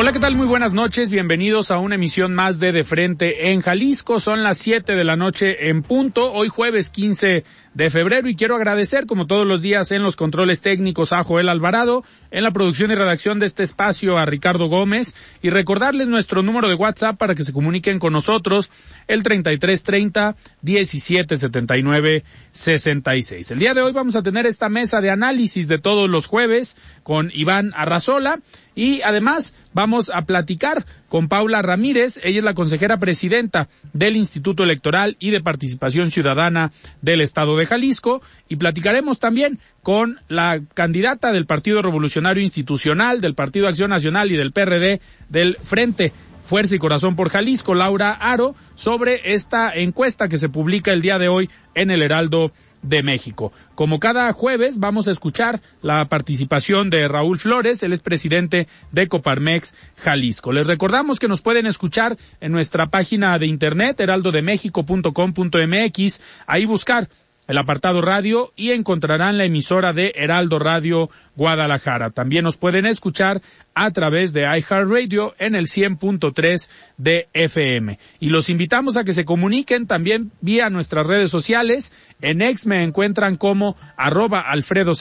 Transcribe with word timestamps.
Hola, 0.00 0.12
¿qué 0.12 0.20
tal? 0.20 0.36
Muy 0.36 0.46
buenas 0.46 0.72
noches. 0.72 1.10
Bienvenidos 1.10 1.72
a 1.72 1.78
una 1.78 1.96
emisión 1.96 2.32
más 2.32 2.60
de 2.60 2.70
De 2.70 2.84
Frente 2.84 3.50
en 3.50 3.62
Jalisco. 3.62 4.20
Son 4.20 4.44
las 4.44 4.56
7 4.58 4.94
de 4.94 5.02
la 5.02 5.16
noche 5.16 5.70
en 5.70 5.82
punto. 5.82 6.32
Hoy 6.32 6.46
jueves 6.46 6.90
15 6.90 7.42
de 7.78 7.90
febrero 7.90 8.28
y 8.28 8.34
quiero 8.34 8.56
agradecer 8.56 9.06
como 9.06 9.26
todos 9.26 9.46
los 9.46 9.62
días 9.62 9.92
en 9.92 10.02
los 10.02 10.16
controles 10.16 10.62
técnicos 10.62 11.12
a 11.12 11.22
Joel 11.22 11.48
Alvarado, 11.48 12.02
en 12.30 12.42
la 12.42 12.50
producción 12.50 12.90
y 12.90 12.94
redacción 12.94 13.38
de 13.38 13.46
este 13.46 13.62
espacio 13.62 14.18
a 14.18 14.26
Ricardo 14.26 14.66
Gómez 14.66 15.14
y 15.42 15.50
recordarles 15.50 16.08
nuestro 16.08 16.42
número 16.42 16.68
de 16.68 16.74
WhatsApp 16.74 17.16
para 17.16 17.36
que 17.36 17.44
se 17.44 17.52
comuniquen 17.52 17.98
con 17.98 18.12
nosotros 18.12 18.70
el 19.06 19.22
3330 19.22 20.36
1779 20.62 22.24
66. 22.50 23.50
El 23.52 23.58
día 23.58 23.74
de 23.74 23.82
hoy 23.82 23.92
vamos 23.92 24.16
a 24.16 24.22
tener 24.22 24.46
esta 24.46 24.68
mesa 24.68 25.00
de 25.00 25.10
análisis 25.10 25.68
de 25.68 25.78
todos 25.78 26.10
los 26.10 26.26
jueves 26.26 26.76
con 27.04 27.30
Iván 27.32 27.72
Arrazola 27.76 28.40
y 28.78 29.02
además 29.02 29.56
vamos 29.74 30.08
a 30.14 30.22
platicar 30.22 30.86
con 31.08 31.26
Paula 31.26 31.62
Ramírez. 31.62 32.20
Ella 32.22 32.38
es 32.38 32.44
la 32.44 32.54
consejera 32.54 32.98
presidenta 32.98 33.68
del 33.92 34.16
Instituto 34.16 34.62
Electoral 34.62 35.16
y 35.18 35.30
de 35.30 35.40
Participación 35.40 36.12
Ciudadana 36.12 36.70
del 37.02 37.20
Estado 37.20 37.56
de 37.56 37.66
Jalisco 37.66 38.22
y 38.48 38.54
platicaremos 38.54 39.18
también 39.18 39.58
con 39.82 40.20
la 40.28 40.60
candidata 40.74 41.32
del 41.32 41.44
Partido 41.44 41.82
Revolucionario 41.82 42.40
Institucional, 42.40 43.20
del 43.20 43.34
Partido 43.34 43.66
Acción 43.66 43.90
Nacional 43.90 44.30
y 44.30 44.36
del 44.36 44.52
PRD 44.52 45.00
del 45.28 45.56
Frente 45.56 46.12
Fuerza 46.44 46.76
y 46.76 46.78
Corazón 46.78 47.16
por 47.16 47.30
Jalisco, 47.30 47.74
Laura 47.74 48.12
Aro, 48.12 48.54
sobre 48.76 49.34
esta 49.34 49.72
encuesta 49.74 50.28
que 50.28 50.38
se 50.38 50.48
publica 50.48 50.92
el 50.92 51.02
día 51.02 51.18
de 51.18 51.28
hoy 51.28 51.50
en 51.74 51.90
el 51.90 52.00
Heraldo 52.00 52.52
de 52.82 53.02
México. 53.02 53.52
Como 53.74 53.98
cada 54.00 54.32
jueves 54.32 54.78
vamos 54.78 55.06
a 55.08 55.12
escuchar 55.12 55.60
la 55.82 56.08
participación 56.08 56.88
de 56.90 57.08
Raúl 57.08 57.38
Flores, 57.38 57.82
él 57.82 57.92
es 57.92 58.00
presidente 58.00 58.68
de 58.92 59.08
Coparmex 59.08 59.74
Jalisco. 59.96 60.52
Les 60.52 60.66
recordamos 60.66 61.18
que 61.18 61.28
nos 61.28 61.42
pueden 61.42 61.66
escuchar 61.66 62.16
en 62.40 62.52
nuestra 62.52 62.86
página 62.86 63.38
de 63.38 63.46
internet 63.46 64.00
heraldodemexico.com.mx, 64.00 66.22
ahí 66.46 66.64
buscar 66.64 67.08
el 67.48 67.56
apartado 67.56 68.02
radio 68.02 68.52
y 68.56 68.72
encontrarán 68.72 69.38
la 69.38 69.44
emisora 69.44 69.94
de 69.94 70.12
Heraldo 70.14 70.58
Radio 70.58 71.08
Guadalajara. 71.34 72.10
También 72.10 72.44
nos 72.44 72.58
pueden 72.58 72.84
escuchar 72.84 73.40
a 73.80 73.92
través 73.92 74.32
de 74.32 74.40
iHeartRadio 74.42 75.36
en 75.38 75.54
el 75.54 75.66
100.3 75.66 76.68
de 76.96 77.28
FM. 77.32 77.96
Y 78.18 78.30
los 78.30 78.48
invitamos 78.48 78.96
a 78.96 79.04
que 79.04 79.12
se 79.12 79.24
comuniquen 79.24 79.86
también 79.86 80.32
vía 80.40 80.68
nuestras 80.68 81.06
redes 81.06 81.30
sociales. 81.30 81.92
En 82.20 82.42
X 82.42 82.66
me 82.66 82.82
encuentran 82.82 83.36
como 83.36 83.76
arroba 83.96 84.40
Alfredo 84.40 84.94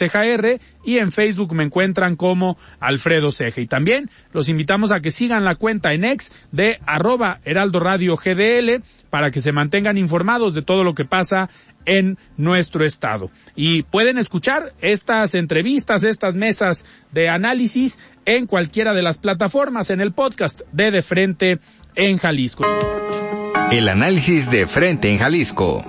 y 0.85 0.99
en 0.99 1.11
Facebook 1.11 1.55
me 1.55 1.63
encuentran 1.63 2.15
como 2.15 2.59
Alfredo 2.79 3.31
Ceja. 3.31 3.61
Y 3.61 3.65
también 3.65 4.11
los 4.31 4.47
invitamos 4.47 4.91
a 4.91 4.99
que 4.99 5.09
sigan 5.09 5.43
la 5.43 5.55
cuenta 5.55 5.93
en 5.93 6.03
X 6.03 6.31
de 6.51 6.79
arroba 6.85 7.39
Heraldo 7.45 7.79
Radio 7.79 8.15
GDL 8.15 8.83
para 9.09 9.31
que 9.31 9.41
se 9.41 9.51
mantengan 9.51 9.97
informados 9.97 10.53
de 10.53 10.61
todo 10.61 10.83
lo 10.83 10.93
que 10.93 11.05
pasa 11.05 11.49
en 11.87 12.19
nuestro 12.35 12.85
estado. 12.85 13.31
Y 13.55 13.83
pueden 13.83 14.19
escuchar 14.19 14.73
estas 14.81 15.33
entrevistas, 15.33 16.03
estas 16.03 16.35
mesas 16.35 16.85
de 17.11 17.29
análisis 17.29 17.97
en 18.27 18.45
cualquiera 18.45 18.93
de 18.93 19.01
las 19.01 19.17
plataformas 19.17 19.89
en 19.89 20.01
el 20.01 20.11
podcast 20.11 20.61
de 20.73 20.91
De 20.91 21.01
Frente 21.01 21.59
en 21.95 22.17
Jalisco. 22.17 22.65
El 23.71 23.89
análisis 23.89 24.51
de 24.51 24.67
Frente 24.67 25.09
en 25.09 25.17
Jalisco. 25.17 25.83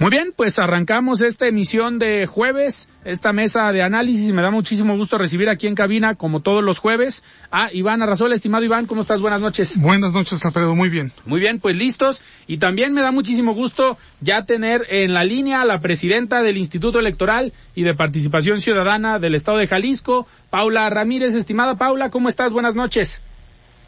Muy 0.00 0.08
bien, 0.08 0.32
pues 0.34 0.58
arrancamos 0.58 1.20
esta 1.20 1.46
emisión 1.46 1.98
de 1.98 2.24
jueves, 2.24 2.88
esta 3.04 3.34
mesa 3.34 3.70
de 3.70 3.82
análisis. 3.82 4.32
Me 4.32 4.40
da 4.40 4.50
muchísimo 4.50 4.96
gusto 4.96 5.18
recibir 5.18 5.50
aquí 5.50 5.66
en 5.66 5.74
cabina, 5.74 6.14
como 6.14 6.40
todos 6.40 6.64
los 6.64 6.78
jueves, 6.78 7.22
a 7.50 7.70
Iván 7.70 8.00
Arrazola. 8.00 8.34
Estimado 8.34 8.64
Iván, 8.64 8.86
¿cómo 8.86 9.02
estás? 9.02 9.20
Buenas 9.20 9.42
noches. 9.42 9.76
Buenas 9.76 10.14
noches, 10.14 10.42
Alfredo. 10.42 10.74
Muy 10.74 10.88
bien. 10.88 11.12
Muy 11.26 11.38
bien, 11.38 11.60
pues 11.60 11.76
listos. 11.76 12.22
Y 12.46 12.56
también 12.56 12.94
me 12.94 13.02
da 13.02 13.12
muchísimo 13.12 13.52
gusto 13.52 13.98
ya 14.22 14.46
tener 14.46 14.86
en 14.88 15.12
la 15.12 15.24
línea 15.24 15.60
a 15.60 15.66
la 15.66 15.82
presidenta 15.82 16.40
del 16.40 16.56
Instituto 16.56 16.98
Electoral 16.98 17.52
y 17.74 17.82
de 17.82 17.92
Participación 17.92 18.62
Ciudadana 18.62 19.18
del 19.18 19.34
Estado 19.34 19.58
de 19.58 19.66
Jalisco, 19.66 20.26
Paula 20.48 20.88
Ramírez. 20.88 21.34
Estimada 21.34 21.74
Paula, 21.74 22.08
¿cómo 22.08 22.30
estás? 22.30 22.54
Buenas 22.54 22.74
noches. 22.74 23.20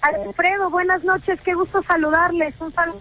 Alfredo, 0.03 0.69
buenas 0.69 1.05
noches. 1.05 1.41
Qué 1.41 1.55
gusto 1.55 1.83
saludarles. 1.83 2.55
Un 2.61 2.71
saludo. 2.71 3.01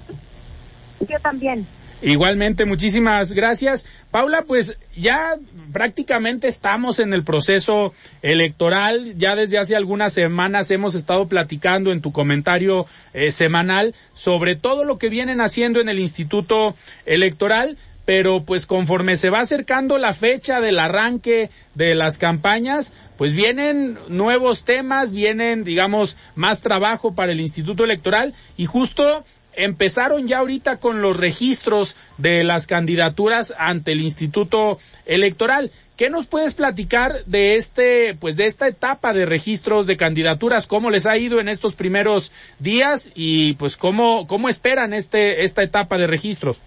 Yo 1.09 1.19
también. 1.19 1.67
Igualmente, 2.01 2.65
muchísimas 2.65 3.31
gracias. 3.31 3.85
Paula, 4.09 4.43
pues 4.43 4.75
ya 4.95 5.35
prácticamente 5.71 6.47
estamos 6.47 6.99
en 6.99 7.13
el 7.13 7.23
proceso 7.23 7.93
electoral. 8.23 9.15
Ya 9.17 9.35
desde 9.35 9.59
hace 9.59 9.75
algunas 9.75 10.13
semanas 10.13 10.71
hemos 10.71 10.95
estado 10.95 11.27
platicando 11.27 11.91
en 11.91 12.01
tu 12.01 12.11
comentario 12.11 12.87
eh, 13.13 13.31
semanal 13.31 13.93
sobre 14.15 14.55
todo 14.55 14.83
lo 14.83 14.97
que 14.97 15.09
vienen 15.09 15.41
haciendo 15.41 15.79
en 15.79 15.89
el 15.89 15.99
Instituto 15.99 16.75
Electoral. 17.05 17.77
Pero 18.03 18.43
pues 18.43 18.65
conforme 18.65 19.15
se 19.15 19.29
va 19.29 19.41
acercando 19.41 19.99
la 19.99 20.13
fecha 20.13 20.59
del 20.59 20.79
arranque 20.79 21.51
de 21.75 21.93
las 21.93 22.17
campañas, 22.17 22.93
pues 23.15 23.33
vienen 23.33 23.99
nuevos 24.07 24.63
temas, 24.65 25.11
vienen, 25.11 25.63
digamos, 25.63 26.17
más 26.33 26.61
trabajo 26.61 27.13
para 27.13 27.31
el 27.31 27.39
Instituto 27.39 27.83
Electoral 27.83 28.33
y 28.57 28.65
justo 28.65 29.23
empezaron 29.53 30.27
ya 30.27 30.39
ahorita 30.39 30.77
con 30.77 31.01
los 31.01 31.17
registros 31.17 31.95
de 32.17 32.43
las 32.43 32.67
candidaturas 32.67 33.53
ante 33.57 33.91
el 33.91 34.01
Instituto 34.01 34.79
Electoral. 35.05 35.71
¿Qué 35.97 36.09
nos 36.09 36.25
puedes 36.25 36.55
platicar 36.55 37.23
de 37.25 37.57
este, 37.57 38.15
pues 38.15 38.35
de 38.35 38.47
esta 38.47 38.67
etapa 38.67 39.13
de 39.13 39.25
registros 39.25 39.85
de 39.85 39.97
candidaturas? 39.97 40.65
¿Cómo 40.65 40.89
les 40.89 41.05
ha 41.05 41.17
ido 41.17 41.39
en 41.39 41.47
estos 41.47 41.75
primeros 41.75 42.31
días 42.57 43.11
y 43.13 43.53
pues 43.53 43.77
cómo, 43.77 44.25
cómo 44.25 44.49
esperan 44.49 44.93
este, 44.93 45.43
esta 45.43 45.61
etapa 45.61 45.97
de 45.97 46.07
registros? 46.07 46.59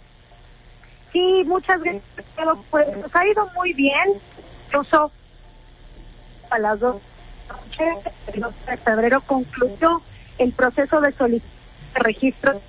Sí, 1.13 1.43
muchas 1.47 1.83
gracias. 1.83 2.03
Pues 2.71 2.97
nos 2.97 3.15
ha 3.17 3.27
ido 3.27 3.49
muy 3.57 3.73
bien. 3.73 4.09
Incluso 4.67 5.11
a 6.51 6.59
las 6.59 6.79
dos 6.79 6.97
de 7.77 8.77
febrero 8.77 9.21
concluyó 9.21 10.01
el 10.39 10.53
proceso 10.53 11.01
de 11.01 11.13
solicitud 11.13 11.49
de 11.95 12.01
registro 12.01 12.61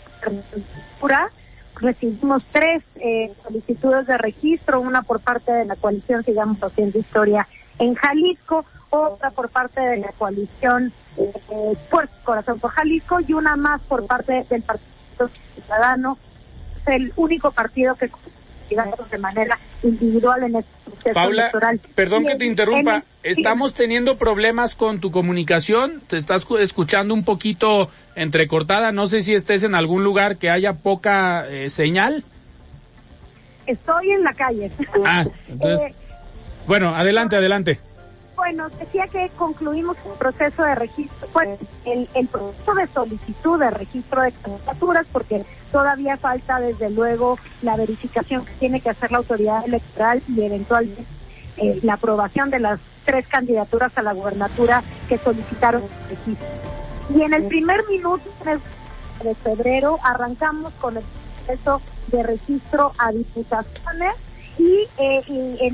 recibimos 1.82 2.44
tres 2.52 2.84
eh, 2.96 3.34
solicitudes 3.44 4.08
de 4.08 4.18
registro, 4.18 4.82
una 4.82 5.02
por 5.02 5.20
parte 5.20 5.52
de 5.52 5.66
la 5.66 5.76
coalición 5.76 6.24
Sigamos 6.24 6.62
Haciendo 6.62 7.00
Historia 7.00 7.48
en 7.80 7.96
Jalisco, 7.96 8.66
otra 8.90 9.32
por 9.32 9.50
parte 9.50 9.82
de 9.82 9.98
la 9.98 10.12
coalición 10.18 10.94
eh, 11.18 11.32
Corazón 12.24 12.60
por 12.60 12.72
Jalisco 12.72 13.20
y 13.20 13.34
una 13.34 13.56
más 13.56 13.82
por 13.82 14.06
parte 14.06 14.46
del 14.50 14.62
Partido 14.62 15.30
Ciudadano. 15.54 16.18
El 16.86 17.12
único 17.16 17.52
partido 17.52 17.96
que 17.96 18.10
de 18.70 19.18
manera 19.18 19.58
individual 19.84 20.44
en 20.44 20.56
este 20.56 20.72
proceso 20.86 21.14
Paula, 21.14 21.52
Perdón 21.94 22.26
que 22.26 22.36
te 22.36 22.46
interrumpa, 22.46 23.04
estamos 23.24 23.74
teniendo 23.74 24.18
problemas 24.18 24.76
con 24.76 25.00
tu 25.00 25.12
comunicación, 25.12 26.02
te 26.08 26.18
estás 26.18 26.46
escuchando 26.60 27.14
un 27.14 27.24
poquito 27.24 27.90
entrecortada. 28.16 28.92
No 28.92 29.08
sé 29.08 29.22
si 29.22 29.34
estés 29.34 29.64
en 29.64 29.76
algún 29.76 30.04
lugar 30.04 30.38
que 30.38 30.50
haya 30.50 30.74
poca 30.74 31.48
eh, 31.48 31.70
señal. 31.70 32.24
Estoy 33.66 34.12
en 34.12 34.24
la 34.24 34.34
calle. 34.34 34.72
Ah, 35.06 35.26
entonces, 35.50 35.92
eh, 35.92 35.96
bueno, 36.68 36.96
adelante, 36.96 37.36
adelante. 37.36 37.80
Bueno, 38.36 38.70
decía 38.70 39.08
que 39.08 39.30
concluimos 39.38 39.98
el 40.06 40.12
proceso 40.14 40.64
de 40.64 40.76
registro, 40.76 41.28
pues 41.32 41.60
el, 41.86 42.28
proceso 42.28 42.74
de 42.74 42.88
solicitud 42.88 43.60
de 43.60 43.72
registro 43.72 44.22
de 44.22 44.32
candidaturas, 44.34 45.08
porque 45.12 45.46
todavía 45.72 46.18
falta 46.18 46.60
desde 46.60 46.90
luego 46.90 47.40
la 47.62 47.78
verificación 47.78 48.46
que 48.46 48.54
tiene 48.54 48.82
que 48.82 48.90
hacer 48.90 49.12
la 49.12 49.20
autoridad 49.20 49.66
electoral 49.66 50.22
y 50.28 50.42
eventualmente 50.42 51.06
eh, 51.58 51.80
la 51.84 51.94
aprobación 51.94 52.50
de 52.50 52.60
las 52.60 52.80
tres 53.06 53.28
candidaturas 53.28 53.98
a 53.98 54.02
la 54.02 54.14
gubernatura 54.14 54.84
que 55.08 55.18
solicitaron 55.18 55.84
el 55.84 56.10
registro. 56.10 56.48
Y 57.16 57.22
en 57.22 57.34
el 57.34 57.46
primer 57.46 57.88
minuto 57.88 58.30
de 59.24 59.36
febrero 59.36 59.98
arrancamos 60.04 60.74
con 60.74 60.98
el 60.98 61.04
proceso 61.46 61.82
de 62.08 62.24
registro 62.24 62.92
a 62.98 63.12
diputaciones 63.12 64.16
y, 64.58 64.88
eh, 64.98 65.74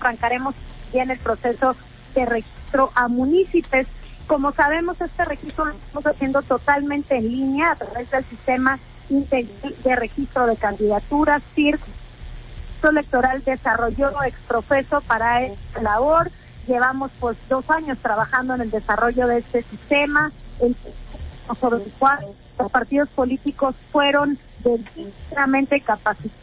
arrancaremos 0.00 0.54
bien 0.92 1.10
el 1.10 1.18
proceso 1.18 1.76
de 2.14 2.26
registro 2.26 2.90
a 2.94 3.08
municipios. 3.08 3.86
Como 4.26 4.52
sabemos, 4.52 5.00
este 5.00 5.24
registro 5.24 5.66
lo 5.66 5.72
estamos 5.72 6.06
haciendo 6.06 6.42
totalmente 6.42 7.16
en 7.16 7.28
línea 7.28 7.72
a 7.72 7.76
través 7.76 8.10
del 8.10 8.24
sistema 8.24 8.78
de 9.08 9.96
registro 9.96 10.46
de 10.46 10.56
candidaturas, 10.56 11.42
CIRC. 11.54 11.80
El 12.82 12.90
electoral 12.90 13.42
desarrolló 13.44 14.22
exprofeso 14.22 15.00
para 15.02 15.42
esta 15.42 15.82
labor. 15.82 16.30
Llevamos 16.66 17.10
pues 17.18 17.36
dos 17.48 17.68
años 17.70 17.98
trabajando 17.98 18.54
en 18.54 18.62
el 18.62 18.70
desarrollo 18.70 19.26
de 19.26 19.38
este 19.38 19.62
sistema, 19.62 20.30
sobre 21.60 21.84
el 21.84 21.92
cual 21.98 22.24
los 22.58 22.70
partidos 22.70 23.08
políticos 23.08 23.74
fueron 23.90 24.38
debidamente 24.62 25.80
capacitados, 25.80 26.38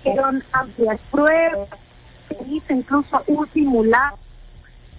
hicieron 0.00 0.42
amplias 0.52 0.98
pruebas, 1.10 1.68
hizo 2.48 2.72
incluso 2.72 3.22
un 3.26 3.48
simulacro 3.48 4.18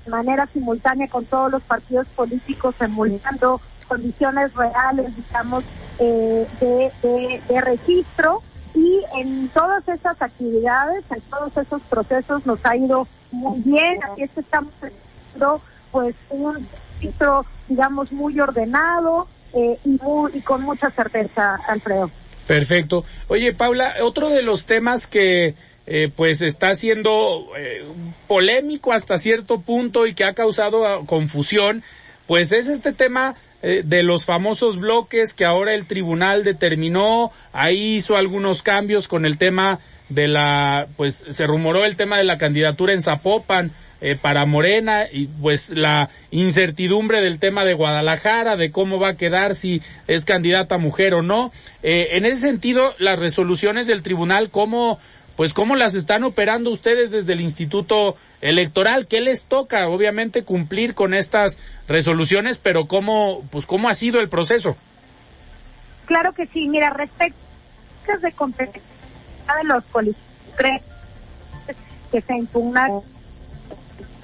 de 0.06 0.12
manera 0.12 0.48
simultánea 0.48 1.08
con 1.08 1.26
todos 1.26 1.52
los 1.52 1.62
partidos 1.64 2.08
políticos 2.16 2.76
emulando 2.80 3.60
condiciones 3.88 4.54
reales, 4.54 5.16
digamos, 5.16 5.64
eh, 6.00 6.48
de, 6.60 7.62
registro 7.62 8.42
y 8.74 9.02
en 9.16 9.50
todas 9.50 9.88
esas 9.88 10.22
actividades, 10.22 11.04
en 11.10 11.22
todos 11.22 11.56
esos 11.58 11.82
procesos 11.84 12.46
nos 12.46 12.64
ha 12.66 12.76
ido 12.76 13.08
muy 13.32 13.62
bien, 13.62 14.04
así 14.04 14.24
es 14.24 14.32
que 14.32 14.42
estamos 14.42 14.74
haciendo 14.76 15.62
pues 15.92 16.16
un 16.30 16.68
registro, 17.00 17.46
digamos, 17.68 18.12
muy 18.12 18.40
ordenado 18.40 19.28
eh, 19.54 19.80
y, 19.86 20.00
y 20.34 20.42
con 20.42 20.62
mucha 20.62 20.90
certeza, 20.92 21.58
Alfredo. 21.68 22.12
Perfecto. 22.46 23.04
Oye, 23.28 23.54
Paula, 23.54 23.96
otro 24.02 24.30
de 24.30 24.42
los 24.42 24.66
temas 24.66 25.08
que 25.08 25.56
eh, 25.88 26.12
pues 26.14 26.42
está 26.42 26.76
siendo 26.76 27.48
eh, 27.58 27.84
polémico 28.28 28.92
hasta 28.92 29.18
cierto 29.18 29.62
punto 29.62 30.06
y 30.06 30.14
que 30.14 30.26
ha 30.26 30.34
causado 30.34 30.86
ah, 30.86 31.00
confusión, 31.06 31.82
pues 32.28 32.52
es 32.52 32.68
este 32.68 32.92
tema 32.92 33.36
eh, 33.64 33.84
de 33.86 34.04
los 34.04 34.26
famosos 34.26 34.78
bloques 34.78 35.34
que 35.34 35.46
ahora 35.46 35.74
el 35.74 35.86
tribunal 35.86 36.44
determinó, 36.44 37.32
ahí 37.54 37.96
hizo 37.96 38.18
algunos 38.18 38.64
cambios 38.64 39.08
con 39.08 39.26
el 39.26 39.38
tema 39.38 39.80
de 40.10 40.28
la, 40.28 40.88
pues 40.98 41.26
se 41.30 41.48
rumoró 41.48 41.86
el 41.86 41.96
tema 41.96 42.18
de 42.18 42.26
la 42.26 42.38
candidatura 42.38 42.94
en 42.94 43.02
Zapopan, 43.02 43.72
eh, 44.00 44.16
para 44.16 44.46
Morena 44.46 45.06
y 45.12 45.26
pues 45.26 45.72
la 45.72 46.12
incertidumbre 46.30 47.20
del 47.20 47.40
tema 47.40 47.66
de 47.66 47.74
Guadalajara, 47.74 48.56
de 48.56 48.70
cómo 48.70 49.00
va 49.00 49.10
a 49.10 49.18
quedar 49.18 49.56
si 49.56 49.82
es 50.06 50.24
candidata 50.24 50.78
mujer 50.78 51.16
o 51.16 51.24
no. 51.24 51.52
Eh, 51.82 52.10
en 52.12 52.28
ese 52.28 52.42
sentido, 52.42 52.94
las 53.00 53.18
resoluciones 53.18 53.88
del 53.88 54.04
tribunal, 54.04 54.52
¿cómo, 54.52 55.00
pues 55.38 55.54
cómo 55.54 55.76
las 55.76 55.94
están 55.94 56.24
operando 56.24 56.72
ustedes 56.72 57.12
desde 57.12 57.34
el 57.34 57.42
Instituto 57.42 58.18
Electoral? 58.42 59.06
¿Qué 59.06 59.22
les 59.22 59.46
toca? 59.46 59.88
Obviamente 59.88 60.44
cumplir 60.44 60.96
con 60.96 61.14
estas 61.14 61.60
resoluciones, 61.88 62.58
pero 62.58 62.88
¿cómo, 62.88 63.44
pues 63.52 63.68
cómo 63.68 63.88
ha 63.88 63.94
sido 63.94 64.20
el 64.20 64.30
proceso? 64.30 64.76
Claro 66.06 66.34
que 66.34 66.48
sí, 66.48 66.68
mira, 66.68 66.90
respecto 66.90 67.38
de 68.22 68.32
competencia 68.32 68.82
de 69.58 69.64
los 69.66 69.84
políticos 69.86 70.26
que 72.12 72.22
se 72.22 72.36
impugnan 72.36 73.02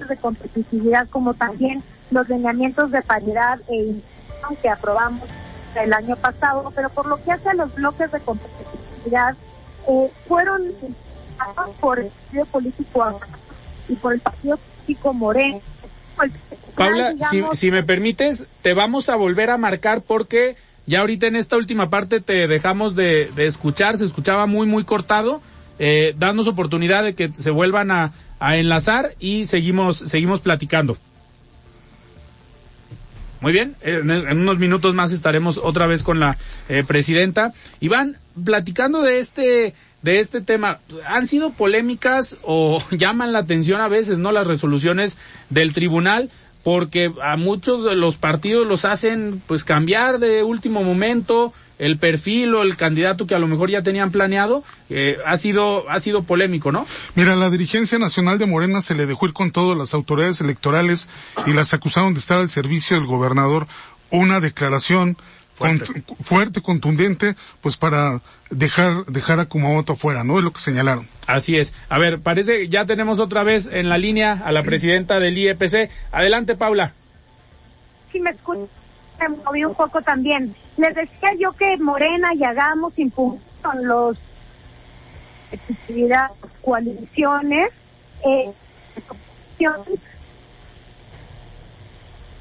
de 0.08 0.16
competitividad 0.16 1.08
como 1.08 1.34
también 1.34 1.82
los 2.10 2.28
lineamientos 2.28 2.90
de 2.90 3.02
paridad 3.02 3.60
e 3.68 3.94
que 4.60 4.68
aprobamos 4.68 5.28
el 5.76 5.92
año 5.92 6.16
pasado, 6.16 6.72
pero 6.74 6.90
por 6.90 7.06
lo 7.06 7.22
que 7.22 7.32
hace 7.32 7.50
a 7.50 7.54
los 7.54 7.74
bloques 7.74 8.10
de 8.12 8.20
competitividad, 8.20 9.34
eh, 9.88 10.10
fueron 10.26 10.62
por 11.80 11.98
el 11.98 12.06
partido 12.06 12.44
político 12.46 13.20
y 13.88 13.94
por 13.94 14.14
el 14.14 14.20
partido 14.20 14.56
político 14.56 15.12
Moreno. 15.12 15.60
Paula, 16.76 17.14
si, 17.30 17.42
si 17.52 17.70
me 17.70 17.82
permites, 17.82 18.44
te 18.62 18.74
vamos 18.74 19.08
a 19.08 19.16
volver 19.16 19.50
a 19.50 19.58
marcar 19.58 20.02
porque 20.02 20.56
ya 20.86 21.00
ahorita 21.00 21.26
en 21.26 21.36
esta 21.36 21.56
última 21.56 21.90
parte 21.90 22.20
te 22.20 22.46
dejamos 22.46 22.94
de, 22.94 23.30
de 23.34 23.46
escuchar, 23.46 23.96
se 23.96 24.04
escuchaba 24.04 24.46
muy, 24.46 24.66
muy 24.66 24.84
cortado. 24.84 25.40
Eh, 25.78 26.14
danos 26.16 26.46
oportunidad 26.46 27.02
de 27.02 27.14
que 27.14 27.32
se 27.32 27.50
vuelvan 27.50 27.90
a, 27.90 28.12
a 28.38 28.56
enlazar 28.56 29.14
y 29.18 29.46
seguimos, 29.46 29.96
seguimos 29.96 30.40
platicando. 30.40 30.96
Muy 33.40 33.52
bien, 33.52 33.76
en, 33.82 34.10
unos 34.10 34.58
minutos 34.58 34.94
más 34.94 35.12
estaremos 35.12 35.58
otra 35.58 35.86
vez 35.86 36.02
con 36.02 36.18
la 36.18 36.38
eh, 36.68 36.82
presidenta. 36.86 37.52
Iván, 37.80 38.16
platicando 38.42 39.02
de 39.02 39.18
este, 39.18 39.74
de 40.04 40.20
este 40.20 40.42
tema, 40.42 40.80
han 41.06 41.26
sido 41.26 41.50
polémicas 41.54 42.36
o 42.42 42.82
llaman 42.90 43.32
la 43.32 43.40
atención 43.40 43.80
a 43.80 43.88
veces, 43.88 44.18
¿no? 44.18 44.32
Las 44.32 44.46
resoluciones 44.46 45.16
del 45.48 45.72
tribunal, 45.72 46.30
porque 46.62 47.10
a 47.22 47.36
muchos 47.36 47.82
de 47.84 47.96
los 47.96 48.16
partidos 48.16 48.66
los 48.66 48.84
hacen 48.84 49.42
pues 49.46 49.64
cambiar 49.64 50.18
de 50.18 50.42
último 50.42 50.84
momento, 50.84 51.54
el 51.78 51.96
perfil 51.96 52.54
o 52.54 52.62
el 52.62 52.76
candidato 52.76 53.26
que 53.26 53.34
a 53.34 53.38
lo 53.38 53.48
mejor 53.48 53.70
ya 53.70 53.82
tenían 53.82 54.12
planeado, 54.12 54.62
eh, 54.90 55.16
ha 55.24 55.38
sido, 55.38 55.88
ha 55.90 55.98
sido 56.00 56.22
polémico, 56.22 56.70
¿no? 56.70 56.86
Mira, 57.14 57.34
la 57.34 57.48
dirigencia 57.48 57.98
nacional 57.98 58.38
de 58.38 58.46
Morena 58.46 58.82
se 58.82 58.94
le 58.94 59.06
dejó 59.06 59.26
ir 59.26 59.32
con 59.32 59.52
todas 59.52 59.76
las 59.76 59.94
autoridades 59.94 60.40
electorales 60.42 61.08
y 61.46 61.54
las 61.54 61.72
acusaron 61.72 62.12
de 62.12 62.20
estar 62.20 62.38
al 62.38 62.50
servicio 62.50 62.96
del 62.96 63.06
gobernador. 63.06 63.66
Una 64.10 64.38
declaración 64.40 65.16
fuerte, 65.54 66.60
contundente, 66.60 67.36
pues 67.60 67.76
para 67.76 68.20
dejar, 68.50 69.04
dejar 69.06 69.40
a 69.40 69.46
Kumamoto 69.46 69.94
afuera, 69.94 70.24
¿no? 70.24 70.38
Es 70.38 70.44
lo 70.44 70.52
que 70.52 70.60
señalaron. 70.60 71.08
Así 71.26 71.56
es. 71.56 71.74
A 71.88 71.98
ver, 71.98 72.20
parece 72.20 72.68
ya 72.68 72.86
tenemos 72.86 73.18
otra 73.18 73.42
vez 73.44 73.68
en 73.72 73.88
la 73.88 73.98
línea 73.98 74.42
a 74.44 74.52
la 74.52 74.62
presidenta 74.62 75.20
del 75.20 75.38
IEPC. 75.38 75.90
Adelante, 76.12 76.56
Paula. 76.56 76.92
Sí, 78.12 78.20
me 78.20 78.30
escucho 78.30 78.68
me 79.20 79.28
moví 79.28 79.64
un 79.64 79.74
poco 79.74 80.02
también. 80.02 80.54
Les 80.76 80.94
decía 80.94 81.30
yo 81.38 81.52
que 81.52 81.76
Morena 81.78 82.34
y 82.34 82.44
Hagamos 82.44 82.94
con 83.62 83.86
los 83.86 84.16
coaliciones, 86.62 87.70
eh, 88.24 88.50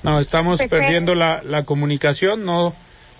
no, 0.01 0.19
estamos 0.19 0.59
perdiendo 0.69 1.15
la, 1.15 1.41
la 1.43 1.63
comunicación, 1.63 2.43
no, 2.43 2.73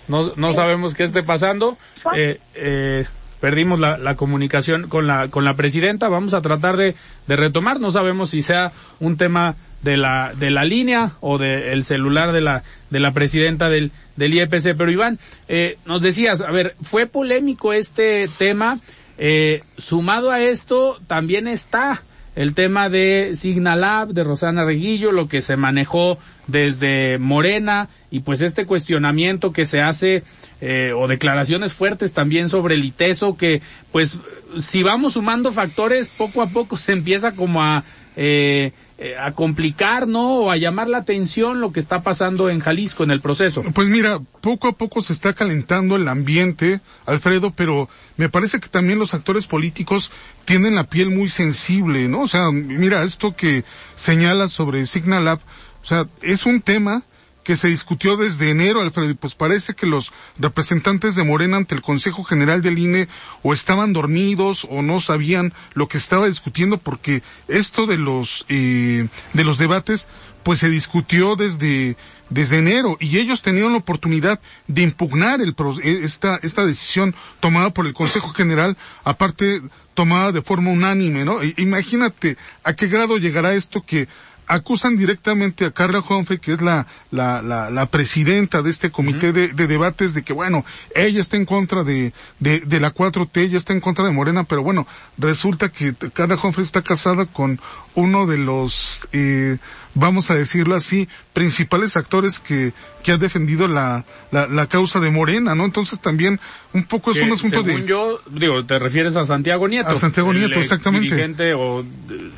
no, 0.07 0.33
no 0.36 0.53
sabemos 0.53 0.93
qué 0.93 1.03
esté 1.03 1.24
pasando. 1.24 1.77
Eh, 2.15 2.39
eh, 2.55 3.05
perdimos 3.39 3.79
la, 3.79 3.98
la, 3.98 4.15
comunicación 4.15 4.88
con 4.88 5.07
la, 5.07 5.27
con 5.27 5.45
la 5.45 5.55
presidenta. 5.55 6.10
Vamos 6.10 6.33
a 6.33 6.41
tratar 6.41 6.77
de, 6.77 6.95
de 7.27 7.36
retomar. 7.36 7.79
No 7.79 7.91
sabemos 7.91 8.29
si 8.29 8.41
sea 8.41 8.72
un 9.00 9.17
tema 9.17 9.55
de 9.81 9.98
la, 9.98 10.33
de 10.33 10.50
la 10.50 10.63
línea 10.63 11.12
o 11.19 11.38
del 11.38 11.83
celular 11.83 12.31
de 12.31 12.41
la, 12.41 12.63
de 12.89 13.00
la 13.00 13.12
presidenta 13.12 13.69
del, 13.69 13.91
del 14.15 14.33
IEPC. 14.33 14.75
Pero 14.77 14.89
Iván, 14.91 15.19
eh, 15.48 15.77
nos 15.86 16.01
decías, 16.01 16.41
a 16.41 16.51
ver, 16.51 16.75
fue 16.81 17.05
polémico 17.05 17.74
este 17.74 18.29
tema. 18.38 18.79
Eh, 19.17 19.62
sumado 19.77 20.31
a 20.31 20.41
esto, 20.41 21.00
también 21.05 21.48
está 21.48 22.01
el 22.36 22.54
tema 22.54 22.90
de 22.90 23.34
Signalab, 23.36 24.10
de 24.10 24.24
Rosana 24.24 24.66
Reguillo, 24.66 25.12
lo 25.12 25.28
que 25.28 25.42
se 25.42 25.56
manejó 25.58 26.18
desde 26.48 27.18
Morena 27.20 27.90
y 28.12 28.22
pues 28.22 28.42
este 28.42 28.66
cuestionamiento 28.66 29.54
que 29.54 29.66
se 29.66 29.82
hace 29.82 30.24
eh, 30.62 30.94
o 30.96 31.08
declaraciones 31.08 31.74
fuertes 31.74 32.13
también 32.13 32.50
sobre 32.50 32.75
el 32.75 32.84
ITESO 32.84 33.38
que 33.38 33.62
pues 33.92 34.18
si 34.60 34.84
vamos 34.84 35.13
sumando 35.13 35.52
factores 35.52 36.10
poco 36.10 36.42
a 36.42 36.50
poco 36.50 36.78
se 36.78 36.94
empieza 36.94 37.34
como 37.34 37.62
a 37.62 37.84
eh, 38.16 38.72
eh, 39.03 39.17
a 39.17 39.33
complicar, 39.33 40.07
¿no? 40.07 40.36
O 40.36 40.50
a 40.50 40.55
llamar 40.55 40.88
la 40.88 41.00
atención 41.00 41.60
lo 41.60 41.74
que 41.74 41.81
está 41.81 42.03
pasando 42.03 42.50
en 42.50 42.62
Jalisco 42.62 43.03
en 43.03 43.12
el 43.12 43.19
proceso. 43.19 43.62
Pues 43.74 43.89
mira, 43.89 44.22
poco 44.39 44.69
a 44.69 44.72
poco 44.72 45.01
se 45.01 45.12
está 45.12 45.33
calentando 45.33 45.98
el 45.98 46.07
ambiente, 46.07 46.79
Alfredo, 47.05 47.51
pero 47.51 47.89
me 48.15 48.29
parece 48.29 48.62
que 48.62 48.69
también 48.69 49.00
los 49.00 49.13
actores 49.13 49.45
políticos 49.45 50.10
tienen 50.45 50.75
la 50.75 50.86
piel 50.86 51.10
muy 51.10 51.27
sensible, 51.27 52.07
¿no? 52.07 52.22
O 52.22 52.27
sea, 52.29 52.50
mira, 52.53 53.03
esto 53.03 53.36
que 53.36 53.65
señala 53.98 54.48
sobre 54.48 54.86
Signalab, 54.86 55.39
o 55.81 55.86
sea, 55.86 56.07
es 56.22 56.45
un 56.45 56.62
tema 56.62 57.03
que 57.44 57.58
se 57.58 57.68
discutió 57.68 58.18
desde 58.18 58.50
enero, 58.50 58.82
Alfredo, 58.82 59.10
y 59.10 59.14
pues 59.14 59.36
parece 59.36 59.74
que 59.74 59.86
los 59.86 60.12
representantes 60.38 61.16
de 61.16 61.24
Morena 61.24 61.58
ante 61.58 61.76
el 61.76 61.82
Consejo 61.82 62.24
General 62.24 62.62
del 62.62 62.80
INE 62.80 63.08
o 63.42 63.54
estaban 63.54 63.94
dormidos 63.94 64.66
o 64.70 64.82
no 64.82 65.02
sabían 65.02 65.54
lo 65.74 65.88
que 65.88 65.98
estaba 65.98 66.28
discutiendo 66.28 66.78
porque 66.78 67.22
esto 67.48 67.86
de 67.86 67.98
los, 67.98 68.46
eh, 68.50 69.08
de 69.34 69.44
los 69.44 69.58
debates 69.58 70.10
pues 70.44 70.60
se 70.60 70.70
discutió 70.70 71.36
desde, 71.36 71.96
desde 72.30 72.58
enero 72.58 72.98
y 73.00 73.18
ellos 73.18 73.42
tenían 73.42 73.72
la 73.72 73.78
oportunidad 73.78 74.40
de 74.68 74.82
impugnar 74.82 75.42
el, 75.42 75.56
esta, 75.84 76.38
esta 76.44 76.66
decisión 76.66 77.16
tomada 77.40 77.72
por 77.72 77.88
el 77.88 77.94
Consejo 77.94 78.30
General, 78.30 78.78
aparte 79.04 79.62
tomada 79.94 80.32
de 80.32 80.42
forma 80.42 80.72
unánime, 80.72 81.24
¿no? 81.24 81.40
Imagínate 81.58 82.38
a 82.64 82.74
qué 82.74 82.88
grado 82.88 83.18
llegará 83.18 83.54
esto 83.54 83.86
que 83.86 84.08
acusan 84.48 84.98
directamente 84.98 85.66
a 85.66 85.72
Carla 85.72 86.04
Humphrey, 86.08 86.40
que 86.40 86.52
es 86.52 86.62
la, 86.62 86.88
la, 87.13 87.43
la, 87.43 87.70
la 87.70 87.86
presidenta 87.86 88.63
de 88.63 88.72
este 88.72 88.89
comité 88.89 89.32
de, 89.32 89.50
de, 89.50 89.67
debates, 89.67 90.15
de 90.15 90.24
que 90.24 90.34
bueno, 90.34 90.65
ella 90.96 91.22
está 91.22 91.38
en 91.38 91.46
contra 91.46 91.84
de, 91.84 92.12
de, 92.39 92.62
de, 92.62 92.79
la 92.79 92.91
4T, 92.91 93.38
ella 93.38 93.58
está 93.58 93.72
en 93.72 93.82
contra 93.82 94.03
de 94.03 94.12
Morena, 94.12 94.46
pero 94.46 94.63
bueno, 94.63 94.88
resulta 95.20 95.70
que 95.70 95.93
Carla 96.13 96.39
Humphrey 96.41 96.65
está 96.65 96.82
casada 96.82 97.27
con 97.27 97.62
uno 97.93 98.25
de 98.25 98.39
los, 98.39 99.08
eh, 99.13 99.58
vamos 99.93 100.32
a 100.32 100.36
decirlo 100.36 100.74
así, 100.75 101.08
principales 101.34 101.96
actores 101.98 102.39
que, 102.39 102.74
que 103.03 103.12
ha 103.12 103.17
defendido 103.17 103.67
la, 103.67 104.05
la, 104.32 104.48
la 104.48 104.65
causa 104.65 105.00
de 105.00 105.12
Morena, 105.12 105.53
¿no? 105.53 105.65
Entonces 105.65 106.00
también 106.00 106.39
un 106.74 106.84
poco 106.86 107.12
es 107.12 107.22
un 107.22 107.32
asunto 107.32 107.63
según 107.63 107.82
de... 107.82 107.88
yo, 107.88 108.22
digo, 108.32 108.65
te 108.65 108.79
refieres 108.79 109.15
a 109.17 109.25
Santiago 109.25 109.67
Nieto. 109.67 109.89
A 109.89 109.96
Santiago 109.98 110.34
Nieto, 110.34 110.55
el 110.55 110.63
exactamente. 110.63 111.13
dirigente 111.13 111.53
o 111.53 111.86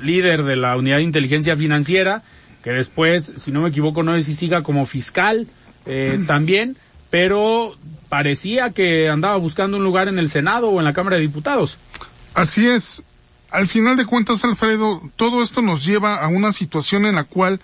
líder 0.01 0.44
de 0.44 0.58
la 0.58 0.75
unidad 0.75 0.98
de 0.98 1.03
inteligencia 1.03 1.55
financiera, 1.55 2.24
que 2.65 2.72
después, 2.72 3.31
si 3.38 3.51
no 3.51 3.62
me 3.62 3.69
equivoco, 3.69 4.01
no 4.01 4.15
sé 4.15 4.24
si 4.24 4.34
siga 4.34 4.63
como 4.63 4.88
fiscal, 4.88 5.48
eh, 5.86 6.19
también, 6.27 6.77
pero 7.12 7.77
parecía 8.10 8.72
que 8.72 9.07
andaba 9.07 9.38
buscando 9.38 9.77
un 9.77 9.84
lugar 9.84 10.07
en 10.07 10.17
el 10.17 10.31
Senado 10.31 10.69
o 10.69 10.79
en 10.79 10.86
la 10.86 10.93
Cámara 10.93 11.17
de 11.17 11.22
Diputados. 11.22 11.77
Así 12.34 12.67
es. 12.67 13.03
Al 13.51 13.67
final 13.67 13.98
de 13.98 14.07
cuentas, 14.07 14.43
Alfredo, 14.43 15.00
todo 15.15 15.43
esto 15.43 15.62
nos 15.62 15.86
lleva 15.86 16.15
a 16.15 16.27
una 16.27 16.51
situación 16.51 17.05
en 17.05 17.13
la 17.13 17.24
cual 17.24 17.62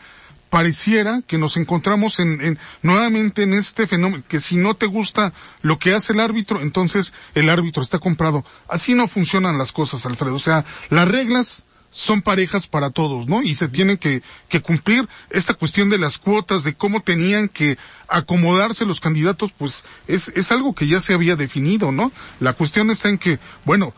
pareciera 0.52 1.24
que 1.26 1.40
nos 1.40 1.58
encontramos 1.58 2.20
en, 2.20 2.40
en, 2.40 2.60
nuevamente 2.84 3.42
en 3.42 3.54
este 3.54 3.88
fenómeno, 3.88 4.24
que 4.28 4.40
si 4.40 4.56
no 4.56 4.76
te 4.76 4.86
gusta 4.86 5.34
lo 5.64 5.80
que 5.80 5.96
hace 5.96 6.14
el 6.14 6.20
árbitro, 6.20 6.62
entonces 6.62 7.12
el 7.34 7.50
árbitro 7.50 7.82
está 7.82 7.98
comprado. 7.98 8.46
Así 8.70 8.94
no 8.94 9.08
funcionan 9.08 9.58
las 9.58 9.72
cosas, 9.72 10.06
Alfredo. 10.06 10.36
O 10.36 10.40
sea, 10.40 10.64
las 10.92 11.08
reglas 11.08 11.66
son 11.92 12.22
parejas 12.22 12.68
para 12.68 12.90
todos, 12.90 13.28
¿no? 13.28 13.44
Y 13.44 13.56
se 13.56 13.68
tienen 13.68 13.98
que, 13.98 14.24
que 14.50 14.62
cumplir 14.62 15.08
esta 15.30 15.54
cuestión 15.54 15.90
de 15.90 15.98
las 15.98 16.18
cuotas, 16.18 16.64
de 16.64 16.74
cómo 16.74 17.02
tenían 17.02 17.50
que 17.50 17.78
acomodarse 18.08 18.86
los 18.86 19.00
candidatos, 19.00 19.52
pues 19.58 19.84
es, 20.08 20.30
es 20.30 20.52
algo 20.52 20.74
que 20.74 20.88
ya 20.88 21.02
se 21.02 21.14
había 21.14 21.36
definido, 21.36 21.92
¿no? 21.92 22.12
La 22.40 22.54
cuestión 22.54 22.90
está 22.90 23.10
en 23.10 23.18
que, 23.18 23.40
bueno, 23.66 23.94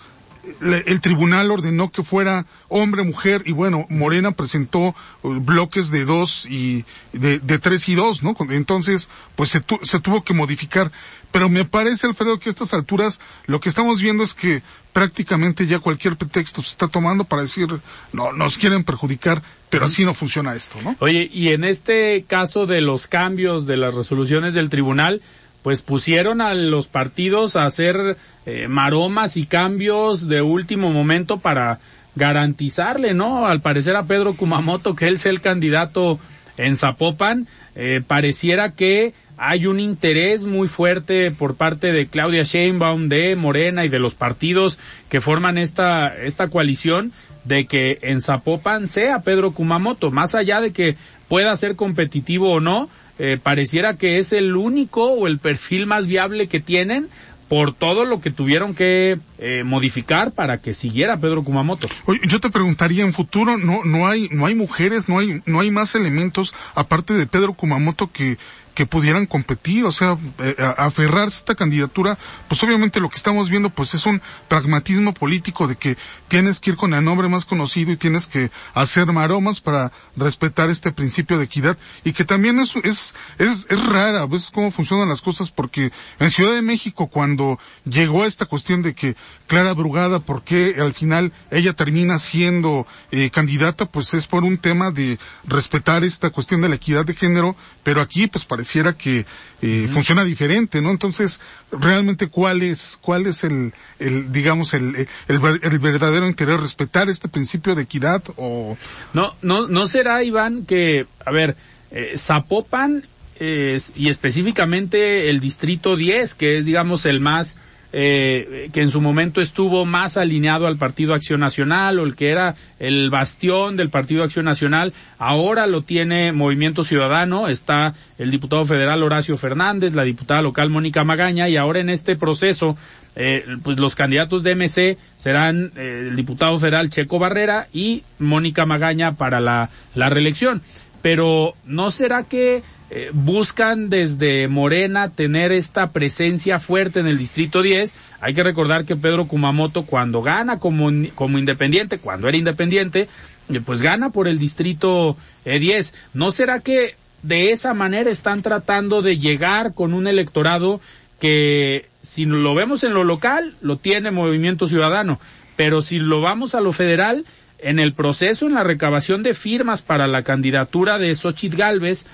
el 0.62 1.00
tribunal 1.00 1.52
ordenó 1.52 1.92
que 1.92 2.04
fuera 2.04 2.46
hombre, 2.68 3.04
mujer, 3.04 3.44
y 3.46 3.54
bueno, 3.54 3.86
Morena 3.90 4.32
presentó 4.32 4.94
bloques 5.22 5.90
de 5.90 6.04
dos 6.04 6.46
y 6.46 6.84
de, 7.14 7.40
de 7.40 7.60
tres 7.60 7.88
y 7.88 7.96
dos, 7.96 8.24
¿no? 8.24 8.36
Entonces, 8.50 9.08
pues 9.36 9.52
se, 9.52 9.62
tu, 9.62 9.80
se 9.84 10.00
tuvo 10.00 10.24
que 10.24 10.34
modificar. 10.34 10.92
Pero 11.32 11.50
me 11.50 11.66
parece, 11.66 12.08
Alfredo, 12.08 12.40
que 12.40 12.50
a 12.50 12.52
estas 12.52 12.74
alturas 12.74 13.22
lo 13.46 13.60
que 13.60 13.70
estamos 13.70 14.00
viendo 14.02 14.24
es 14.24 14.34
que 14.34 14.64
prácticamente 14.94 15.66
ya 15.68 15.80
cualquier 15.80 16.16
pretexto 16.16 16.62
se 16.62 16.70
está 16.70 16.88
tomando 16.88 17.26
para 17.26 17.42
decir, 17.42 17.68
no, 18.14 18.32
nos 18.32 18.58
quieren 18.58 18.84
perjudicar, 18.84 19.42
pero 19.70 19.86
así 19.86 20.06
no 20.06 20.14
funciona 20.14 20.54
esto, 20.54 20.80
¿no? 20.84 20.96
Oye, 21.00 21.30
y 21.34 21.50
en 21.50 21.64
este 21.64 22.24
caso 22.28 22.68
de 22.68 22.80
los 22.82 23.08
cambios 23.08 23.66
de 23.66 23.76
las 23.76 23.96
resoluciones 23.96 24.54
del 24.54 24.70
tribunal, 24.70 25.22
pues 25.64 25.82
pusieron 25.82 26.42
a 26.42 26.54
los 26.54 26.88
partidos 26.88 27.56
a 27.56 27.66
hacer 27.66 28.18
eh, 28.46 28.68
maromas 28.68 29.36
y 29.36 29.46
cambios 29.46 30.28
de 30.28 30.42
último 30.42 30.92
momento 30.92 31.40
para 31.40 31.80
garantizarle, 32.16 33.14
¿no? 33.14 33.48
Al 33.48 33.62
parecer 33.62 33.96
a 33.96 34.04
Pedro 34.04 34.36
Kumamoto 34.36 34.96
que 34.96 35.08
él 35.08 35.18
sea 35.18 35.32
el 35.32 35.42
candidato 35.42 36.20
en 36.58 36.78
Zapopan, 36.78 37.48
eh, 37.76 38.02
pareciera 38.06 38.74
que 38.74 39.14
hay 39.46 39.68
un 39.68 39.82
interés 39.82 40.46
muy 40.46 40.70
fuerte 40.70 41.30
por 41.30 41.56
parte 41.56 41.92
de 41.92 42.08
Claudia 42.08 42.44
Sheinbaum, 42.44 43.10
de 43.10 43.36
Morena 43.36 43.84
y 43.84 43.90
de 43.90 44.00
los 44.00 44.16
partidos 44.16 44.80
que 45.10 45.20
forman 45.20 45.58
esta, 45.58 46.16
esta 46.16 46.48
coalición 46.48 47.12
de 47.44 47.66
que 47.66 48.00
en 48.04 48.22
Zapopan 48.22 48.88
sea 48.88 49.20
Pedro 49.20 49.52
Kumamoto, 49.52 50.12
más 50.12 50.34
allá 50.34 50.62
de 50.62 50.72
que 50.72 50.96
pueda 51.28 51.54
ser 51.58 51.76
competitivo 51.76 52.54
o 52.54 52.62
no, 52.62 52.90
eh, 53.20 53.38
pareciera 53.42 53.98
que 53.98 54.18
es 54.18 54.32
el 54.32 54.56
único 54.56 55.12
o 55.12 55.28
el 55.28 55.40
perfil 55.40 55.88
más 55.88 56.08
viable 56.08 56.48
que 56.48 56.62
tienen 56.62 57.10
por 57.50 57.74
todo 57.74 58.06
lo 58.06 58.22
que 58.22 58.32
tuvieron 58.32 58.74
que 58.74 59.20
eh, 59.38 59.64
modificar 59.66 60.32
para 60.32 60.60
que 60.60 60.74
siguiera 60.74 61.18
Pedro 61.18 61.44
Kumamoto. 61.44 61.88
Oye, 62.06 62.22
yo 62.28 62.40
te 62.40 62.50
preguntaría 62.50 63.04
en 63.04 63.14
futuro 63.14 63.58
no 63.58 63.84
no 63.84 64.08
hay 64.08 64.30
no 64.32 64.46
hay 64.46 64.56
mujeres, 64.56 65.10
no 65.10 65.20
hay 65.20 65.42
no 65.46 65.60
hay 65.60 65.70
más 65.70 65.94
elementos 65.94 66.54
aparte 66.74 67.14
de 67.14 67.28
Pedro 67.28 67.54
Kumamoto 67.54 68.10
que 68.12 68.38
que 68.74 68.86
pudieran 68.86 69.26
competir, 69.26 69.86
o 69.86 69.92
sea, 69.92 70.18
eh, 70.40 70.56
aferrarse 70.78 71.36
a 71.36 71.40
esta 71.40 71.56
candidatura, 71.56 72.18
pues 72.48 72.64
obviamente 72.64 73.00
lo 73.00 73.10
que 73.10 73.18
estamos 73.18 73.50
viendo 73.50 73.70
pues 73.70 73.94
es 73.94 74.06
un 74.06 74.22
pragmatismo 74.48 75.14
político 75.14 75.68
de 75.68 75.76
que 75.76 75.98
tienes 76.28 76.60
que 76.60 76.72
ir 76.72 76.76
con 76.76 76.94
el 76.94 77.04
nombre 77.04 77.28
más 77.28 77.46
conocido 77.46 77.92
y 77.92 77.98
tienes 77.98 78.28
que 78.28 78.50
hacer 78.74 79.06
maromas 79.08 79.60
para 79.60 79.92
respetar 80.16 80.70
este 80.70 80.92
principio 80.92 81.38
de 81.38 81.46
equidad 81.46 81.78
y 82.04 82.14
que 82.14 82.26
también 82.26 82.60
es 82.60 82.76
es 82.84 83.14
es, 83.38 83.68
es 83.70 83.86
rara 83.86 84.22
a 84.22 84.28
veces 84.28 84.52
cómo 84.52 84.72
funcionan 84.72 85.10
las 85.10 85.22
cosas 85.22 85.52
porque 85.52 85.92
en 86.20 86.32
Ciudad 86.32 86.54
de 86.54 86.62
México 86.62 87.08
cuando 87.08 87.60
llegó 87.86 88.24
a 88.24 88.28
esta 88.28 88.46
cuestión 88.46 88.82
de 88.82 88.96
que 88.96 89.16
Clara 89.48 89.74
Brugada, 89.74 90.20
¿por 90.20 90.44
qué 90.44 90.76
al 90.80 90.94
final 90.94 91.32
ella 91.52 91.74
termina 91.74 92.18
siendo 92.18 92.88
eh, 93.12 93.30
candidata? 93.30 93.86
Pues 93.86 94.14
es 94.14 94.26
por 94.26 94.44
un 94.44 94.58
tema 94.58 94.92
de 94.92 95.20
respetar 95.46 96.04
esta 96.04 96.30
cuestión 96.32 96.62
de 96.62 96.70
la 96.70 96.76
equidad 96.76 97.06
de 97.06 97.14
género, 97.14 97.56
pero 97.84 98.02
aquí 98.02 98.28
pues 98.28 98.46
pareciera 98.64 98.94
que 98.94 99.26
eh, 99.62 99.90
funciona 99.92 100.24
diferente, 100.24 100.82
¿no? 100.82 100.90
Entonces, 100.90 101.42
realmente 101.70 102.28
cuál 102.28 102.64
es, 102.64 102.98
cuál 103.02 103.28
es 103.28 103.44
el, 103.44 103.74
el 104.00 104.32
digamos, 104.32 104.74
el, 104.74 104.96
el, 105.28 105.60
el 105.62 105.80
verdadero 105.80 106.26
interés, 106.26 106.62
respetar 106.62 107.10
este 107.10 107.28
principio 107.28 107.76
de 107.76 107.84
equidad 107.84 108.24
o... 108.38 108.78
No, 109.14 109.36
no, 109.42 109.68
no 109.68 109.86
será, 109.88 110.24
Iván, 110.24 110.66
que, 110.66 111.06
a 111.26 111.32
ver, 111.32 111.58
eh, 111.92 112.14
Zapopan 112.18 113.06
eh, 113.42 113.82
y 113.96 114.08
específicamente 114.08 115.30
el 115.30 115.42
distrito 115.42 115.98
10, 115.98 116.36
que 116.36 116.60
es, 116.60 116.66
digamos, 116.66 117.06
el 117.06 117.20
más 117.20 117.58
eh, 117.96 118.70
que 118.74 118.82
en 118.82 118.90
su 118.90 119.02
momento 119.02 119.40
estuvo 119.40 119.86
más 119.86 120.18
alineado 120.18 120.66
al 120.66 120.78
Partido 120.78 121.14
Acción 121.14 121.40
Nacional 121.40 122.00
o 122.00 122.06
el 122.06 122.16
que 122.16 122.30
era 122.30 122.56
el 122.80 123.12
bastión 123.12 123.78
del 123.78 123.90
Partido 123.90 124.24
Acción 124.24 124.46
Nacional, 124.46 124.94
ahora 125.20 125.68
lo 125.68 125.84
tiene 125.84 126.32
Movimiento 126.32 126.84
Ciudadano, 126.84 127.48
está 127.48 127.94
el 128.18 128.32
diputado 128.32 128.66
federal 128.66 129.04
Horacio 129.04 129.38
Fernández, 129.38 129.94
la 129.94 130.04
diputada 130.04 130.42
local 130.42 130.72
Mónica 130.72 131.04
Magaña 131.04 131.48
y 131.50 131.56
ahora 131.56 131.82
en 131.82 131.92
este 131.92 132.16
proceso 132.16 132.76
eh, 133.16 133.46
pues 133.62 133.78
los 133.78 133.94
candidatos 133.94 134.42
de 134.42 134.56
MC 134.56 134.98
serán 135.16 135.72
eh, 135.76 136.08
el 136.10 136.16
diputado 136.16 136.58
federal 136.58 136.90
Checo 136.90 137.20
Barrera 137.20 137.68
y 137.72 138.02
Mónica 138.18 138.66
Magaña 138.66 139.14
para 139.14 139.40
la, 139.40 139.70
la 139.94 140.10
reelección. 140.10 140.64
Pero 141.04 141.54
¿no 141.66 141.92
será 141.92 142.24
que 142.24 142.64
eh, 142.96 143.10
buscan 143.12 143.90
desde 143.90 144.48
Morena 144.48 145.10
tener 145.10 145.52
esta 145.52 145.90
presencia 145.90 146.60
fuerte 146.60 147.00
en 147.00 147.08
el 147.08 147.18
distrito 147.18 147.64
10. 147.64 147.92
Hay 148.22 148.36
que 148.36 148.44
recordar 148.44 148.86
que 148.86 148.96
Pedro 148.96 149.26
Kumamoto 149.26 149.84
cuando 149.84 150.22
gana 150.22 150.60
como, 150.60 150.92
como 151.16 151.40
independiente, 151.40 151.98
cuando 151.98 152.28
era 152.28 152.38
independiente, 152.38 153.10
eh, 153.50 153.62
pues 153.66 153.82
gana 153.82 154.12
por 154.12 154.28
el 154.28 154.38
distrito 154.38 155.18
eh, 155.44 155.58
10. 155.58 155.96
¿No 156.14 156.30
será 156.30 156.60
que 156.60 156.96
de 157.24 157.52
esa 157.52 157.74
manera 157.74 158.12
están 158.12 158.44
tratando 158.44 159.02
de 159.02 159.18
llegar 159.18 159.74
con 159.74 159.96
un 159.96 160.06
electorado 160.06 160.80
que 161.20 161.88
si 162.04 162.26
lo 162.26 162.54
vemos 162.54 162.84
en 162.84 162.94
lo 162.94 163.04
local, 163.04 163.56
lo 163.62 163.78
tiene 163.78 164.12
Movimiento 164.12 164.68
Ciudadano, 164.68 165.20
pero 165.56 165.82
si 165.82 165.98
lo 165.98 166.22
vamos 166.22 166.54
a 166.54 166.62
lo 166.62 166.74
federal, 166.74 167.26
en 167.58 167.80
el 167.80 167.94
proceso, 167.94 168.46
en 168.46 168.54
la 168.54 168.64
recabación 168.64 169.24
de 169.24 169.34
firmas 169.34 169.82
para 169.82 170.06
la 170.06 170.22
candidatura 170.22 171.00
de 171.00 171.16
Xochitl 171.16 171.58
Galvez, 171.58 172.06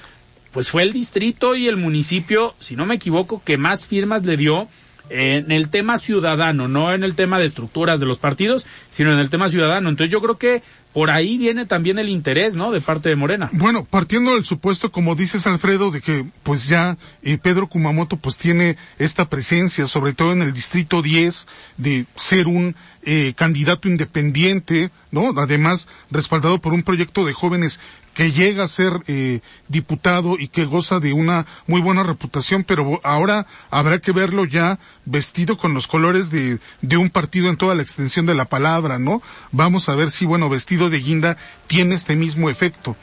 pues 0.51 0.69
fue 0.69 0.83
el 0.83 0.93
distrito 0.93 1.55
y 1.55 1.67
el 1.67 1.77
municipio, 1.77 2.55
si 2.59 2.75
no 2.75 2.85
me 2.85 2.95
equivoco, 2.95 3.41
que 3.43 3.57
más 3.57 3.85
firmas 3.85 4.23
le 4.25 4.37
dio 4.37 4.67
en 5.09 5.51
el 5.51 5.69
tema 5.69 5.97
ciudadano, 5.97 6.67
no 6.67 6.93
en 6.93 7.03
el 7.03 7.15
tema 7.15 7.39
de 7.39 7.45
estructuras 7.45 7.99
de 7.99 8.05
los 8.05 8.17
partidos, 8.17 8.65
sino 8.89 9.11
en 9.11 9.19
el 9.19 9.29
tema 9.29 9.49
ciudadano. 9.49 9.89
Entonces 9.89 10.11
yo 10.11 10.21
creo 10.21 10.37
que 10.37 10.61
por 10.93 11.11
ahí 11.11 11.37
viene 11.37 11.65
también 11.65 11.99
el 11.99 12.09
interés, 12.09 12.55
¿no? 12.55 12.71
De 12.71 12.81
parte 12.81 13.09
de 13.09 13.15
Morena. 13.15 13.49
Bueno, 13.53 13.85
partiendo 13.85 14.33
del 14.33 14.43
supuesto, 14.43 14.91
como 14.91 15.15
dices 15.15 15.45
Alfredo, 15.45 15.91
de 15.91 16.01
que 16.01 16.25
pues 16.43 16.67
ya 16.67 16.97
eh, 17.21 17.37
Pedro 17.37 17.67
Kumamoto 17.67 18.17
pues 18.17 18.37
tiene 18.37 18.75
esta 18.97 19.29
presencia, 19.29 19.85
sobre 19.85 20.13
todo 20.13 20.31
en 20.31 20.41
el 20.41 20.51
distrito 20.51 21.01
10, 21.01 21.47
de 21.77 22.05
ser 22.15 22.47
un 22.47 22.75
eh, 23.03 23.33
candidato 23.35 23.87
independiente, 23.87 24.89
¿no? 25.11 25.31
Además, 25.39 25.87
respaldado 26.09 26.59
por 26.59 26.73
un 26.73 26.83
proyecto 26.83 27.23
de 27.23 27.33
jóvenes 27.33 27.79
que 28.13 28.31
llega 28.31 28.63
a 28.63 28.67
ser 28.67 28.93
eh, 29.07 29.39
diputado 29.67 30.37
y 30.37 30.47
que 30.47 30.65
goza 30.65 30.99
de 30.99 31.13
una 31.13 31.45
muy 31.67 31.81
buena 31.81 32.03
reputación, 32.03 32.63
pero 32.63 32.99
ahora 33.03 33.47
habrá 33.69 33.99
que 33.99 34.11
verlo 34.11 34.45
ya 34.45 34.79
vestido 35.05 35.57
con 35.57 35.73
los 35.73 35.87
colores 35.87 36.29
de, 36.29 36.59
de 36.81 36.97
un 36.97 37.09
partido 37.09 37.49
en 37.49 37.57
toda 37.57 37.75
la 37.75 37.83
extensión 37.83 38.25
de 38.25 38.35
la 38.35 38.45
palabra, 38.45 38.99
¿no? 38.99 39.21
Vamos 39.51 39.89
a 39.89 39.95
ver 39.95 40.11
si, 40.11 40.25
bueno, 40.25 40.49
vestido 40.49 40.89
de 40.89 40.99
guinda 40.99 41.37
tiene 41.67 41.95
este 41.95 42.15
mismo 42.15 42.49
efecto. 42.49 42.95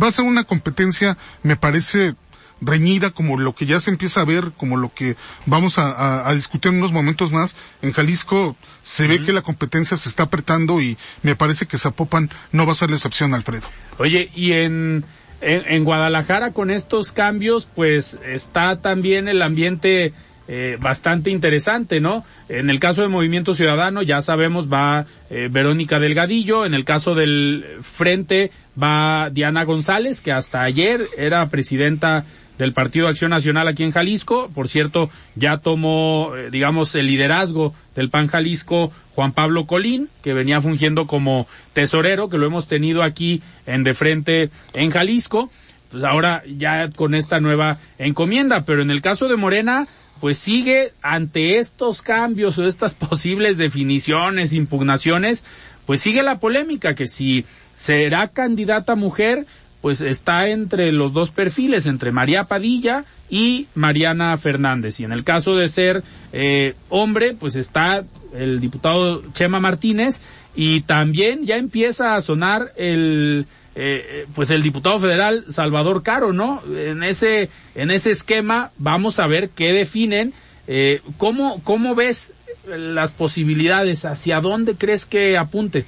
Va 0.00 0.08
a 0.08 0.12
ser 0.12 0.24
una 0.24 0.44
competencia, 0.44 1.18
me 1.42 1.56
parece, 1.56 2.14
reñida 2.60 3.10
como 3.10 3.38
lo 3.38 3.54
que 3.54 3.66
ya 3.66 3.80
se 3.80 3.90
empieza 3.90 4.20
a 4.20 4.24
ver, 4.24 4.52
como 4.56 4.76
lo 4.76 4.92
que 4.92 5.16
vamos 5.44 5.78
a, 5.78 6.32
discutir 6.34 6.72
en 6.72 6.78
unos 6.78 6.92
momentos 6.92 7.32
más. 7.32 7.54
En 7.82 7.92
Jalisco 7.92 8.56
se 8.82 9.06
ve 9.06 9.22
que 9.22 9.32
la 9.32 9.42
competencia 9.42 9.96
se 9.96 10.08
está 10.08 10.24
apretando 10.24 10.80
y 10.80 10.96
me 11.22 11.36
parece 11.36 11.66
que 11.66 11.78
Zapopan 11.78 12.30
no 12.52 12.66
va 12.66 12.72
a 12.72 12.76
ser 12.76 12.90
la 12.90 12.96
excepción, 12.96 13.34
Alfredo. 13.34 13.68
Oye, 13.98 14.30
y 14.34 14.52
en, 14.52 15.04
en, 15.40 15.84
Guadalajara 15.84 16.52
con 16.52 16.70
estos 16.70 17.12
cambios, 17.12 17.68
pues 17.74 18.18
está 18.24 18.80
también 18.80 19.28
el 19.28 19.42
ambiente 19.42 20.12
eh, 20.48 20.78
bastante 20.80 21.30
interesante, 21.30 22.00
¿no? 22.00 22.24
En 22.48 22.70
el 22.70 22.78
caso 22.78 23.00
del 23.02 23.10
Movimiento 23.10 23.54
Ciudadano, 23.54 24.02
ya 24.02 24.22
sabemos, 24.22 24.72
va 24.72 25.06
eh, 25.28 25.48
Verónica 25.50 25.98
Delgadillo, 25.98 26.64
en 26.64 26.72
el 26.72 26.84
caso 26.84 27.14
del 27.14 27.64
Frente 27.82 28.52
va 28.80 29.30
Diana 29.30 29.64
González, 29.64 30.20
que 30.20 30.32
hasta 30.32 30.62
ayer 30.62 31.06
era 31.18 31.48
presidenta 31.48 32.24
del 32.58 32.72
Partido 32.72 33.08
Acción 33.08 33.30
Nacional 33.30 33.68
aquí 33.68 33.82
en 33.82 33.92
Jalisco. 33.92 34.50
Por 34.54 34.68
cierto, 34.68 35.10
ya 35.34 35.58
tomó, 35.58 36.32
eh, 36.36 36.50
digamos, 36.50 36.94
el 36.94 37.06
liderazgo 37.06 37.74
del 37.94 38.10
PAN 38.10 38.28
Jalisco 38.28 38.92
Juan 39.14 39.32
Pablo 39.32 39.66
Colín, 39.66 40.08
que 40.22 40.34
venía 40.34 40.60
fungiendo 40.60 41.06
como 41.06 41.46
tesorero, 41.72 42.28
que 42.28 42.36
lo 42.36 42.46
hemos 42.46 42.68
tenido 42.68 43.02
aquí 43.02 43.42
en 43.64 43.82
de 43.82 43.94
frente 43.94 44.50
en 44.74 44.90
Jalisco. 44.90 45.50
Pues 45.90 46.04
ahora 46.04 46.42
ya 46.46 46.90
con 46.90 47.14
esta 47.14 47.40
nueva 47.40 47.78
encomienda, 47.98 48.64
pero 48.64 48.82
en 48.82 48.90
el 48.90 49.00
caso 49.00 49.28
de 49.28 49.36
Morena, 49.36 49.88
pues 50.20 50.36
sigue 50.36 50.92
ante 51.00 51.58
estos 51.58 52.02
cambios 52.02 52.58
o 52.58 52.66
estas 52.66 52.94
posibles 52.94 53.56
definiciones, 53.56 54.52
impugnaciones, 54.52 55.44
pues 55.86 56.00
sigue 56.00 56.22
la 56.22 56.38
polémica 56.38 56.94
que 56.94 57.06
si 57.06 57.46
será 57.76 58.28
candidata 58.28 58.96
mujer, 58.96 59.46
pues 59.80 60.00
está 60.00 60.48
entre 60.48 60.92
los 60.92 61.12
dos 61.12 61.30
perfiles, 61.30 61.86
entre 61.86 62.12
María 62.12 62.44
Padilla 62.44 63.04
y 63.30 63.66
Mariana 63.74 64.36
Fernández. 64.36 65.00
Y 65.00 65.04
en 65.04 65.12
el 65.12 65.24
caso 65.24 65.56
de 65.56 65.68
ser 65.68 66.02
eh, 66.32 66.74
hombre, 66.88 67.34
pues 67.38 67.56
está 67.56 68.04
el 68.34 68.60
diputado 68.60 69.22
Chema 69.32 69.60
Martínez 69.60 70.20
y 70.54 70.80
también 70.82 71.46
ya 71.46 71.56
empieza 71.56 72.14
a 72.14 72.20
sonar 72.20 72.72
el 72.76 73.46
eh, 73.74 74.26
pues 74.34 74.50
el 74.50 74.62
diputado 74.62 74.98
federal 74.98 75.44
Salvador 75.50 76.02
Caro, 76.02 76.32
¿no? 76.32 76.62
En 76.74 77.02
ese 77.02 77.50
en 77.74 77.90
ese 77.90 78.10
esquema 78.10 78.70
vamos 78.78 79.18
a 79.18 79.26
ver 79.26 79.50
qué 79.50 79.72
definen. 79.72 80.32
Eh, 80.66 81.00
¿cómo, 81.18 81.60
¿Cómo 81.62 81.94
ves 81.94 82.32
las 82.66 83.12
posibilidades? 83.12 84.04
¿Hacia 84.04 84.40
dónde 84.40 84.74
crees 84.74 85.04
que 85.06 85.36
apunte? 85.36 85.84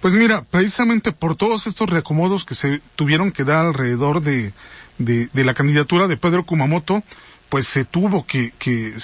Pues 0.00 0.14
mira, 0.14 0.42
precisamente 0.50 1.12
por 1.12 1.36
todos 1.36 1.66
estos 1.66 1.90
reacomodos 1.90 2.44
que 2.44 2.54
se 2.54 2.80
tuvieron 2.96 3.32
que 3.32 3.44
dar 3.44 3.66
alrededor 3.66 4.22
de, 4.22 4.52
de, 4.98 5.44
la 5.44 5.54
candidatura 5.54 6.08
de 6.08 6.16
Pedro 6.16 6.44
Kumamoto, 6.44 7.02
pues 7.50 7.66
se 7.66 7.84
tuvo 7.84 8.26
que, 8.26 8.52
que 8.58 8.94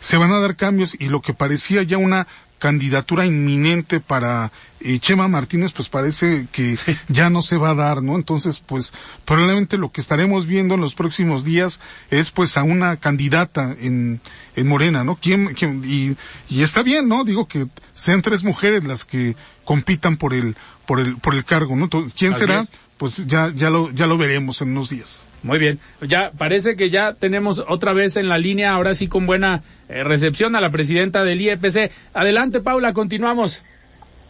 se 0.00 0.16
van 0.16 0.32
a 0.32 0.38
dar 0.38 0.56
cambios 0.56 0.96
y 0.98 1.08
lo 1.08 1.20
que 1.20 1.34
parecía 1.34 1.82
ya 1.82 1.98
una 1.98 2.26
candidatura 2.58 3.26
inminente 3.26 4.00
para 4.00 4.50
eh, 4.80 4.98
Chema 4.98 5.28
Martínez, 5.28 5.72
pues 5.72 5.88
parece 5.88 6.46
que 6.52 6.78
ya 7.08 7.30
no 7.30 7.42
se 7.42 7.56
va 7.56 7.70
a 7.70 7.74
dar, 7.74 8.02
¿no? 8.02 8.16
Entonces, 8.16 8.60
pues 8.60 8.92
probablemente 9.24 9.78
lo 9.78 9.90
que 9.90 10.00
estaremos 10.00 10.46
viendo 10.46 10.74
en 10.74 10.80
los 10.80 10.94
próximos 10.94 11.44
días 11.44 11.80
es 12.10 12.30
pues 12.30 12.56
a 12.56 12.62
una 12.62 12.96
candidata 12.96 13.74
en, 13.78 14.20
en 14.54 14.68
Morena, 14.68 15.04
¿no? 15.04 15.16
¿Quién, 15.16 15.54
quién, 15.54 15.82
y, 15.84 16.16
y 16.48 16.62
está 16.62 16.82
bien, 16.82 17.08
¿no? 17.08 17.24
Digo 17.24 17.46
que 17.46 17.66
sean 17.92 18.22
tres 18.22 18.44
mujeres 18.44 18.84
las 18.84 19.04
que 19.04 19.36
compitan 19.64 20.16
por 20.16 20.32
el, 20.32 20.56
por 20.86 21.00
el, 21.00 21.16
por 21.16 21.34
el 21.34 21.44
cargo, 21.44 21.76
¿no? 21.76 21.88
¿Quién 21.88 22.34
será? 22.34 22.64
Pues 22.96 23.26
ya, 23.26 23.52
ya 23.54 23.68
lo, 23.68 23.90
ya 23.90 24.06
lo 24.06 24.16
veremos 24.16 24.62
en 24.62 24.70
unos 24.70 24.90
días. 24.90 25.28
Muy 25.42 25.58
bien. 25.58 25.78
Ya 26.00 26.30
parece 26.36 26.76
que 26.76 26.90
ya 26.90 27.12
tenemos 27.12 27.62
otra 27.68 27.92
vez 27.92 28.16
en 28.16 28.28
la 28.28 28.38
línea, 28.38 28.72
ahora 28.72 28.94
sí 28.94 29.06
con 29.06 29.26
buena 29.26 29.62
eh, 29.88 30.02
recepción 30.02 30.56
a 30.56 30.60
la 30.60 30.70
presidenta 30.70 31.24
del 31.24 31.40
IEPC. 31.40 31.92
Adelante, 32.14 32.60
Paula, 32.60 32.92
continuamos. 32.94 33.62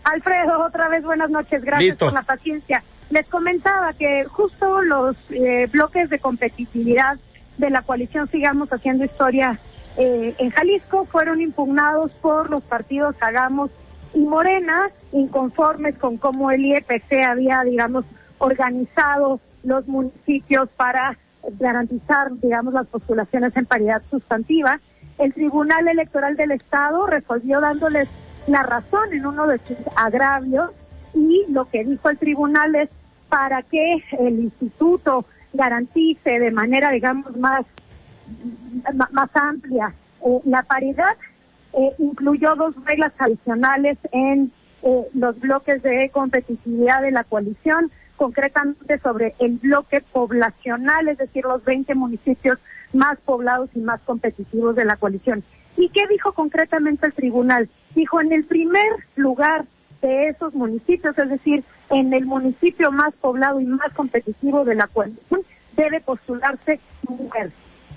Alfredo, 0.05 0.65
otra 0.65 0.89
vez 0.89 1.05
buenas 1.05 1.31
noches. 1.31 1.65
Gracias 1.65 1.97
por 1.97 2.13
la 2.13 2.23
paciencia. 2.23 2.83
Les 3.11 3.27
comentaba 3.27 3.93
que 3.93 4.25
justo 4.25 4.83
los 4.83 5.17
eh, 5.31 5.69
bloques 5.71 6.11
de 6.11 6.19
competitividad 6.19 7.19
de 7.59 7.71
la 7.71 7.83
coalición 7.83 8.29
Sigamos 8.29 8.73
Haciendo 8.73 9.05
Historia 9.05 9.59
eh, 9.97 10.35
en 10.39 10.51
Jalisco 10.51 11.07
fueron 11.07 11.41
impugnados 11.41 12.11
por 12.21 12.51
los 12.51 12.63
partidos 12.63 13.17
Hagamos 13.21 13.71
y 14.13 14.21
Morena, 14.21 14.91
inconformes 15.13 15.97
con 15.97 16.19
cómo 16.19 16.51
el 16.51 16.65
IEPC 16.65 17.13
había, 17.27 17.63
digamos, 17.65 18.05
organizado 18.38 19.40
los 19.62 19.87
municipios 19.88 20.68
para 20.77 21.18
garantizar, 21.59 22.33
digamos, 22.40 22.75
las 22.75 22.87
postulaciones 22.87 23.57
en 23.57 23.66
paridad 23.66 24.03
sustantiva. 24.11 24.81
El 25.18 25.33
Tribunal 25.33 25.88
Electoral 25.88 26.37
del 26.37 26.53
Estado 26.53 27.07
resolvió 27.07 27.61
dándoles 27.61 28.09
la 28.46 28.62
razón 28.62 29.12
en 29.12 29.27
uno 29.27 29.46
de 29.46 29.59
sus 29.59 29.77
agravios 29.96 30.70
y 31.14 31.44
lo 31.49 31.64
que 31.66 31.85
dijo 31.85 32.11
el 32.11 32.18
tribunal 32.18 32.75
es 32.75 32.88
para 33.29 33.62
que 33.62 34.05
el 34.18 34.38
instituto 34.40 35.25
garantice 35.53 36.38
de 36.38 36.51
manera, 36.51 36.90
digamos, 36.90 37.37
más, 37.37 37.64
más 39.11 39.31
amplia 39.35 39.94
eh, 40.25 40.40
la 40.44 40.62
paridad, 40.62 41.16
eh, 41.72 41.94
incluyó 41.99 42.55
dos 42.55 42.75
reglas 42.85 43.12
adicionales 43.18 43.99
en 44.12 44.53
eh, 44.83 45.03
los 45.14 45.38
bloques 45.40 45.83
de 45.83 46.11
competitividad 46.11 47.03
de 47.03 47.11
la 47.11 47.25
coalición, 47.25 47.90
concretamente 48.17 48.99
sobre 48.99 49.35
el 49.39 49.59
bloque 49.59 50.01
poblacional, 50.01 51.09
es 51.09 51.19
decir, 51.19 51.45
los 51.45 51.65
20 51.65 51.95
municipios 51.95 52.59
más 52.93 53.19
poblados 53.19 53.71
y 53.75 53.81
más 53.81 54.01
competitivos 54.03 54.75
de 54.77 54.85
la 54.85 54.97
coalición. 54.97 55.45
¿Y 55.77 55.91
qué 55.91 56.07
dijo 56.07 56.33
concretamente 56.33 57.07
el 57.07 57.13
tribunal? 57.13 57.69
Dijo, 57.95 58.21
en 58.21 58.33
el 58.33 58.45
primer 58.45 58.91
lugar 59.15 59.67
de 60.01 60.29
esos 60.29 60.55
municipios, 60.55 61.17
es 61.19 61.29
decir, 61.29 61.65
en 61.91 62.13
el 62.15 62.27
municipio 62.27 62.91
más 62.91 63.13
poblado 63.15 63.61
y 63.61 63.67
más 63.67 63.93
competitivo 63.93 64.65
de 64.65 64.75
la 64.75 64.87
coalición, 64.87 65.43
debe 65.77 66.01
postularse 66.01 66.81
mujer. 67.09 67.53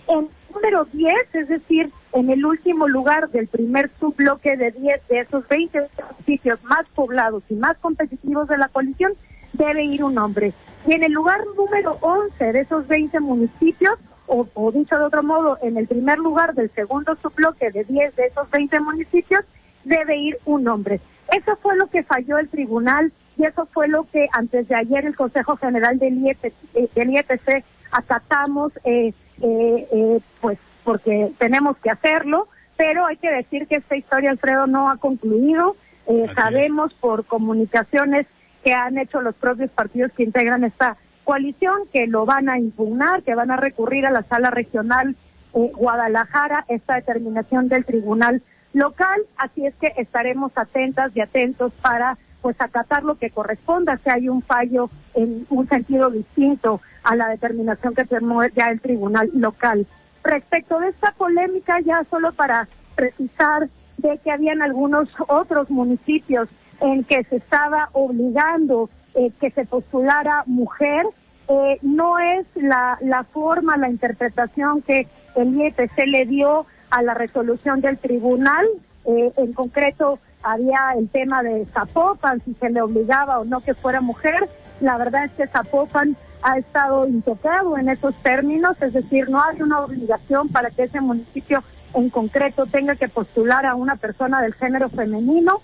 En 0.08 0.28
número 0.54 0.86
10, 0.86 1.14
es 1.34 1.48
decir, 1.48 1.92
en 2.14 2.30
el 2.30 2.46
último 2.46 2.88
lugar 2.88 3.30
del 3.30 3.48
primer 3.48 3.90
subbloque 4.00 4.58
de 4.58 4.72
10 4.72 5.08
de 5.08 5.20
esos 5.20 5.48
20 5.48 5.88
municipios 6.10 6.64
más 6.64 6.88
poblados 6.90 7.44
y 7.50 7.56
más 7.56 7.78
competitivos 7.78 8.48
de 8.48 8.58
la 8.58 8.68
coalición, 8.68 9.14
debe 9.54 9.84
ir 9.84 10.04
un 10.04 10.18
hombre. 10.18 10.54
Y 10.88 10.94
en 10.94 11.04
el 11.04 11.12
lugar 11.12 11.42
número 11.56 11.98
11 12.02 12.54
de 12.54 12.62
esos 12.62 12.88
20 12.88 13.20
municipios, 13.20 13.98
o, 14.28 14.48
o, 14.54 14.72
dicho 14.72 14.98
de 14.98 15.06
otro 15.06 15.24
modo, 15.24 15.58
en 15.62 15.78
el 15.78 15.88
primer 15.88 16.20
lugar 16.20 16.54
del 16.54 16.70
segundo 16.72 17.16
subbloque 17.16 17.72
de 17.72 17.84
10 17.84 18.16
de 18.16 18.26
esos 18.26 18.50
20 18.50 18.80
municipios, 18.80 19.44
debe 19.84 20.18
ir 20.18 20.38
un 20.46 20.68
hombre. 20.68 21.00
Eso 21.36 21.56
fue 21.58 21.76
lo 21.76 21.88
que 21.88 22.04
falló 22.04 22.38
el 22.38 22.50
tribunal 22.50 23.12
y 23.38 23.46
eso 23.46 23.66
fue 23.66 23.88
lo 23.88 24.04
que 24.04 24.28
antes 24.32 24.68
de 24.68 24.76
ayer 24.76 25.06
el 25.06 25.16
Consejo 25.16 25.58
General 25.58 25.98
del 25.98 26.18
IEPC, 26.18 26.54
eh, 26.76 26.90
del 26.94 27.10
IEPC 27.12 27.64
acatamos, 27.92 28.72
eh, 28.84 29.14
eh, 29.42 29.88
eh, 29.92 30.20
pues 30.42 30.58
porque 30.84 31.32
tenemos 31.38 31.78
que 31.78 31.90
hacerlo, 31.90 32.48
pero 32.76 33.06
hay 33.06 33.18
que 33.18 33.30
decir 33.30 33.68
que 33.68 33.76
esta 33.76 33.96
historia, 33.96 34.32
Alfredo, 34.32 34.68
no 34.68 34.90
ha 34.90 34.98
concluido. 34.98 35.76
Eh, 36.08 36.26
sabemos 36.34 36.94
por 36.94 37.26
comunicaciones 37.26 38.26
que 38.64 38.74
han 38.74 38.98
hecho 38.98 39.22
los 39.22 39.36
propios 39.36 39.70
partidos 39.72 40.12
que 40.12 40.24
integran 40.24 40.64
esta 40.64 40.98
coalición, 41.24 41.82
que 41.92 42.08
lo 42.08 42.26
van 42.26 42.50
a 42.50 42.58
impugnar, 42.58 43.24
que 43.24 43.36
van 43.36 43.52
a 43.52 43.58
recurrir 43.58 44.06
a 44.06 44.12
la 44.12 44.24
sala 44.24 44.50
regional 44.50 45.16
eh, 45.54 45.72
Guadalajara 45.76 46.66
esta 46.68 46.96
determinación 46.96 47.70
del 47.70 47.86
tribunal 47.86 48.42
local, 48.74 49.22
así 49.38 49.66
es 49.66 49.74
que 49.76 49.94
estaremos 49.98 50.52
atentas 50.56 51.12
y 51.16 51.22
atentos 51.22 51.72
para 51.82 52.18
pues 52.42 52.60
acatar 52.60 53.04
lo 53.04 53.16
que 53.16 53.32
corresponda 53.32 54.00
si 54.04 54.10
hay 54.10 54.30
un 54.30 54.42
fallo 54.42 54.90
en 55.14 55.46
un 55.50 55.68
sentido 55.68 56.10
distinto 56.10 56.82
a 57.04 57.16
la 57.16 57.28
determinación 57.28 57.96
que 57.96 58.06
tomó 58.06 58.46
ya 58.46 58.70
el 58.70 58.80
tribunal 58.80 59.30
local. 59.34 59.88
Respecto 60.24 60.80
de 60.80 60.90
esta 60.90 61.12
polémica, 61.14 61.80
ya 61.82 62.04
solo 62.10 62.32
para 62.32 62.68
precisar 62.96 63.70
de 63.98 64.18
que 64.20 64.32
habían 64.32 64.62
algunos 64.62 65.10
otros 65.28 65.70
municipios 65.70 66.48
en 66.82 67.04
que 67.04 67.24
se 67.24 67.38
estaba 67.38 67.90
obligando 67.94 68.90
eh, 69.16 69.32
que 69.40 69.52
se 69.52 69.66
postulara 69.66 70.44
mujer, 70.46 71.06
eh, 71.48 71.80
no 71.82 72.20
es 72.20 72.46
la, 72.56 72.98
la 73.02 73.24
forma, 73.24 73.78
la 73.78 73.90
interpretación 73.90 74.82
que 74.82 75.08
el 75.36 75.56
IEPC 75.56 76.06
le 76.06 76.26
dio 76.26 76.66
a 76.90 77.02
la 77.02 77.14
resolución 77.14 77.82
del 77.82 77.98
tribunal. 77.98 78.68
Eh, 79.06 79.32
en 79.38 79.54
concreto, 79.54 80.20
había 80.44 80.94
el 80.98 81.10
tema 81.10 81.44
de 81.44 81.66
Zapopan, 81.66 82.42
si 82.46 82.54
se 82.54 82.70
le 82.70 82.82
obligaba 82.82 83.40
o 83.40 83.46
no 83.46 83.62
que 83.62 83.74
fuera 83.74 84.02
mujer. 84.02 84.48
La 84.80 84.98
verdad 84.98 85.26
es 85.26 85.32
que 85.32 85.48
Zapopan 85.48 86.16
ha 86.42 86.58
estado 86.58 87.08
intocado 87.08 87.78
en 87.78 87.90
esos 87.90 88.16
términos, 88.16 88.82
es 88.82 88.94
decir, 88.94 89.30
no 89.30 89.44
hay 89.44 89.62
una 89.62 89.82
obligación 89.82 90.48
para 90.50 90.70
que 90.70 90.84
ese 90.84 91.02
municipio 91.02 91.64
en 91.94 92.10
concreto 92.10 92.66
tenga 92.66 92.96
que 92.96 93.10
postular 93.10 93.66
a 93.66 93.76
una 93.76 93.96
persona 93.96 94.42
del 94.42 94.54
género 94.54 94.88
femenino 94.90 95.62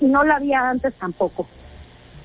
y 0.00 0.06
no 0.06 0.24
la 0.24 0.36
había 0.36 0.68
antes 0.68 0.94
tampoco. 0.94 1.46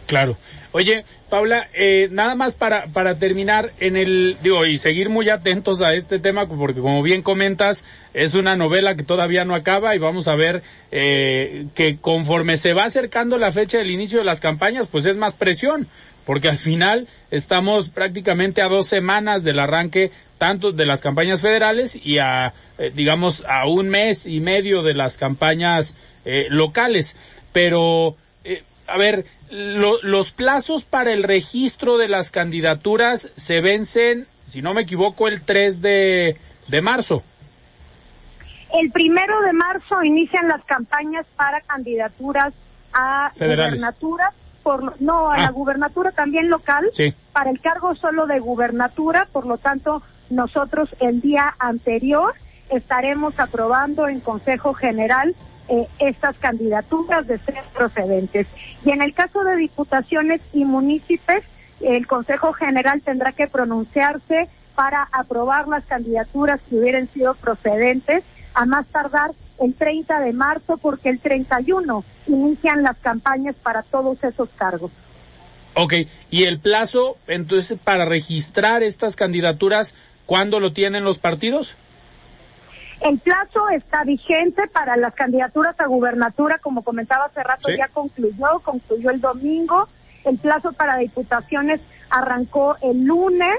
Claro. 0.08 0.36
Oye, 0.74 1.06
Paula, 1.30 1.70
eh, 1.74 2.10
nada 2.12 2.36
más 2.36 2.56
para, 2.56 2.88
para 2.88 3.16
terminar 3.16 3.72
en 3.80 3.96
el, 3.96 4.38
digo, 4.42 4.66
y 4.66 4.78
seguir 4.78 5.10
muy 5.10 5.30
atentos 5.30 5.82
a 5.82 5.94
este 5.94 6.20
tema, 6.20 6.48
porque 6.48 6.82
como 6.82 7.02
bien 7.04 7.22
comentas, 7.22 7.86
es 8.14 8.34
una 8.34 8.56
novela 8.58 8.96
que 8.96 9.04
todavía 9.04 9.46
no 9.46 9.56
acaba 9.56 9.96
y 9.96 10.00
vamos 10.00 10.28
a 10.28 10.36
ver 10.36 10.64
eh, 10.92 11.68
que 11.76 11.98
conforme 11.98 12.58
se 12.58 12.74
va 12.74 12.86
acercando 12.86 13.38
la 13.38 13.52
fecha 13.52 13.78
del 13.78 13.92
inicio 13.92 14.20
de 14.20 14.26
las 14.26 14.42
campañas, 14.42 14.88
pues 14.92 15.06
es 15.06 15.16
más 15.16 15.34
presión, 15.34 15.88
porque 16.26 16.50
al 16.50 16.58
final 16.58 17.08
estamos 17.32 17.90
prácticamente 17.90 18.62
a 18.62 18.68
dos 18.68 18.88
semanas 18.88 19.44
del 19.44 19.60
arranque 19.60 20.12
tanto 20.38 20.72
de 20.72 20.86
las 20.86 21.02
campañas 21.02 21.42
federales 21.42 21.98
y 22.02 22.18
a, 22.18 22.54
eh, 22.78 22.92
digamos, 22.94 23.44
a 23.48 23.68
un 23.68 23.90
mes 23.90 24.26
y 24.26 24.40
medio 24.42 24.84
de 24.84 24.94
las 24.94 25.18
campañas 25.18 25.96
locales. 26.50 27.16
Pero, 27.54 28.16
a 28.88 28.98
ver, 28.98 29.26
los 29.50 30.32
plazos 30.32 30.84
para 30.84 31.12
el 31.12 31.24
registro 31.24 31.98
de 31.98 32.08
las 32.08 32.32
candidaturas 32.32 33.30
se 33.36 33.62
vencen, 33.62 34.28
si 34.48 34.62
no 34.62 34.74
me 34.74 34.82
equivoco, 34.82 35.28
el 35.28 35.42
3 35.42 35.82
de, 35.82 36.38
de 36.68 36.82
marzo. 36.82 37.24
El 38.74 38.92
primero 38.92 39.42
de 39.42 39.54
marzo 39.54 40.04
inician 40.04 40.48
las 40.48 40.64
campañas 40.64 41.26
para 41.36 41.62
candidaturas 41.62 42.54
a 42.94 43.32
gubernatura, 43.38 44.32
por, 44.64 45.02
no, 45.02 45.32
a 45.32 45.38
la 45.38 45.48
ah. 45.48 45.52
gubernatura 45.52 46.12
también 46.12 46.50
local, 46.50 46.90
para 47.34 47.50
el 47.50 47.60
cargo 47.60 47.96
solo 47.96 48.28
de 48.28 48.40
gubernatura, 48.40 49.28
por 49.32 49.46
lo 49.46 49.58
tanto, 49.58 50.02
nosotros 50.30 50.96
el 51.00 51.20
día 51.20 51.54
anterior 51.60 52.34
estaremos 52.70 53.40
aprobando 53.40 54.08
en 54.08 54.22
Consejo 54.22 54.74
General 54.74 55.36
eh, 55.72 55.88
estas 56.00 56.36
candidaturas 56.36 57.26
de 57.28 57.38
ser 57.38 57.64
procedentes. 57.74 58.46
Y 58.84 58.92
en 58.92 59.02
el 59.02 59.14
caso 59.14 59.42
de 59.46 59.56
diputaciones 59.56 60.42
y 60.52 60.66
municipios, 60.66 61.44
el 61.80 62.06
Consejo 62.08 62.52
General 62.52 63.02
tendrá 63.02 63.32
que 63.32 63.48
pronunciarse 63.48 64.50
para 64.76 65.08
aprobar 65.14 65.70
las 65.70 65.86
candidaturas 65.86 66.60
que 66.70 66.76
hubieran 66.76 67.08
sido 67.08 67.36
procedentes 67.36 68.26
a 68.54 68.66
más 68.66 68.86
tardar 68.88 69.32
el 69.62 69.74
30 69.74 70.20
de 70.20 70.34
marzo 70.34 70.76
porque 70.76 71.08
el 71.08 71.20
31 71.20 72.04
inician 72.28 72.84
las 72.84 72.98
campañas 72.98 73.56
para 73.56 73.82
todos 73.82 74.22
esos 74.26 74.50
cargos. 74.58 74.92
Ok, 75.76 75.94
y 76.30 76.44
el 76.44 76.60
plazo 76.60 77.16
entonces 77.28 77.80
para 77.82 78.04
registrar 78.04 78.84
estas 78.84 79.16
candidaturas, 79.16 79.96
¿cuándo 80.26 80.60
lo 80.60 80.74
tienen 80.74 81.06
los 81.06 81.18
partidos? 81.18 81.76
El 83.02 83.18
plazo 83.18 83.70
está 83.70 84.04
vigente 84.04 84.68
para 84.68 84.96
las 84.96 85.16
candidaturas 85.16 85.80
a 85.80 85.88
gubernatura, 85.88 86.60
como 86.60 86.84
comentaba 86.84 87.26
hace 87.26 87.42
rato, 87.42 87.70
ya 87.72 87.88
concluyó, 87.88 88.60
concluyó 88.64 89.10
el 89.10 89.20
domingo. 89.20 89.90
El 90.24 90.38
plazo 90.38 90.72
para 90.74 90.98
diputaciones 90.98 91.82
arrancó 92.12 92.78
el 92.84 93.06
lunes 93.06 93.56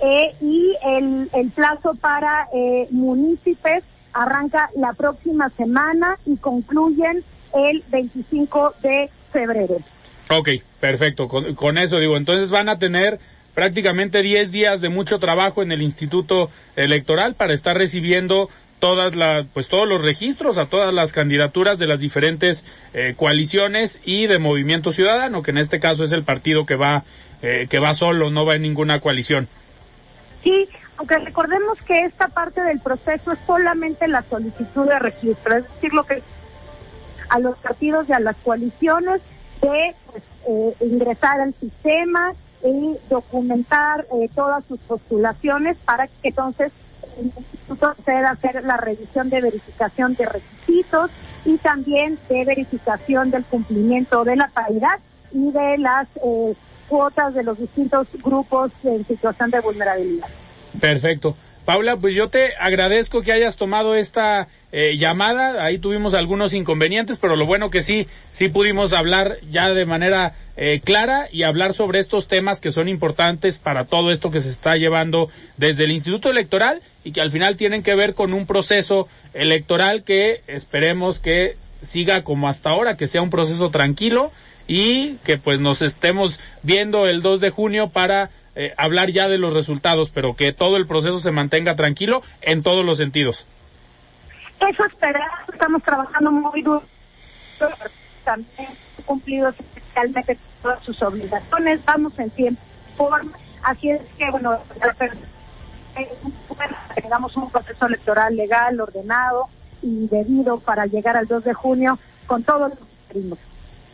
eh, 0.00 0.34
y 0.40 0.76
el, 0.84 1.28
el 1.32 1.50
plazo 1.50 1.94
para 1.94 2.48
eh, 2.54 2.86
municipios 2.90 3.82
arranca 4.12 4.70
la 4.76 4.92
próxima 4.92 5.50
semana 5.50 6.16
y 6.24 6.36
concluyen 6.36 7.24
el 7.52 7.82
25 7.88 8.74
de 8.80 9.10
febrero. 9.32 9.78
Ok, 10.30 10.50
perfecto. 10.78 11.26
Con, 11.26 11.56
con 11.56 11.78
eso 11.78 11.98
digo, 11.98 12.16
entonces 12.16 12.50
van 12.50 12.68
a 12.68 12.78
tener 12.78 13.18
prácticamente 13.54 14.22
10 14.22 14.50
días 14.52 14.80
de 14.80 14.88
mucho 14.88 15.18
trabajo 15.18 15.62
en 15.62 15.72
el 15.72 15.82
Instituto 15.82 16.50
Electoral 16.76 17.34
para 17.34 17.54
estar 17.54 17.76
recibiendo 17.76 18.50
todas 18.78 19.14
las, 19.14 19.46
pues 19.52 19.68
todos 19.68 19.88
los 19.88 20.02
registros 20.02 20.58
a 20.58 20.66
todas 20.66 20.92
las 20.92 21.12
candidaturas 21.12 21.78
de 21.78 21.86
las 21.86 22.00
diferentes 22.00 22.64
eh, 22.92 23.14
coaliciones 23.16 24.00
y 24.04 24.26
de 24.26 24.38
Movimiento 24.38 24.90
Ciudadano, 24.90 25.42
que 25.42 25.50
en 25.50 25.58
este 25.58 25.80
caso 25.80 26.04
es 26.04 26.12
el 26.12 26.22
partido 26.22 26.66
que 26.66 26.76
va, 26.76 27.04
eh, 27.42 27.66
que 27.68 27.78
va 27.78 27.94
solo, 27.94 28.30
no 28.30 28.44
va 28.44 28.54
en 28.54 28.62
ninguna 28.62 29.00
coalición. 29.00 29.48
Sí, 30.42 30.68
aunque 30.96 31.18
recordemos 31.18 31.78
que 31.86 32.04
esta 32.04 32.28
parte 32.28 32.60
del 32.62 32.80
proceso 32.80 33.32
es 33.32 33.38
solamente 33.46 34.06
la 34.08 34.22
solicitud 34.22 34.86
de 34.86 34.98
registro, 34.98 35.56
es 35.56 35.64
decir, 35.74 35.94
lo 35.94 36.04
que 36.04 36.22
a 37.30 37.38
los 37.38 37.56
partidos 37.58 38.08
y 38.08 38.12
a 38.12 38.20
las 38.20 38.36
coaliciones 38.36 39.22
de 39.62 39.94
pues, 40.06 40.22
eh, 40.48 40.74
ingresar 40.84 41.40
al 41.40 41.54
sistema 41.54 42.34
y 42.62 42.96
documentar 43.08 44.06
todas 44.34 44.64
sus 44.66 44.80
postulaciones 44.80 45.76
para 45.84 46.06
que 46.06 46.28
entonces 46.28 46.72
el 47.18 47.26
instituto 47.26 47.94
pueda 48.04 48.30
hacer 48.30 48.64
la 48.64 48.76
revisión 48.76 49.30
de 49.30 49.40
verificación 49.40 50.14
de 50.14 50.26
requisitos 50.26 51.10
y 51.44 51.56
también 51.58 52.18
de 52.28 52.44
verificación 52.44 53.30
del 53.30 53.44
cumplimiento 53.44 54.24
de 54.24 54.36
la 54.36 54.48
paridad 54.48 54.98
y 55.32 55.50
de 55.50 55.78
las 55.78 56.08
eh, 56.16 56.54
cuotas 56.88 57.34
de 57.34 57.42
los 57.42 57.58
distintos 57.58 58.06
grupos 58.22 58.70
en 58.84 59.04
situación 59.06 59.50
de 59.50 59.60
vulnerabilidad. 59.60 60.28
Perfecto. 60.80 61.36
Paula, 61.64 61.96
pues 61.96 62.14
yo 62.14 62.28
te 62.28 62.54
agradezco 62.60 63.22
que 63.22 63.32
hayas 63.32 63.56
tomado 63.56 63.94
esta 63.94 64.48
eh, 64.70 64.98
llamada. 64.98 65.64
Ahí 65.64 65.78
tuvimos 65.78 66.12
algunos 66.12 66.52
inconvenientes, 66.52 67.16
pero 67.16 67.36
lo 67.36 67.46
bueno 67.46 67.70
que 67.70 67.82
sí, 67.82 68.06
sí 68.32 68.50
pudimos 68.50 68.92
hablar 68.92 69.38
ya 69.50 69.72
de 69.72 69.86
manera 69.86 70.34
eh, 70.56 70.80
clara 70.84 71.26
y 71.32 71.42
hablar 71.42 71.74
sobre 71.74 71.98
estos 71.98 72.28
temas 72.28 72.60
que 72.60 72.70
son 72.70 72.88
importantes 72.88 73.58
para 73.58 73.84
todo 73.84 74.10
esto 74.10 74.30
que 74.30 74.40
se 74.40 74.50
está 74.50 74.76
llevando 74.76 75.28
desde 75.56 75.84
el 75.84 75.90
Instituto 75.90 76.30
Electoral 76.30 76.80
y 77.02 77.12
que 77.12 77.20
al 77.20 77.30
final 77.30 77.56
tienen 77.56 77.82
que 77.82 77.94
ver 77.94 78.14
con 78.14 78.32
un 78.32 78.46
proceso 78.46 79.08
electoral 79.32 80.04
que 80.04 80.42
esperemos 80.46 81.18
que 81.18 81.56
siga 81.82 82.22
como 82.22 82.48
hasta 82.48 82.70
ahora, 82.70 82.96
que 82.96 83.08
sea 83.08 83.22
un 83.22 83.30
proceso 83.30 83.70
tranquilo 83.70 84.30
y 84.66 85.14
que 85.24 85.38
pues 85.38 85.60
nos 85.60 85.82
estemos 85.82 86.40
viendo 86.62 87.06
el 87.06 87.20
2 87.20 87.40
de 87.40 87.50
junio 87.50 87.88
para 87.88 88.30
eh, 88.54 88.72
hablar 88.76 89.10
ya 89.10 89.28
de 89.28 89.38
los 89.38 89.54
resultados, 89.54 90.10
pero 90.10 90.36
que 90.36 90.52
todo 90.52 90.76
el 90.76 90.86
proceso 90.86 91.18
se 91.18 91.32
mantenga 91.32 91.74
tranquilo 91.74 92.22
en 92.40 92.62
todos 92.62 92.84
los 92.84 92.98
sentidos. 92.98 93.44
Eso 94.60 94.84
esperamos, 94.84 95.40
estamos 95.52 95.82
trabajando 95.82 96.30
muy 96.30 96.62
duro, 96.62 96.82
también 98.24 98.68
cumplido 99.04 99.52
especialmente 99.94 100.38
todas 100.62 100.82
sus 100.82 101.00
obligaciones, 101.02 101.80
vamos 101.84 102.18
en 102.18 102.30
tiempo 102.30 102.60
forma, 102.96 103.32
así 103.62 103.90
es 103.90 104.00
que 104.18 104.30
bueno, 104.30 104.56
tengamos 106.94 107.36
un 107.36 107.50
proceso 107.50 107.86
electoral 107.86 108.36
legal, 108.36 108.80
ordenado 108.80 109.48
y 109.82 110.06
debido 110.08 110.58
para 110.60 110.86
llegar 110.86 111.16
al 111.16 111.26
2 111.26 111.44
de 111.44 111.54
junio 111.54 111.98
con 112.26 112.42
todos 112.42 112.72
los 113.14 113.38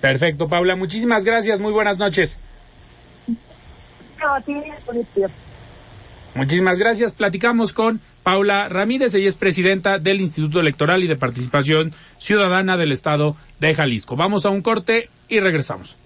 Perfecto, 0.00 0.48
Paula, 0.48 0.76
muchísimas 0.76 1.24
gracias, 1.24 1.60
muy 1.60 1.72
buenas 1.72 1.98
noches. 1.98 2.38
Muchísimas 6.34 6.78
gracias. 6.78 7.12
Platicamos 7.12 7.72
con 7.74 8.00
Paula 8.22 8.68
Ramírez, 8.68 9.14
ella 9.14 9.28
es 9.28 9.34
presidenta 9.34 9.98
del 9.98 10.20
Instituto 10.20 10.60
Electoral 10.60 11.02
y 11.02 11.06
de 11.06 11.16
Participación 11.16 11.92
Ciudadana 12.18 12.78
del 12.78 12.92
Estado 12.92 13.36
de 13.58 13.74
Jalisco. 13.74 14.16
Vamos 14.16 14.46
a 14.46 14.50
un 14.50 14.62
corte 14.62 15.10
y 15.30 15.40
regresamos. 15.40 15.96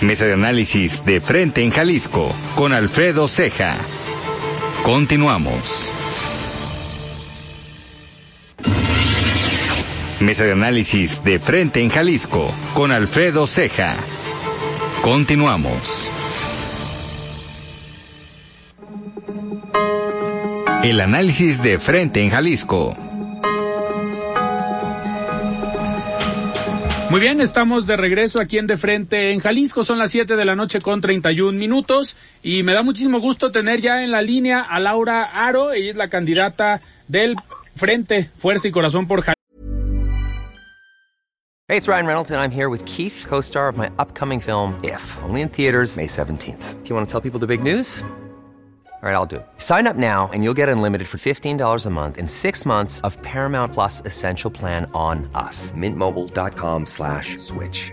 Mesa 0.00 0.26
de 0.26 0.34
análisis 0.34 1.04
de 1.04 1.20
frente 1.20 1.62
en 1.62 1.70
Jalisco 1.70 2.32
con 2.54 2.72
Alfredo 2.72 3.26
Ceja. 3.26 3.76
Continuamos. 4.84 5.84
Mesa 10.20 10.44
de 10.44 10.52
análisis 10.52 11.24
de 11.24 11.38
frente 11.38 11.80
en 11.82 11.88
Jalisco 11.90 12.52
con 12.74 12.92
Alfredo 12.92 13.46
Ceja. 13.46 13.96
Continuamos. 15.02 16.07
El 20.88 21.02
análisis 21.02 21.62
de 21.62 21.78
frente 21.78 22.22
en 22.22 22.30
Jalisco. 22.30 22.96
Muy 27.10 27.20
bien, 27.20 27.42
estamos 27.42 27.86
de 27.86 27.98
regreso 27.98 28.40
aquí 28.40 28.56
en 28.56 28.66
De 28.66 28.78
Frente 28.78 29.32
en 29.32 29.40
Jalisco. 29.40 29.84
Son 29.84 29.98
las 29.98 30.10
7 30.12 30.34
de 30.34 30.44
la 30.46 30.56
noche 30.56 30.80
con 30.80 31.02
31 31.02 31.58
minutos 31.58 32.16
y 32.42 32.62
me 32.62 32.72
da 32.72 32.82
muchísimo 32.82 33.20
gusto 33.20 33.52
tener 33.52 33.82
ya 33.82 34.02
en 34.02 34.10
la 34.10 34.22
línea 34.22 34.62
a 34.62 34.80
Laura 34.80 35.24
Aro. 35.24 35.72
Ella 35.72 35.90
es 35.90 35.96
la 35.96 36.08
candidata 36.08 36.80
del 37.06 37.36
Frente 37.76 38.30
Fuerza 38.38 38.68
y 38.68 38.70
Corazón 38.70 39.06
por 39.06 39.20
Jalisco. 39.20 39.34
Hey, 41.68 41.76
it's 41.76 41.86
Ryan 41.86 42.06
Reynolds, 42.06 42.30
and 42.30 42.40
I'm 42.40 42.50
here 42.50 42.70
with 42.70 42.82
Keith, 42.86 43.26
co 43.28 43.42
star 43.42 43.68
of 43.68 43.76
my 43.76 43.90
upcoming 43.98 44.40
film, 44.40 44.80
If, 44.82 45.02
only 45.22 45.42
in 45.42 45.50
theaters, 45.50 45.98
May 45.98 46.06
17th. 46.06 46.82
Do 46.82 46.88
you 46.88 46.96
want 46.96 47.06
to 47.06 47.12
tell 47.12 47.20
people 47.20 47.38
the 47.38 47.46
big 47.46 47.62
news? 47.62 48.02
All 49.00 49.08
right, 49.08 49.14
I'll 49.14 49.26
do. 49.26 49.36
it. 49.36 49.46
Sign 49.58 49.86
up 49.86 49.94
now 49.94 50.28
and 50.32 50.42
you'll 50.42 50.58
get 50.58 50.68
unlimited 50.68 51.06
for 51.06 51.18
$15 51.18 51.86
a 51.86 51.90
month 51.90 52.18
and 52.18 52.28
six 52.28 52.66
months 52.66 53.00
of 53.02 53.16
Paramount 53.22 53.72
Plus 53.72 54.02
Essential 54.04 54.50
Plan 54.50 54.90
on 54.92 55.30
us. 55.36 55.70
Mintmobile.com 55.70 56.84
slash 56.84 57.38
switch. 57.38 57.92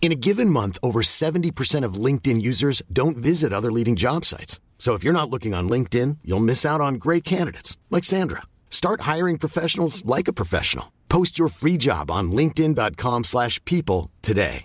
In 0.00 0.10
a 0.10 0.14
given 0.18 0.48
month, 0.48 0.78
over 0.82 1.02
70% 1.02 1.84
of 1.84 2.02
LinkedIn 2.06 2.40
users 2.40 2.82
don't 2.90 3.18
visit 3.18 3.52
other 3.52 3.70
leading 3.70 3.94
job 3.94 4.24
sites. 4.24 4.58
So 4.78 4.94
if 4.94 5.04
you're 5.04 5.12
not 5.12 5.28
looking 5.28 5.52
on 5.52 5.68
LinkedIn, 5.68 6.18
you'll 6.24 6.48
miss 6.52 6.64
out 6.64 6.80
on 6.80 6.94
great 6.94 7.24
candidates 7.24 7.76
like 7.90 8.04
Sandra. 8.04 8.42
Start 8.70 9.02
hiring 9.02 9.36
professionals 9.36 10.02
like 10.06 10.28
a 10.28 10.32
professional. 10.32 10.92
Post 11.10 11.38
your 11.38 11.50
free 11.50 11.76
job 11.76 12.10
on 12.10 12.32
linkedin.com/people 12.32 14.08
today. 14.22 14.64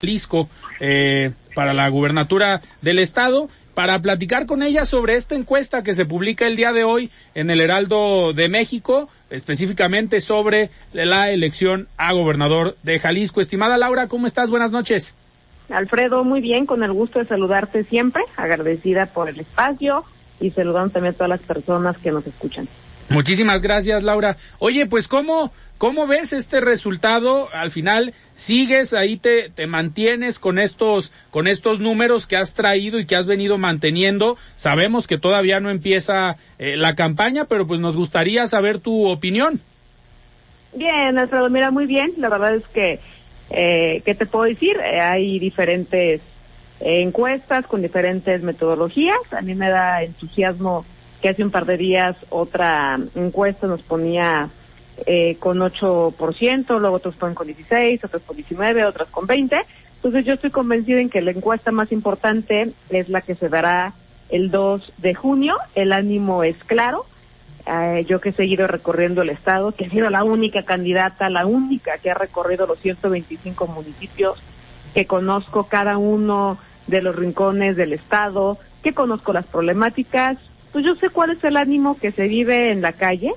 Jalisco 0.00 0.48
eh, 0.78 1.32
para 1.56 1.74
la 1.74 1.88
gubernatura 1.88 2.62
del 2.82 3.00
estado 3.00 3.50
para 3.74 4.00
platicar 4.00 4.46
con 4.46 4.62
ella 4.62 4.84
sobre 4.84 5.14
esta 5.14 5.34
encuesta 5.34 5.82
que 5.82 5.94
se 5.94 6.04
publica 6.04 6.46
el 6.46 6.56
día 6.56 6.72
de 6.72 6.84
hoy 6.84 7.10
en 7.34 7.50
el 7.50 7.60
Heraldo 7.60 8.32
de 8.32 8.48
México, 8.48 9.08
específicamente 9.30 10.20
sobre 10.20 10.70
la 10.92 11.30
elección 11.30 11.88
a 11.96 12.12
gobernador 12.12 12.76
de 12.82 12.98
Jalisco. 12.98 13.40
Estimada 13.40 13.78
Laura, 13.78 14.08
¿cómo 14.08 14.26
estás? 14.26 14.50
Buenas 14.50 14.70
noches. 14.70 15.14
Alfredo, 15.70 16.24
muy 16.24 16.40
bien, 16.40 16.66
con 16.66 16.82
el 16.82 16.92
gusto 16.92 17.18
de 17.18 17.26
saludarte 17.26 17.84
siempre, 17.84 18.22
agradecida 18.36 19.06
por 19.06 19.28
el 19.28 19.38
espacio 19.38 20.04
y 20.40 20.50
saludando 20.50 20.90
también 20.90 21.14
a 21.14 21.16
todas 21.16 21.30
las 21.30 21.40
personas 21.40 21.98
que 21.98 22.10
nos 22.10 22.26
escuchan. 22.26 22.68
Muchísimas 23.10 23.62
gracias, 23.62 24.02
Laura. 24.02 24.36
Oye, 24.58 24.86
pues 24.86 25.08
¿cómo, 25.08 25.52
cómo 25.78 26.06
ves 26.06 26.32
este 26.32 26.60
resultado? 26.60 27.48
Al 27.52 27.70
final, 27.70 28.12
sigues 28.36 28.92
ahí, 28.92 29.16
te, 29.16 29.48
te 29.48 29.66
mantienes 29.66 30.38
con 30.38 30.58
estos, 30.58 31.12
con 31.30 31.46
estos 31.46 31.80
números 31.80 32.26
que 32.26 32.36
has 32.36 32.54
traído 32.54 32.98
y 32.98 33.06
que 33.06 33.16
has 33.16 33.26
venido 33.26 33.56
manteniendo. 33.56 34.36
Sabemos 34.56 35.06
que 35.06 35.18
todavía 35.18 35.60
no 35.60 35.70
empieza 35.70 36.36
eh, 36.58 36.76
la 36.76 36.94
campaña, 36.94 37.46
pero 37.46 37.66
pues 37.66 37.80
nos 37.80 37.96
gustaría 37.96 38.46
saber 38.48 38.80
tu 38.80 39.08
opinión. 39.08 39.60
Bien, 40.74 41.16
Alfredo, 41.16 41.48
mira, 41.48 41.70
muy 41.70 41.86
bien. 41.86 42.12
La 42.18 42.28
verdad 42.28 42.54
es 42.56 42.66
que, 42.66 43.00
eh, 43.50 44.02
¿qué 44.04 44.14
te 44.14 44.26
puedo 44.26 44.44
decir? 44.44 44.76
Eh, 44.84 45.00
hay 45.00 45.38
diferentes 45.38 46.20
encuestas 46.80 47.66
con 47.66 47.82
diferentes 47.82 48.42
metodologías. 48.42 49.18
A 49.32 49.40
mí 49.40 49.54
me 49.54 49.70
da 49.70 50.02
entusiasmo 50.02 50.84
que 51.22 51.30
hace 51.30 51.42
un 51.42 51.50
par 51.50 51.66
de 51.66 51.76
días 51.76 52.16
otra 52.28 52.98
encuesta 53.16 53.66
nos 53.66 53.82
ponía 53.82 54.50
eh, 55.06 55.36
con 55.38 55.58
8%, 55.58 56.78
luego 56.78 56.96
otros 56.96 57.16
ponen 57.16 57.34
con 57.34 57.46
16, 57.46 58.04
otros 58.04 58.22
con 58.22 58.36
19, 58.36 58.84
otras 58.84 59.08
con 59.08 59.26
20. 59.26 59.56
Entonces 59.96 60.24
yo 60.24 60.34
estoy 60.34 60.50
convencida 60.50 61.00
en 61.00 61.10
que 61.10 61.20
la 61.20 61.32
encuesta 61.32 61.72
más 61.72 61.92
importante 61.92 62.72
es 62.90 63.08
la 63.08 63.20
que 63.20 63.34
se 63.34 63.48
dará 63.48 63.92
el 64.30 64.50
2 64.50 64.92
de 64.98 65.14
junio. 65.14 65.56
El 65.74 65.92
ánimo 65.92 66.44
es 66.44 66.56
claro. 66.64 67.04
Eh, 67.66 68.06
yo 68.08 68.20
que 68.20 68.30
he 68.30 68.32
seguido 68.32 68.66
recorriendo 68.66 69.22
el 69.22 69.30
estado, 69.30 69.72
que 69.72 69.84
he 69.84 69.90
sido 69.90 70.08
la 70.08 70.24
única 70.24 70.62
candidata, 70.62 71.28
la 71.28 71.44
única 71.44 71.98
que 71.98 72.10
ha 72.10 72.14
recorrido 72.14 72.66
los 72.66 72.78
125 72.78 73.66
municipios, 73.66 74.38
que 74.94 75.06
conozco 75.06 75.64
cada 75.64 75.98
uno 75.98 76.58
de 76.86 77.02
los 77.02 77.14
rincones 77.14 77.76
del 77.76 77.92
estado, 77.92 78.58
que 78.82 78.94
conozco 78.94 79.34
las 79.34 79.46
problemáticas, 79.46 80.38
pues 80.72 80.84
yo 80.84 80.94
sé 80.94 81.10
cuál 81.10 81.30
es 81.30 81.44
el 81.44 81.56
ánimo 81.56 81.98
que 81.98 82.12
se 82.12 82.26
vive 82.26 82.70
en 82.70 82.80
la 82.80 82.92
calle, 82.92 83.32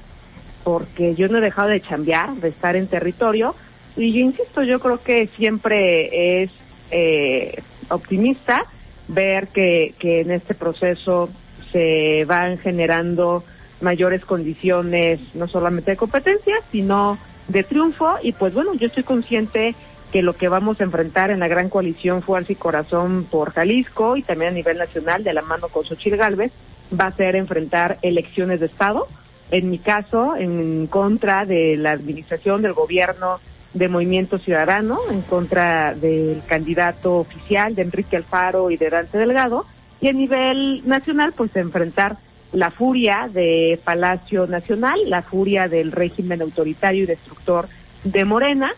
porque 0.64 1.16
yo 1.16 1.28
no 1.28 1.38
he 1.38 1.42
dejado 1.42 1.70
de 1.70 1.82
chambear, 1.82 2.34
de 2.36 2.50
estar 2.50 2.76
en 2.76 2.88
territorio, 2.88 3.56
y 3.96 4.20
insisto, 4.20 4.64
yo 4.64 4.80
creo 4.80 5.02
que 5.02 5.28
siempre 5.28 6.44
es 6.44 6.52
eh, 6.92 7.62
optimista 7.90 8.66
ver 9.08 9.48
que, 9.48 9.94
que 10.00 10.22
en 10.22 10.32
este 10.32 10.56
proceso 10.56 11.30
se 11.72 12.26
van 12.26 12.58
generando 12.58 13.44
mayores 13.82 14.24
condiciones, 14.24 15.20
no 15.34 15.48
solamente 15.48 15.92
de 15.92 15.98
competencia, 15.98 16.56
sino 16.72 17.18
de 17.48 17.64
triunfo, 17.64 18.16
y 18.22 18.32
pues 18.32 18.54
bueno, 18.54 18.74
yo 18.76 18.88
estoy 18.88 19.04
consciente 19.04 19.76
que 20.12 20.22
lo 20.22 20.36
que 20.36 20.50
vamos 20.50 20.80
a 20.80 20.84
enfrentar 20.84 21.32
en 21.32 21.40
la 21.40 21.48
gran 21.48 21.70
coalición 21.70 22.22
Fuerza 22.22 22.52
y 22.52 22.56
Corazón 22.56 23.26
por 23.30 23.52
Jalisco 23.52 24.18
y 24.18 24.24
también 24.24 24.52
a 24.52 24.56
nivel 24.56 24.78
nacional 24.78 25.24
de 25.24 25.34
la 25.34 25.42
mano 25.42 25.70
con 25.70 25.86
Xochitl 25.86 26.18
Galvez 26.18 26.52
va 26.98 27.08
a 27.08 27.12
ser 27.12 27.36
enfrentar 27.36 27.98
elecciones 28.02 28.60
de 28.60 28.66
Estado. 28.66 29.08
En 29.52 29.70
mi 29.70 29.80
caso, 29.80 30.36
en 30.38 30.88
contra 30.88 31.46
de 31.46 31.76
la 31.76 31.92
administración 31.92 32.62
del 32.62 32.74
gobierno 32.74 33.40
de 33.74 33.90
Movimiento 33.90 34.38
Ciudadano, 34.38 35.00
en 35.10 35.22
contra 35.22 35.94
del 35.94 36.42
candidato 36.48 37.18
oficial 37.18 37.76
de 37.76 37.82
Enrique 37.84 38.16
Alfaro 38.18 38.72
y 38.72 38.78
de 38.78 38.90
Dante 38.90 39.18
Delgado, 39.18 39.66
y 40.00 40.08
a 40.08 40.14
nivel 40.14 40.82
nacional, 40.88 41.34
pues 41.36 41.56
enfrentar 41.56 42.18
la 42.54 42.72
furia 42.72 43.30
de 43.32 43.80
Palacio 43.84 44.48
Nacional, 44.48 45.00
la 45.08 45.22
furia 45.22 45.68
del 45.68 45.92
régimen 45.92 46.42
autoritario 46.42 47.04
y 47.04 47.08
destructor 47.08 47.68
de 48.04 48.26
Morena, 48.26 48.74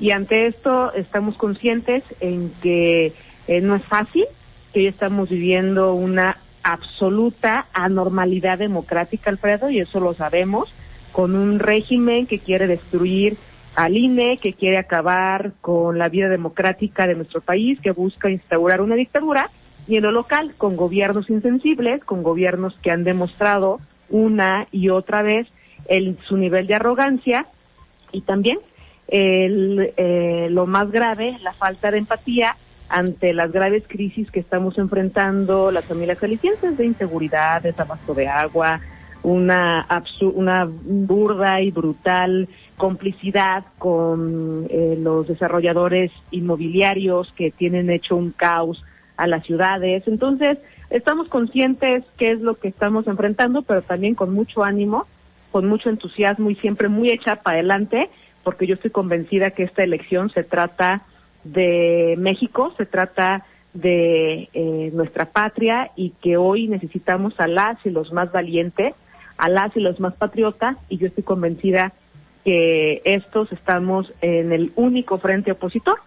y 0.00 0.12
ante 0.12 0.46
esto 0.46 0.92
estamos 0.94 1.36
conscientes 1.36 2.04
en 2.20 2.52
que 2.62 3.12
eh, 3.48 3.60
no 3.60 3.74
es 3.74 3.84
fácil, 3.84 4.24
que 4.72 4.80
hoy 4.80 4.86
estamos 4.86 5.28
viviendo 5.28 5.94
una 5.94 6.36
absoluta 6.72 7.66
anormalidad 7.72 8.58
democrática, 8.58 9.30
Alfredo, 9.30 9.70
y 9.70 9.80
eso 9.80 10.00
lo 10.00 10.12
sabemos, 10.12 10.72
con 11.12 11.34
un 11.34 11.58
régimen 11.58 12.26
que 12.26 12.38
quiere 12.38 12.66
destruir 12.66 13.36
al 13.74 13.96
INE, 13.96 14.36
que 14.36 14.52
quiere 14.52 14.76
acabar 14.76 15.52
con 15.60 15.98
la 15.98 16.08
vida 16.08 16.28
democrática 16.28 17.06
de 17.06 17.14
nuestro 17.14 17.40
país, 17.40 17.80
que 17.80 17.92
busca 17.92 18.30
instaurar 18.30 18.82
una 18.82 18.96
dictadura, 18.96 19.50
y 19.86 19.96
en 19.96 20.02
lo 20.02 20.12
local, 20.12 20.52
con 20.58 20.76
gobiernos 20.76 21.30
insensibles, 21.30 22.04
con 22.04 22.22
gobiernos 22.22 22.76
que 22.82 22.90
han 22.90 23.04
demostrado 23.04 23.80
una 24.10 24.66
y 24.70 24.90
otra 24.90 25.22
vez 25.22 25.46
el, 25.86 26.18
su 26.26 26.36
nivel 26.36 26.66
de 26.66 26.74
arrogancia 26.74 27.46
y 28.12 28.20
también 28.20 28.58
el, 29.06 29.94
eh, 29.96 30.48
lo 30.50 30.66
más 30.66 30.90
grave, 30.90 31.38
la 31.42 31.54
falta 31.54 31.90
de 31.90 31.98
empatía 31.98 32.56
ante 32.88 33.32
las 33.34 33.52
graves 33.52 33.84
crisis 33.86 34.30
que 34.30 34.40
estamos 34.40 34.78
enfrentando 34.78 35.70
las 35.70 35.84
familias 35.84 36.18
jaliscienses 36.18 36.76
de 36.76 36.86
inseguridad, 36.86 37.62
desabasto 37.62 38.14
de 38.14 38.28
agua, 38.28 38.80
una, 39.22 39.86
una 40.34 40.68
burda 40.70 41.60
y 41.60 41.70
brutal 41.70 42.48
complicidad 42.76 43.64
con 43.78 44.66
eh, 44.70 44.96
los 44.98 45.26
desarrolladores 45.26 46.12
inmobiliarios 46.30 47.32
que 47.32 47.50
tienen 47.50 47.90
hecho 47.90 48.16
un 48.16 48.30
caos 48.30 48.84
a 49.16 49.26
las 49.26 49.44
ciudades. 49.44 50.04
Entonces, 50.06 50.58
estamos 50.88 51.28
conscientes 51.28 52.04
qué 52.16 52.30
es 52.30 52.40
lo 52.40 52.54
que 52.54 52.68
estamos 52.68 53.06
enfrentando, 53.06 53.62
pero 53.62 53.82
también 53.82 54.14
con 54.14 54.32
mucho 54.32 54.64
ánimo, 54.64 55.06
con 55.50 55.66
mucho 55.66 55.90
entusiasmo 55.90 56.50
y 56.50 56.54
siempre 56.54 56.88
muy 56.88 57.10
hecha 57.10 57.36
para 57.36 57.56
adelante, 57.56 58.08
porque 58.44 58.66
yo 58.66 58.74
estoy 58.74 58.90
convencida 58.90 59.50
que 59.50 59.64
esta 59.64 59.82
elección 59.82 60.30
se 60.30 60.44
trata 60.44 61.02
de 61.44 62.16
México, 62.18 62.72
se 62.76 62.86
trata 62.86 63.44
de 63.74 64.48
eh, 64.54 64.90
nuestra 64.92 65.26
patria 65.26 65.90
y 65.94 66.10
que 66.22 66.36
hoy 66.36 66.68
necesitamos 66.68 67.38
a 67.38 67.48
las 67.48 67.84
y 67.84 67.90
los 67.90 68.12
más 68.12 68.32
valientes, 68.32 68.94
a 69.36 69.48
las 69.48 69.76
y 69.76 69.80
los 69.80 70.00
más 70.00 70.14
patriotas 70.14 70.76
y 70.88 70.98
yo 70.98 71.06
estoy 71.06 71.24
convencida 71.24 71.92
que 72.44 73.02
estos 73.04 73.52
estamos 73.52 74.12
en 74.20 74.52
el 74.52 74.72
único 74.74 75.18
frente 75.18 75.52
opositor, 75.52 76.00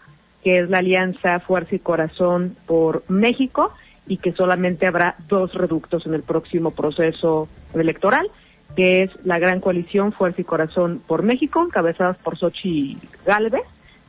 que 0.43 0.59
es 0.59 0.69
la 0.69 0.79
Alianza 0.79 1.39
Fuerza 1.39 1.75
y 1.75 1.79
Corazón 1.79 2.55
por 2.65 3.03
México 3.09 3.73
y 4.07 4.17
que 4.17 4.33
solamente 4.33 4.87
habrá 4.87 5.15
dos 5.27 5.53
reductos 5.53 6.05
en 6.05 6.13
el 6.13 6.23
próximo 6.23 6.71
proceso 6.71 7.47
electoral, 7.73 8.29
que 8.75 9.03
es 9.03 9.11
la 9.23 9.39
gran 9.39 9.59
coalición 9.59 10.11
Fuerza 10.11 10.41
y 10.41 10.45
Corazón 10.45 11.01
por 11.05 11.23
México, 11.23 11.63
encabezadas 11.63 12.17
por 12.17 12.37
Sochi 12.37 12.97
Galvez, 13.25 13.63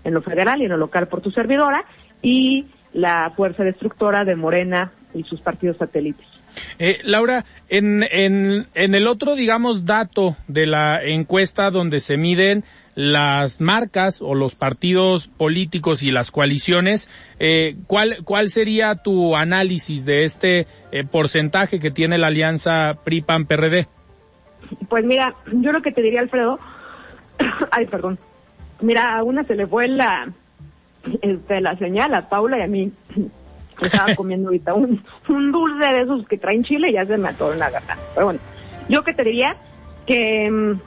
en 0.05 0.15
lo 0.15 0.23
federal 0.23 0.61
y 0.61 0.65
en 0.65 0.71
lo 0.71 0.77
local 0.77 1.09
por 1.09 1.21
tu 1.21 1.31
servidora, 1.31 1.85
y 2.21 2.67
la 2.93 3.33
fuerza 3.37 3.65
destructora 3.65 4.25
de 4.25 4.37
Morena 4.37 4.93
y 5.15 5.25
sus 5.25 5.41
partidos 5.41 5.77
satélites. 5.79 6.27
Eh, 6.79 7.01
Laura, 7.05 7.45
en, 7.69 8.05
en, 8.11 8.67
en 8.75 8.95
el 8.95 9.07
otro, 9.07 9.35
digamos, 9.35 9.87
dato 9.87 10.37
de 10.49 10.67
la 10.67 11.03
encuesta 11.03 11.71
donde 11.71 12.01
se 12.01 12.17
miden 12.17 12.65
las 12.95 13.61
marcas 13.61 14.21
o 14.21 14.35
los 14.35 14.55
partidos 14.55 15.29
políticos 15.29 16.03
y 16.03 16.11
las 16.11 16.31
coaliciones, 16.31 17.09
eh, 17.39 17.77
¿cuál, 17.87 18.19
¿cuál 18.25 18.51
sería 18.51 18.97
tu 18.97 19.35
análisis 19.35 20.05
de 20.05 20.25
este 20.25 20.67
eh, 20.91 21.05
porcentaje 21.05 21.79
que 21.79 21.91
tiene 21.91 22.19
la 22.19 22.27
alianza 22.27 22.99
PRI-PAN-PRD? 23.05 23.87
Pues 24.89 25.05
mira, 25.05 25.35
yo 25.53 25.73
lo 25.73 25.81
que 25.81 25.93
te 25.93 26.03
diría, 26.03 26.21
Alfredo, 26.21 26.59
ay, 27.71 27.87
perdón, 27.87 28.19
mira, 28.83 29.17
a 29.17 29.23
una 29.23 29.45
se 29.45 29.55
le 29.55 29.67
fue 29.67 29.89
la, 29.89 30.31
este, 31.21 31.61
la 31.61 31.77
señal 31.77 32.15
a 32.15 32.29
Paula 32.29 32.59
y 32.59 32.63
a 32.63 32.67
mí 32.67 32.93
estaba 33.81 34.15
comiendo 34.17 34.49
ahorita 34.49 34.75
un, 34.75 35.03
un 35.29 35.53
dulce 35.53 35.87
de 35.87 36.01
esos 36.03 36.27
que 36.29 36.39
traen 36.39 36.65
chile 36.65 36.91
y 36.91 36.95
ya 36.95 37.07
se 37.07 37.19
me 37.19 37.29
atoró 37.29 37.53
en 37.53 37.61
la 37.61 37.71
garganta. 37.71 38.05
Pero 38.15 38.27
bueno, 38.27 38.41
yo 38.89 39.05
que 39.05 39.15
te 39.15 39.25
diría 39.25 39.57
que 40.07 40.51
mm, 40.51 40.81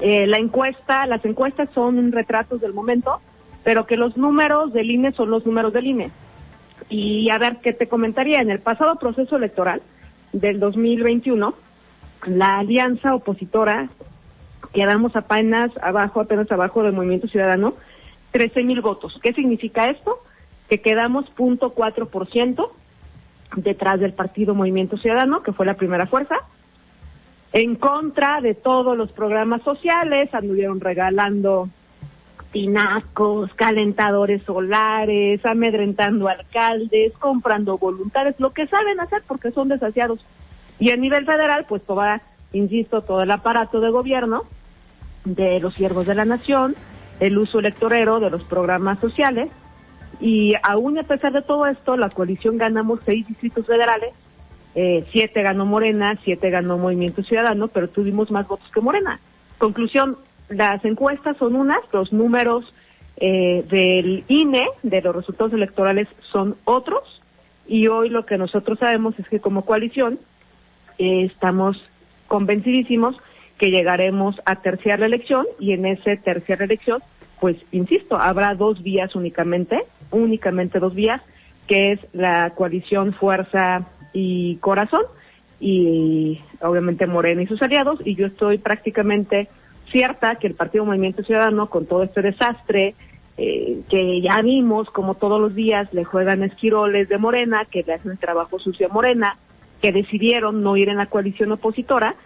eh, 0.00 0.26
la 0.26 0.38
encuesta, 0.38 1.06
las 1.06 1.24
encuestas 1.24 1.68
son 1.74 2.12
retratos 2.12 2.60
del 2.60 2.72
momento, 2.72 3.20
pero 3.64 3.86
que 3.86 3.96
los 3.96 4.16
números 4.16 4.72
del 4.72 4.90
INE 4.90 5.12
son 5.12 5.30
los 5.30 5.44
números 5.44 5.72
del 5.72 5.86
INE. 5.86 6.10
Y 6.88 7.28
a 7.30 7.38
ver, 7.38 7.56
¿qué 7.62 7.72
te 7.72 7.88
comentaría? 7.88 8.40
En 8.40 8.50
el 8.50 8.60
pasado 8.60 8.96
proceso 8.96 9.36
electoral 9.36 9.82
del 10.32 10.60
2021, 10.60 11.54
la 12.26 12.58
alianza 12.58 13.14
opositora 13.14 13.88
quedamos 14.72 15.16
apenas 15.16 15.70
abajo, 15.82 16.20
apenas 16.20 16.50
abajo 16.50 16.82
del 16.82 16.92
Movimiento 16.92 17.28
Ciudadano, 17.28 17.74
13 18.32 18.62
mil 18.64 18.80
votos. 18.80 19.18
¿Qué 19.22 19.32
significa 19.32 19.88
esto? 19.88 20.22
Que 20.68 20.80
quedamos 20.80 21.26
0.4% 21.36 22.70
detrás 23.56 24.00
del 24.00 24.12
partido 24.12 24.54
Movimiento 24.54 24.96
Ciudadano, 24.98 25.42
que 25.42 25.52
fue 25.52 25.66
la 25.66 25.74
primera 25.74 26.06
fuerza, 26.06 26.36
en 27.52 27.76
contra 27.76 28.40
de 28.40 28.54
todos 28.54 28.96
los 28.96 29.10
programas 29.12 29.62
sociales, 29.62 30.34
anduvieron 30.34 30.80
regalando 30.80 31.68
tinacos, 32.52 33.52
calentadores 33.54 34.42
solares, 34.42 35.44
amedrentando 35.44 36.28
alcaldes, 36.28 37.12
comprando 37.18 37.78
voluntarios, 37.78 38.34
lo 38.38 38.52
que 38.52 38.66
saben 38.66 39.00
hacer 39.00 39.22
porque 39.26 39.50
son 39.50 39.68
desasiados. 39.68 40.20
Y 40.78 40.90
a 40.90 40.96
nivel 40.96 41.24
federal, 41.24 41.66
pues 41.68 41.82
toda, 41.82 42.22
insisto, 42.52 43.02
todo 43.02 43.22
el 43.22 43.30
aparato 43.30 43.80
de 43.80 43.90
gobierno 43.90 44.44
de 45.34 45.60
los 45.60 45.74
siervos 45.74 46.06
de 46.06 46.14
la 46.14 46.24
nación, 46.24 46.74
el 47.20 47.38
uso 47.38 47.58
electorero 47.58 48.20
de 48.20 48.30
los 48.30 48.42
programas 48.44 48.98
sociales, 49.00 49.48
y 50.20 50.54
aún 50.62 50.98
a 50.98 51.02
pesar 51.04 51.32
de 51.32 51.42
todo 51.42 51.66
esto, 51.66 51.96
la 51.96 52.10
coalición 52.10 52.58
ganamos 52.58 53.00
seis 53.04 53.26
distritos 53.26 53.66
federales, 53.66 54.12
eh, 54.74 55.04
siete 55.12 55.42
ganó 55.42 55.66
Morena, 55.66 56.18
siete 56.24 56.50
ganó 56.50 56.78
Movimiento 56.78 57.22
Ciudadano, 57.22 57.68
pero 57.68 57.88
tuvimos 57.88 58.30
más 58.30 58.46
votos 58.46 58.68
que 58.72 58.80
Morena. 58.80 59.20
Conclusión, 59.58 60.16
las 60.48 60.84
encuestas 60.84 61.36
son 61.36 61.54
unas, 61.54 61.80
los 61.92 62.12
números 62.12 62.72
eh, 63.16 63.64
del 63.68 64.24
INE, 64.28 64.68
de 64.82 65.02
los 65.02 65.14
resultados 65.14 65.52
electorales, 65.52 66.08
son 66.30 66.56
otros, 66.64 67.20
y 67.66 67.88
hoy 67.88 68.08
lo 68.08 68.24
que 68.24 68.38
nosotros 68.38 68.78
sabemos 68.78 69.18
es 69.18 69.28
que 69.28 69.40
como 69.40 69.64
coalición 69.64 70.18
eh, 70.98 71.24
estamos 71.24 71.82
convencidísimos 72.26 73.16
que 73.58 73.70
llegaremos 73.70 74.40
a 74.44 74.56
terciar 74.56 75.00
la 75.00 75.06
elección 75.06 75.46
y 75.58 75.72
en 75.72 75.84
ese 75.84 76.16
terciar 76.16 76.60
la 76.60 76.66
elección, 76.66 77.02
pues 77.40 77.56
insisto, 77.72 78.16
habrá 78.16 78.54
dos 78.54 78.82
vías 78.82 79.14
únicamente, 79.14 79.84
únicamente 80.10 80.78
dos 80.78 80.94
vías, 80.94 81.20
que 81.66 81.92
es 81.92 82.00
la 82.12 82.50
coalición 82.50 83.12
Fuerza 83.12 83.86
y 84.12 84.56
Corazón 84.56 85.02
y 85.60 86.40
obviamente 86.60 87.06
Morena 87.06 87.42
y 87.42 87.46
sus 87.46 87.60
aliados. 87.60 88.00
Y 88.04 88.14
yo 88.14 88.26
estoy 88.26 88.58
prácticamente 88.58 89.48
cierta 89.90 90.36
que 90.36 90.46
el 90.46 90.54
Partido 90.54 90.84
Movimiento 90.84 91.22
Ciudadano 91.22 91.68
con 91.68 91.86
todo 91.86 92.04
este 92.04 92.22
desastre 92.22 92.94
eh, 93.40 93.82
que 93.88 94.20
ya 94.20 94.42
vimos 94.42 94.90
como 94.90 95.14
todos 95.14 95.40
los 95.40 95.54
días 95.54 95.92
le 95.92 96.04
juegan 96.04 96.42
esquiroles 96.42 97.08
de 97.08 97.18
Morena, 97.18 97.64
que 97.64 97.84
le 97.84 97.94
hacen 97.94 98.10
el 98.10 98.18
trabajo 98.18 98.58
sucio 98.58 98.88
a 98.88 98.92
Morena, 98.92 99.36
que 99.80 99.92
decidieron 99.92 100.62
no 100.64 100.76
ir 100.76 100.88
en 100.88 100.96
la 100.96 101.06
coalición 101.06 101.52
opositora 101.52 102.16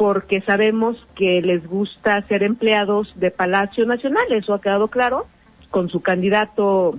porque 0.00 0.40
sabemos 0.40 0.96
que 1.14 1.42
les 1.42 1.66
gusta 1.68 2.26
ser 2.26 2.42
empleados 2.42 3.12
de 3.16 3.30
Palacio 3.30 3.84
Nacional, 3.84 4.32
eso 4.32 4.54
ha 4.54 4.60
quedado 4.62 4.88
claro, 4.88 5.26
con 5.70 5.90
su 5.90 6.00
candidato 6.00 6.98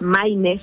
Maines, 0.00 0.62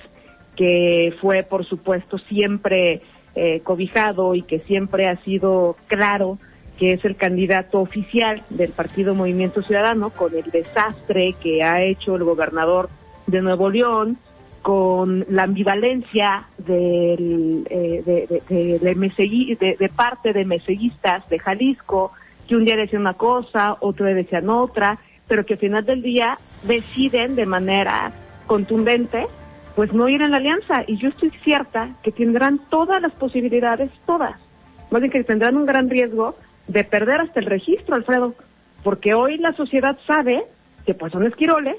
que 0.56 1.14
fue, 1.22 1.44
por 1.44 1.66
supuesto, 1.66 2.18
siempre 2.18 3.04
eh, 3.36 3.60
cobijado 3.64 4.34
y 4.34 4.42
que 4.42 4.62
siempre 4.62 5.08
ha 5.08 5.18
sido 5.18 5.76
claro 5.86 6.40
que 6.80 6.94
es 6.94 7.06
el 7.06 7.16
candidato 7.16 7.82
oficial 7.82 8.42
del 8.50 8.72
Partido 8.72 9.14
Movimiento 9.14 9.62
Ciudadano, 9.62 10.10
con 10.10 10.36
el 10.36 10.50
desastre 10.50 11.36
que 11.40 11.62
ha 11.62 11.84
hecho 11.84 12.16
el 12.16 12.24
gobernador 12.24 12.90
de 13.28 13.44
Nuevo 13.44 13.70
León, 13.70 14.18
con 14.62 15.26
la 15.30 15.44
ambivalencia 15.44 16.46
del, 16.58 17.66
eh, 17.70 18.42
de, 18.48 19.90
parte 19.96 20.34
de 20.34 20.46
meseguistas 20.46 21.28
de 21.30 21.40
Jalisco, 21.40 22.12
que 22.48 22.56
un 22.56 22.66
día 22.66 22.76
decían 22.76 23.02
una 23.02 23.14
cosa, 23.14 23.78
otro 23.80 24.06
día 24.06 24.16
decían 24.16 24.50
otra, 24.50 25.00
pero 25.28 25.46
que 25.46 25.54
al 25.54 25.60
final 25.60 25.86
del 25.86 26.02
día 26.02 26.38
deciden 26.64 27.36
de 27.36 27.46
manera 27.46 28.12
contundente 28.48 29.28
pues 29.76 29.94
no 29.94 30.10
ir 30.10 30.22
en 30.22 30.32
la 30.32 30.38
alianza. 30.38 30.84
Y 30.88 30.98
yo 30.98 31.10
estoy 31.10 31.32
cierta 31.44 31.92
que 32.04 32.12
tendrán 32.12 32.60
todas 32.70 33.02
las 33.02 33.14
posibilidades, 33.14 33.92
todas. 34.06 34.36
Más 34.92 35.02
bien 35.02 35.12
que 35.12 35.24
tendrán 35.24 35.56
un 35.56 35.66
gran 35.66 35.90
riesgo 35.90 36.36
de 36.68 36.84
perder 36.84 37.22
hasta 37.22 37.40
el 37.40 37.46
registro, 37.46 37.96
Alfredo, 37.96 38.36
porque 38.84 39.14
hoy 39.14 39.38
la 39.38 39.54
sociedad 39.54 39.98
sabe 40.06 40.44
que 40.86 40.94
pues 40.94 41.12
son 41.12 41.26
esquiroles 41.26 41.78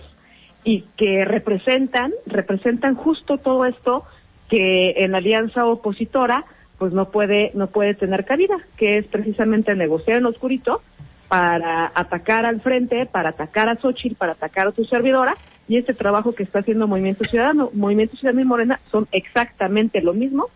y 0.64 0.82
que 0.96 1.24
representan, 1.24 2.12
representan 2.26 2.94
justo 2.94 3.38
todo 3.38 3.64
esto 3.64 4.04
que 4.48 4.94
en 4.98 5.12
la 5.12 5.18
alianza 5.18 5.66
opositora 5.66 6.44
pues 6.78 6.92
no 6.92 7.10
puede, 7.10 7.50
no 7.54 7.66
puede 7.66 7.94
tener 7.94 8.24
cabida, 8.24 8.56
que 8.76 8.98
es 8.98 9.06
precisamente 9.06 9.74
negociar 9.74 10.18
en 10.18 10.26
oscurito 10.26 10.80
para 11.28 11.92
atacar 11.94 12.46
al 12.46 12.60
frente, 12.60 13.06
para 13.06 13.28
atacar 13.28 13.68
a 13.68 13.76
Xochitl, 13.76 14.16
para 14.16 14.32
atacar 14.32 14.66
a 14.66 14.72
su 14.72 14.84
servidora 14.84 15.36
y 15.68 15.76
este 15.76 15.94
trabajo 15.94 16.34
que 16.34 16.42
está 16.42 16.60
haciendo 16.60 16.88
Movimiento 16.88 17.24
Ciudadano. 17.24 17.70
Movimiento 17.74 18.16
Ciudadano 18.16 18.40
y 18.40 18.44
Morena 18.44 18.80
son 18.90 19.06
exactamente 19.12 20.00
lo 20.02 20.14
mismo, 20.14 20.48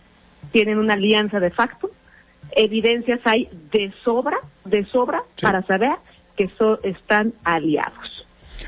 tienen 0.50 0.78
una 0.78 0.94
alianza 0.94 1.38
de 1.40 1.50
facto, 1.50 1.90
evidencias 2.56 3.20
hay 3.24 3.48
de 3.70 3.92
sobra, 4.02 4.38
de 4.64 4.84
sobra 4.86 5.22
para 5.40 5.62
saber 5.62 5.92
que 6.36 6.50
están 6.82 7.32
aliados. 7.44 8.23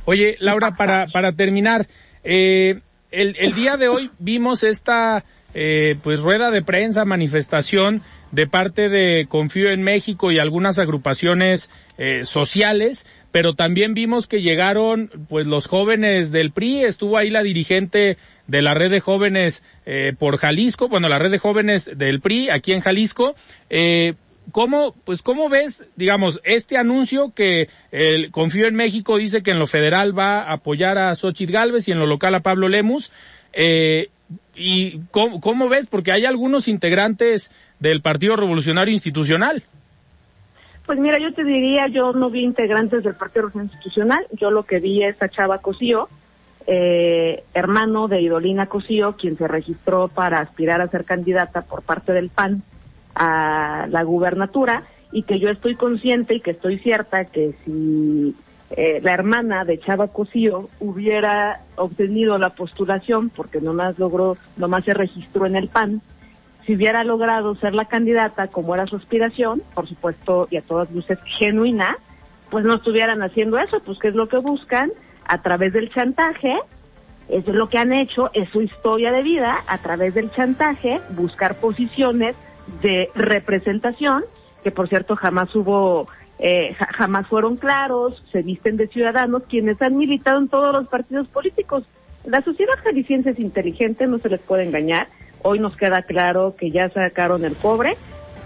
Oye, 0.07 0.37
Laura, 0.40 0.75
para, 0.77 1.07
para 1.09 1.33
terminar, 1.33 1.87
eh, 2.25 2.81
el, 3.11 3.37
el 3.38 3.55
día 3.55 3.77
de 3.77 3.88
hoy 3.88 4.11
vimos 4.19 4.62
esta 4.62 5.25
eh, 5.55 5.97
pues 6.03 6.21
rueda 6.21 6.51
de 6.51 6.62
prensa, 6.62 7.05
manifestación 7.05 8.03
de 8.33 8.47
parte 8.47 8.88
de 8.88 9.27
Confío 9.29 9.71
en 9.71 9.83
México 9.83 10.33
y 10.33 10.38
algunas 10.38 10.79
agrupaciones 10.79 11.71
eh, 11.99 12.25
sociales 12.25 13.07
pero 13.37 13.53
también 13.53 13.92
vimos 13.92 14.27
que 14.27 14.40
llegaron 14.40 15.11
pues 15.29 15.47
los 15.47 15.66
jóvenes 15.66 16.33
del 16.33 16.53
PRI, 16.53 16.85
estuvo 16.85 17.19
ahí 17.19 17.29
la 17.29 17.42
dirigente 17.42 18.16
de 18.47 18.62
la 18.62 18.73
red 18.73 18.90
de 18.90 19.01
jóvenes 19.01 19.62
eh, 19.85 20.14
por 20.19 20.38
Jalisco, 20.38 20.88
bueno, 20.88 21.11
la 21.11 21.19
red 21.19 21.31
de 21.31 21.38
jóvenes 21.38 21.90
del 21.95 22.23
PRI 22.23 22.49
aquí 22.49 22.73
en 22.73 22.81
Jalisco. 22.81 23.37
Eh, 23.69 24.14
¿Cómo, 24.53 24.95
pues, 25.05 25.23
cómo 25.23 25.49
ves, 25.49 25.89
digamos, 25.97 26.41
este 26.45 26.77
anuncio 26.77 27.33
que 27.35 27.69
el 27.91 28.31
Confío 28.31 28.67
en 28.67 28.75
México 28.75 29.17
dice 29.17 29.43
que 29.43 29.51
en 29.51 29.59
lo 29.59 29.67
federal 29.67 30.17
va 30.17 30.43
a 30.43 30.53
apoyar 30.53 30.99
a 30.99 31.15
Xochitl 31.15 31.53
Galvez 31.53 31.89
y 31.89 31.93
en 31.93 31.99
lo 31.99 32.07
local 32.07 32.35
a 32.35 32.41
Pablo 32.41 32.69
Lemus? 32.69 33.11
Eh, 33.53 34.09
¿Y 34.55 35.01
cómo, 35.11 35.41
cómo 35.41 35.69
ves? 35.69 35.87
Porque 35.87 36.13
hay 36.13 36.25
algunos 36.25 36.69
integrantes 36.69 37.51
del 37.81 38.01
Partido 38.03 38.37
Revolucionario 38.37 38.93
Institucional. 38.93 39.63
Pues 40.87 40.99
mira, 41.01 41.19
yo 41.19 41.35
te 41.35 41.43
diría, 41.43 41.89
yo 41.89 42.13
no 42.13 42.31
vi 42.31 42.43
integrantes 42.43 43.03
del 43.03 43.15
Partido 43.15 43.51
Institucional, 43.55 44.25
yo 44.33 44.53
lo 44.53 44.63
que 44.63 44.79
vi 44.79 45.03
es 45.03 45.21
a 45.21 45.29
Chava 45.29 45.59
Cosío, 45.59 46.09
eh, 46.69 47.43
hermano 47.55 48.07
de 48.07 48.21
Idolina 48.21 48.67
Cosío, 48.67 49.17
quien 49.17 49.37
se 49.37 49.49
registró 49.49 50.07
para 50.07 50.39
aspirar 50.39 50.81
a 50.81 50.89
ser 50.89 51.05
candidata 51.05 51.63
por 51.63 51.83
parte 51.83 52.13
del 52.13 52.29
PAN 52.29 52.63
a 53.17 53.87
la 53.91 54.03
gubernatura, 54.03 54.85
y 55.13 55.23
que 55.23 55.39
yo 55.39 55.49
estoy 55.49 55.75
consciente 55.75 56.35
y 56.35 56.41
que 56.41 56.51
estoy 56.53 56.79
cierta 56.79 57.25
que 57.25 57.55
si 57.65 58.35
eh, 58.71 59.01
la 59.03 59.15
hermana 59.15 59.65
de 59.65 59.79
Chava 59.79 60.09
Cosío 60.09 60.69
hubiera 60.81 61.61
obtenido 61.77 62.39
la 62.39 62.51
postulación, 62.51 63.31
porque 63.31 63.61
nomás 63.61 63.99
logró, 63.99 64.37
nomás 64.57 64.85
se 64.85 64.95
registró 64.95 65.47
en 65.47 65.57
el 65.57 65.69
PAN, 65.69 66.03
si 66.67 66.75
hubiera 66.75 67.05
logrado 67.05 67.55
ser 67.55 67.75
la 67.75 67.85
candidata 67.85 68.49
como 68.49 68.75
era 68.75 68.87
su 68.87 68.97
aspiración, 68.97 69.62
por 69.75 69.89
supuesto, 69.89 70.49
y 70.51 70.57
a 70.57 70.62
todas 70.62 70.91
luces 70.91 71.19
genuina, 71.39 71.97
pues 72.51 72.64
no 72.64 72.75
estuvieran 72.75 73.23
haciendo 73.23 73.59
eso, 73.59 73.81
pues 73.81 73.99
que 73.99 74.09
es 74.09 74.14
lo 74.14 74.29
que 74.29 74.39
buscan 74.39 74.91
a 75.25 75.41
través 75.43 75.73
del 75.73 75.91
chantaje, 75.91 76.57
eso 77.29 77.51
es 77.51 77.57
lo 77.57 77.69
que 77.69 77.79
han 77.79 77.93
hecho, 77.93 78.31
es 78.35 78.49
su 78.51 78.62
historia 78.62 79.12
de 79.12 79.23
vida, 79.23 79.59
a 79.67 79.79
través 79.79 80.14
del 80.14 80.31
chantaje, 80.33 81.01
buscar 81.11 81.57
posiciones 81.57 82.37
de 82.83 83.11
representación, 83.14 84.25
que 84.62 84.71
por 84.71 84.89
cierto 84.89 85.17
jamás 85.17 85.55
hubo 85.55 86.07
eh, 86.39 86.77
jamás 86.97 87.27
fueron 87.29 87.57
claros, 87.57 88.23
se 88.31 88.43
visten 88.43 88.77
de 88.77 88.89
ciudadanos 88.89 89.45
quienes 89.49 89.81
han 89.81 89.97
militado 89.97 90.39
en 90.39 90.49
todos 90.49 90.73
los 90.73 90.87
partidos 90.89 91.29
políticos. 91.29 91.85
La 92.25 92.43
sociedad 92.43 92.75
jalisciense 92.83 93.31
es 93.31 93.39
inteligente, 93.39 94.07
no 94.07 94.19
se 94.19 94.29
les 94.29 94.41
puede 94.41 94.64
engañar. 94.64 95.09
Hoy 95.43 95.61
nos 95.61 95.77
queda 95.77 96.03
claro 96.03 96.55
que 96.59 96.71
ya 96.71 96.91
sacaron 96.91 97.45
el 97.45 97.55
cobre, 97.57 97.97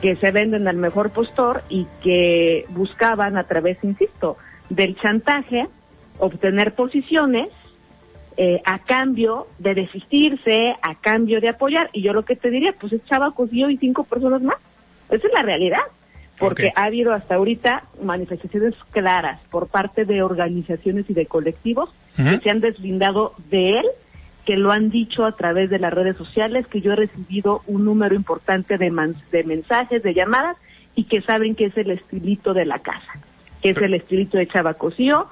que 0.03 0.17
se 0.17 0.31
venden 0.31 0.69
al 0.69 0.77
mejor 0.77 1.11
postor 1.11 1.63
y 1.69 1.87
que 2.03 2.67
buscaban 2.71 3.37
a 3.37 3.45
través, 3.45 3.79
insisto, 3.83 4.37
del 4.69 4.97
chantaje 4.97 5.67
obtener 6.19 6.75
posiciones 6.75 7.49
eh, 8.43 8.63
a 8.65 8.79
cambio 8.79 9.49
de 9.59 9.75
desistirse, 9.75 10.75
a 10.81 10.95
cambio 10.95 11.43
de 11.43 11.51
apoyar. 11.51 11.91
Y 11.93 12.01
yo 12.01 12.15
lo 12.15 12.25
que 12.25 12.37
te 12.37 12.49
diría, 12.49 12.73
pues 12.73 12.95
es 12.95 13.05
Chava 13.05 13.33
Cosío 13.33 13.69
y 13.69 13.77
cinco 13.77 14.05
personas 14.05 14.41
más. 14.41 14.57
Esa 15.11 15.27
es 15.27 15.33
la 15.35 15.43
realidad 15.43 15.83
porque 16.39 16.73
ha 16.75 16.85
habido 16.85 17.13
hasta 17.13 17.35
ahorita 17.35 17.85
manifestaciones 18.03 18.73
claras 18.93 19.43
por 19.51 19.69
parte 19.69 20.07
de 20.07 20.23
organizaciones 20.23 21.05
y 21.11 21.13
de 21.13 21.27
colectivos 21.27 21.91
que 22.17 22.41
se 22.43 22.49
han 22.49 22.61
deslindado 22.61 23.35
de 23.51 23.81
él, 23.81 23.87
que 24.47 24.57
lo 24.57 24.73
han 24.73 24.89
dicho 24.89 25.27
a 25.27 25.33
través 25.33 25.69
de 25.69 25.79
las 25.79 25.93
redes 25.93 26.17
sociales, 26.17 26.67
que 26.67 26.81
yo 26.81 26.95
he 26.95 26.97
recibido 26.97 27.61
un 27.67 27.85
número 27.85 28.15
importante 28.15 28.79
de, 28.79 29.15
de 29.33 29.45
mensajes, 29.45 30.03
de 30.03 30.15
llamadas, 30.15 30.57
y 30.95 31.05
que 31.05 31.21
saben 31.21 31.55
que 31.55 31.67
es 31.67 31.77
el 31.77 31.91
estilito 31.91 32.55
de 32.55 32.65
la 32.65 32.79
casa, 32.79 33.21
que 33.61 33.71
es 33.71 33.77
el 33.77 33.93
estilito 33.93 34.39
de 34.39 34.49
Chavacosío, 34.49 35.29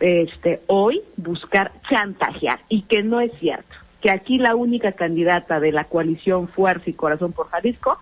este, 0.00 0.60
hoy 0.66 1.02
buscar 1.16 1.72
chantajear, 1.88 2.60
y 2.68 2.82
que 2.82 3.02
no 3.02 3.20
es 3.20 3.32
cierto, 3.38 3.74
que 4.00 4.10
aquí 4.10 4.38
la 4.38 4.54
única 4.54 4.92
candidata 4.92 5.60
de 5.60 5.72
la 5.72 5.84
coalición 5.84 6.48
Fuerza 6.48 6.90
y 6.90 6.92
Corazón 6.92 7.32
por 7.32 7.48
Jalisco 7.48 7.98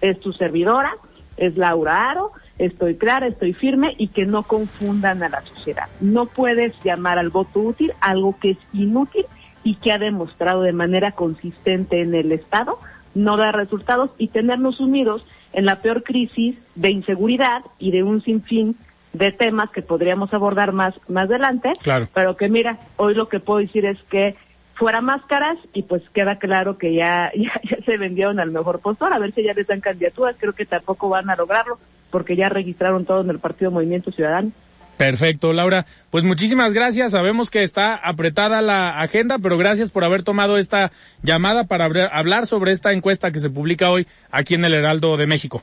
es 0.00 0.20
tu 0.20 0.32
servidora, 0.32 0.94
es 1.36 1.56
Laura 1.56 2.10
Aro, 2.10 2.32
estoy 2.58 2.96
clara, 2.96 3.26
estoy 3.26 3.54
firme 3.54 3.94
y 3.98 4.08
que 4.08 4.26
no 4.26 4.42
confundan 4.42 5.22
a 5.22 5.28
la 5.28 5.42
sociedad. 5.42 5.88
No 6.00 6.26
puedes 6.26 6.74
llamar 6.82 7.18
al 7.18 7.30
voto 7.30 7.60
útil 7.60 7.92
algo 8.00 8.36
que 8.38 8.50
es 8.50 8.58
inútil 8.72 9.24
y 9.64 9.76
que 9.76 9.92
ha 9.92 9.98
demostrado 9.98 10.62
de 10.62 10.72
manera 10.72 11.12
consistente 11.12 12.00
en 12.00 12.14
el 12.14 12.32
Estado 12.32 12.78
no 13.14 13.36
dar 13.36 13.56
resultados 13.56 14.10
y 14.18 14.28
tenernos 14.28 14.80
unidos 14.80 15.24
en 15.52 15.64
la 15.64 15.80
peor 15.80 16.02
crisis 16.02 16.56
de 16.74 16.90
inseguridad 16.90 17.62
y 17.78 17.90
de 17.90 18.02
un 18.02 18.22
sinfín 18.22 18.76
de 19.18 19.32
temas 19.32 19.70
que 19.70 19.82
podríamos 19.82 20.32
abordar 20.32 20.72
más 20.72 20.94
más 21.08 21.24
adelante, 21.24 21.72
claro. 21.82 22.08
pero 22.14 22.36
que 22.36 22.48
mira, 22.48 22.78
hoy 22.96 23.14
lo 23.14 23.28
que 23.28 23.40
puedo 23.40 23.58
decir 23.58 23.84
es 23.84 23.98
que 24.08 24.36
fuera 24.74 25.00
máscaras 25.00 25.58
y 25.72 25.82
pues 25.82 26.02
queda 26.14 26.38
claro 26.38 26.78
que 26.78 26.94
ya, 26.94 27.32
ya, 27.34 27.60
se 27.84 27.98
vendieron 27.98 28.40
al 28.40 28.50
mejor 28.50 28.80
postor, 28.80 29.12
a 29.12 29.18
ver 29.18 29.34
si 29.34 29.42
ya 29.42 29.54
les 29.54 29.66
dan 29.66 29.80
candidaturas, 29.80 30.36
creo 30.38 30.52
que 30.52 30.64
tampoco 30.64 31.08
van 31.08 31.28
a 31.30 31.36
lograrlo 31.36 31.78
porque 32.10 32.36
ya 32.36 32.48
registraron 32.48 33.04
todo 33.04 33.20
en 33.20 33.30
el 33.30 33.38
Partido 33.38 33.70
Movimiento 33.70 34.10
Ciudadano. 34.10 34.50
Perfecto, 34.96 35.52
Laura. 35.52 35.86
Pues 36.10 36.24
muchísimas 36.24 36.72
gracias. 36.72 37.12
Sabemos 37.12 37.50
que 37.50 37.62
está 37.62 37.94
apretada 37.94 38.62
la 38.62 39.00
agenda, 39.00 39.38
pero 39.38 39.56
gracias 39.56 39.90
por 39.90 40.04
haber 40.04 40.24
tomado 40.24 40.58
esta 40.58 40.90
llamada 41.22 41.64
para 41.64 41.84
hablar 41.84 42.46
sobre 42.46 42.72
esta 42.72 42.92
encuesta 42.92 43.30
que 43.30 43.38
se 43.38 43.50
publica 43.50 43.90
hoy 43.90 44.08
aquí 44.32 44.54
en 44.54 44.64
el 44.64 44.74
Heraldo 44.74 45.16
de 45.16 45.26
México. 45.26 45.62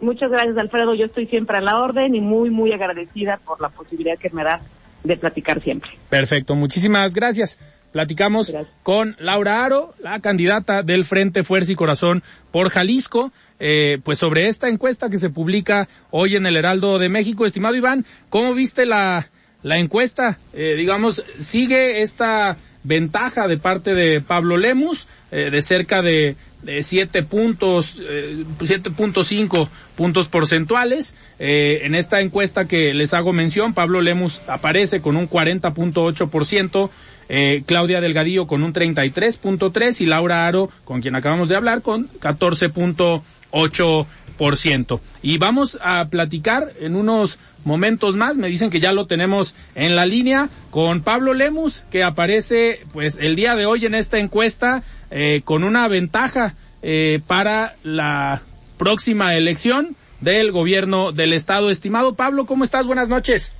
Muchas 0.00 0.30
gracias, 0.30 0.56
Alfredo. 0.56 0.94
Yo 0.94 1.06
estoy 1.06 1.26
siempre 1.26 1.56
a 1.56 1.60
la 1.60 1.80
orden 1.80 2.14
y 2.14 2.20
muy, 2.20 2.50
muy 2.50 2.72
agradecida 2.72 3.38
por 3.44 3.60
la 3.60 3.68
posibilidad 3.68 4.18
que 4.18 4.30
me 4.30 4.44
da 4.44 4.60
de 5.02 5.16
platicar 5.16 5.62
siempre. 5.62 5.90
Perfecto. 6.08 6.54
Muchísimas 6.54 7.14
gracias. 7.14 7.58
Platicamos 7.92 8.54
con 8.82 9.16
Laura 9.18 9.64
Aro, 9.64 9.94
la 9.98 10.20
candidata 10.20 10.82
del 10.82 11.04
Frente 11.04 11.42
Fuerza 11.42 11.72
y 11.72 11.74
Corazón 11.74 12.22
por 12.50 12.68
Jalisco, 12.68 13.32
eh, 13.58 13.98
pues 14.04 14.18
sobre 14.18 14.46
esta 14.46 14.68
encuesta 14.68 15.08
que 15.08 15.18
se 15.18 15.30
publica 15.30 15.88
hoy 16.10 16.36
en 16.36 16.44
el 16.46 16.56
Heraldo 16.56 16.98
de 16.98 17.08
México. 17.08 17.46
Estimado 17.46 17.74
Iván, 17.74 18.04
¿cómo 18.28 18.52
viste 18.52 18.84
la, 18.84 19.30
la 19.62 19.78
encuesta? 19.78 20.38
Eh, 20.52 20.74
digamos, 20.76 21.24
sigue 21.38 22.02
esta 22.02 22.58
ventaja 22.84 23.48
de 23.48 23.56
parte 23.56 23.94
de 23.94 24.20
Pablo 24.20 24.58
Lemus 24.58 25.08
eh, 25.30 25.50
de 25.50 25.62
cerca 25.62 26.02
de, 26.02 26.36
de 26.62 26.82
siete 26.82 27.22
puntos, 27.22 27.98
eh, 28.00 28.44
7.5 28.58 29.68
puntos 29.96 30.28
porcentuales. 30.28 31.16
Eh, 31.38 31.80
en 31.84 31.94
esta 31.94 32.20
encuesta 32.20 32.66
que 32.66 32.92
les 32.94 33.14
hago 33.14 33.32
mención, 33.32 33.74
Pablo 33.74 34.00
Lemus 34.00 34.40
aparece 34.48 35.00
con 35.00 35.16
un 35.16 35.28
40.8%, 35.28 36.90
eh, 37.28 37.62
Claudia 37.66 38.00
Delgadillo 38.00 38.46
con 38.46 38.62
un 38.62 38.72
33.3 38.72 40.00
y 40.00 40.06
Laura 40.06 40.46
Aro, 40.46 40.70
con 40.84 41.00
quien 41.00 41.14
acabamos 41.14 41.48
de 41.48 41.56
hablar, 41.56 41.82
con 41.82 42.08
14.8%. 42.20 45.00
Y 45.22 45.38
vamos 45.38 45.78
a 45.80 46.08
platicar 46.08 46.72
en 46.80 46.96
unos 46.96 47.38
momentos 47.64 48.16
más, 48.16 48.36
me 48.36 48.48
dicen 48.48 48.70
que 48.70 48.80
ya 48.80 48.92
lo 48.92 49.06
tenemos 49.06 49.54
en 49.74 49.96
la 49.96 50.06
línea 50.06 50.48
con 50.70 51.02
Pablo 51.02 51.34
Lemus, 51.34 51.84
que 51.90 52.04
aparece 52.04 52.86
pues 52.92 53.16
el 53.20 53.36
día 53.36 53.56
de 53.56 53.66
hoy 53.66 53.86
en 53.86 53.94
esta 53.94 54.18
encuesta 54.18 54.82
eh, 55.10 55.42
con 55.44 55.64
una 55.64 55.88
ventaja 55.88 56.54
eh, 56.82 57.20
para 57.26 57.74
la 57.82 58.42
próxima 58.78 59.34
elección 59.34 59.96
del 60.20 60.52
gobierno 60.52 61.12
del 61.12 61.32
estado. 61.32 61.70
Estimado 61.70 62.14
Pablo, 62.14 62.46
¿cómo 62.46 62.64
estás? 62.64 62.86
Buenas 62.86 63.08
noches. 63.08 63.52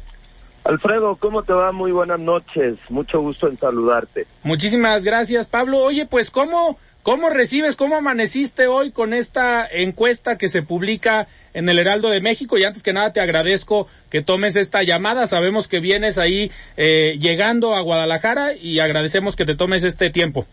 Alfredo, 0.65 1.17
¿cómo 1.17 1.43
te 1.43 1.53
va? 1.53 1.73
Muy 1.73 1.93
buenas 1.93 2.21
noches. 2.21 2.77
Mucho 2.91 3.21
gusto 3.21 3.49
en 3.49 3.59
saludarte. 3.59 4.27
Muchísimas 4.43 5.03
gracias, 5.03 5.47
Pablo. 5.47 5.79
Oye, 5.79 6.05
pues, 6.05 6.31
¿cómo, 6.31 6.79
cómo 7.03 7.31
recibes, 7.31 7.77
cómo 7.77 7.97
amaneciste 7.97 8.67
hoy 8.67 8.91
con 8.91 9.15
esta 9.15 9.67
encuesta 9.67 10.39
que 10.39 10.49
se 10.49 10.63
publica 10.63 11.27
en 11.55 11.69
el 11.69 11.79
Heraldo 11.79 12.11
de 12.11 12.21
México? 12.21 12.59
Y 12.59 12.65
antes 12.65 12.83
que 12.83 12.93
nada, 12.93 13.13
te 13.13 13.21
agradezco 13.21 13.89
que 14.11 14.23
tomes 14.23 14.57
esta 14.57 14.83
llamada. 14.83 15.27
Sabemos 15.27 15.69
que 15.69 15.81
vienes 15.81 16.19
ahí 16.19 16.51
eh, 16.77 17.17
llegando 17.21 17.75
a 17.75 17.81
Guadalajara 17.81 18.55
y 18.55 18.81
agradecemos 18.81 19.37
que 19.37 19.45
te 19.45 19.55
tomes 19.55 19.85
este 19.85 20.11
tiempo. 20.11 20.47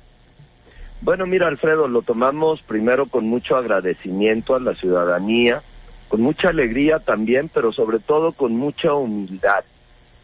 Bueno, 1.02 1.26
mira, 1.26 1.48
Alfredo, 1.48 1.88
lo 1.88 2.02
tomamos 2.02 2.62
primero 2.62 3.06
con 3.06 3.28
mucho 3.28 3.56
agradecimiento 3.56 4.56
a 4.56 4.60
la 4.60 4.74
ciudadanía, 4.74 5.62
con 6.08 6.22
mucha 6.22 6.50
alegría 6.50 7.00
también, 7.00 7.50
pero 7.50 7.72
sobre 7.72 8.00
todo 8.00 8.32
con 8.32 8.56
mucha 8.56 8.94
humildad 8.94 9.64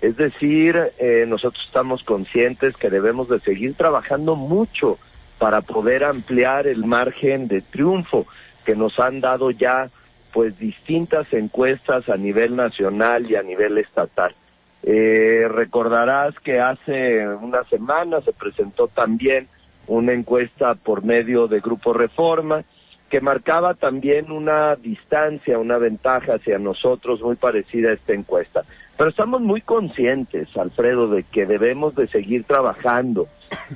es 0.02 0.18
decir, 0.18 0.76
eh, 0.98 1.26
nosotros 1.28 1.64
estamos 1.66 2.04
conscientes 2.04 2.76
que 2.76 2.90
debemos 2.90 3.30
de 3.30 3.40
seguir 3.40 3.76
trabajando 3.76 4.36
mucho 4.36 4.98
para 5.42 5.62
poder 5.62 6.04
ampliar 6.04 6.68
el 6.68 6.86
margen 6.86 7.48
de 7.48 7.62
triunfo 7.62 8.28
que 8.64 8.76
nos 8.76 9.00
han 9.00 9.22
dado 9.22 9.50
ya 9.50 9.89
pues 10.32 10.60
distintas 10.60 11.34
encuestas 11.34 12.10
a 12.10 12.16
nivel 12.16 12.56
nacional 12.56 13.26
y 13.28 13.36
a 13.36 13.42
nivel 13.42 13.80
estatal. 13.80 14.36
Eh, 14.84 15.48
recordarás 15.50 16.36
que 16.42 16.60
hace 16.60 17.28
una 17.28 17.64
semana 17.64 18.22
se 18.22 18.34
presentó 18.34 18.88
también 18.88 19.48
una 19.88 20.14
encuesta 20.14 20.76
por 20.76 21.04
medio 21.04 21.48
de 21.48 21.60
Grupo 21.60 21.92
Reforma 21.92 22.64
que 23.10 23.20
marcaba 23.20 23.74
también 23.74 24.32
una 24.32 24.76
distancia, 24.76 25.58
una 25.58 25.80
ventaja 25.80 26.36
hacia 26.36 26.60
nosotros 26.60 27.20
muy 27.24 27.36
parecida 27.36 27.89
a 27.89 27.94
esta 27.94 28.14
encuesta. 28.14 28.64
Pero 29.02 29.10
estamos 29.10 29.41
muy 29.41 29.62
conscientes, 29.62 30.56
Alfredo, 30.56 31.08
de 31.08 31.24
que 31.24 31.47
debemos 31.47 31.95
de 31.95 32.08
seguir 32.08 32.43
trabajando, 32.43 33.28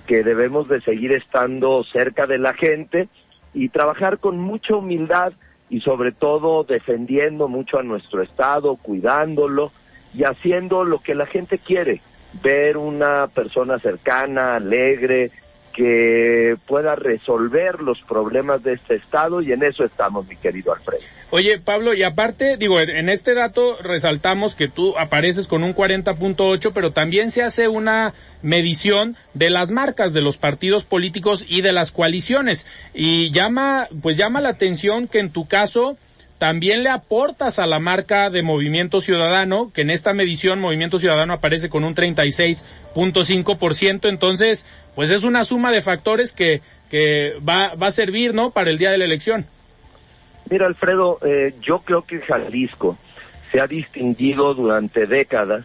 que 0.06 0.24
debemos 0.24 0.68
de 0.68 0.82
seguir 0.82 1.14
estando 1.14 1.84
cerca 1.84 2.28
de 2.28 2.38
la 2.38 2.54
gente 2.54 3.10
y 3.52 3.70
trabajar 3.70 4.20
con 4.20 4.38
mucha 4.38 4.76
humildad 4.76 5.34
y 5.68 5.82
sobre 5.82 6.12
todo 6.12 6.64
defendiendo 6.64 7.48
mucho 7.48 7.80
a 7.80 7.82
nuestro 7.82 8.22
Estado, 8.22 8.76
cuidándolo 8.76 9.72
y 10.14 10.26
haciendo 10.26 10.84
lo 10.84 11.00
que 11.00 11.16
la 11.16 11.26
gente 11.26 11.58
quiere, 11.58 12.02
ver 12.44 12.78
una 12.78 13.26
persona 13.34 13.80
cercana, 13.80 14.58
alegre, 14.58 15.32
que 15.76 16.56
pueda 16.68 16.96
resolver 16.96 17.82
los 17.82 18.02
problemas 18.02 18.64
de 18.64 18.74
este 18.74 18.96
Estado 18.96 19.42
y 19.42 19.52
en 19.52 19.62
eso 19.64 19.84
estamos, 19.84 20.26
mi 20.28 20.38
querido 20.38 20.74
Alfredo. 20.74 21.04
Oye, 21.32 21.60
Pablo, 21.60 21.94
y 21.94 22.04
aparte, 22.04 22.56
digo, 22.56 22.80
en 22.80 23.10
este 23.10 23.34
dato 23.34 23.78
resaltamos 23.82 24.56
que 24.56 24.70
tú 24.70 24.98
apareces 24.98 25.48
con 25.48 25.64
un 25.64 25.76
40.8, 25.76 26.72
pero 26.74 26.92
también 26.92 27.30
se 27.30 27.44
hace 27.44 27.68
una 27.68 28.14
medición 28.42 29.18
de 29.34 29.50
las 29.50 29.70
marcas 29.70 30.14
de 30.14 30.22
los 30.22 30.38
partidos 30.38 30.86
políticos 30.86 31.44
y 31.48 31.60
de 31.62 31.74
las 31.74 31.92
coaliciones. 31.92 32.66
Y 32.94 33.32
llama, 33.32 33.90
pues 34.02 34.16
llama 34.16 34.40
la 34.40 34.50
atención 34.50 35.10
que 35.10 35.20
en 35.20 35.32
tu 35.32 35.46
caso, 35.46 35.98
también 36.38 36.84
le 36.84 36.90
aportas 36.90 37.60
a 37.60 37.66
la 37.66 37.80
marca 37.80 38.30
de 38.30 38.44
Movimiento 38.44 39.00
Ciudadano, 39.00 39.72
que 39.74 39.80
en 39.82 39.90
esta 39.90 40.14
medición 40.14 40.60
Movimiento 40.60 41.00
Ciudadano 41.00 41.32
aparece 41.34 41.70
con 41.70 41.86
un 41.86 41.96
36.5%, 41.96 44.10
entonces, 44.10 44.66
pues 44.96 45.12
es 45.12 45.24
una 45.24 45.46
suma 45.46 45.72
de 45.72 45.82
factores 45.82 46.34
que, 46.34 46.62
que 46.90 47.36
va, 47.48 47.76
va 47.76 47.88
a 47.88 47.92
servir, 47.92 48.34
¿no?, 48.34 48.52
para 48.52 48.70
el 48.70 48.78
día 48.78 48.92
de 48.92 48.98
la 48.98 49.06
elección. 49.06 49.46
Mira, 50.50 50.66
Alfredo, 50.68 51.20
eh, 51.26 51.54
yo 51.62 51.80
creo 51.80 52.02
que 52.04 52.20
Jalisco 52.20 52.98
se 53.52 53.62
ha 53.62 53.68
distinguido 53.68 54.54
durante 54.54 55.08
décadas 55.08 55.64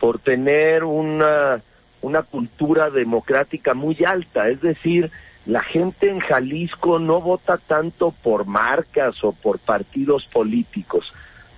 por 0.00 0.18
tener 0.18 0.84
una, 0.84 1.60
una 2.00 2.22
cultura 2.22 2.88
democrática 2.90 3.74
muy 3.74 4.02
alta, 4.04 4.48
es 4.48 4.62
decir, 4.62 5.10
la 5.46 5.62
gente 5.62 6.10
en 6.10 6.18
Jalisco 6.18 6.98
no 6.98 7.20
vota 7.20 7.56
tanto 7.56 8.10
por 8.10 8.46
marcas 8.46 9.22
o 9.22 9.32
por 9.32 9.58
partidos 9.60 10.26
políticos, 10.26 11.12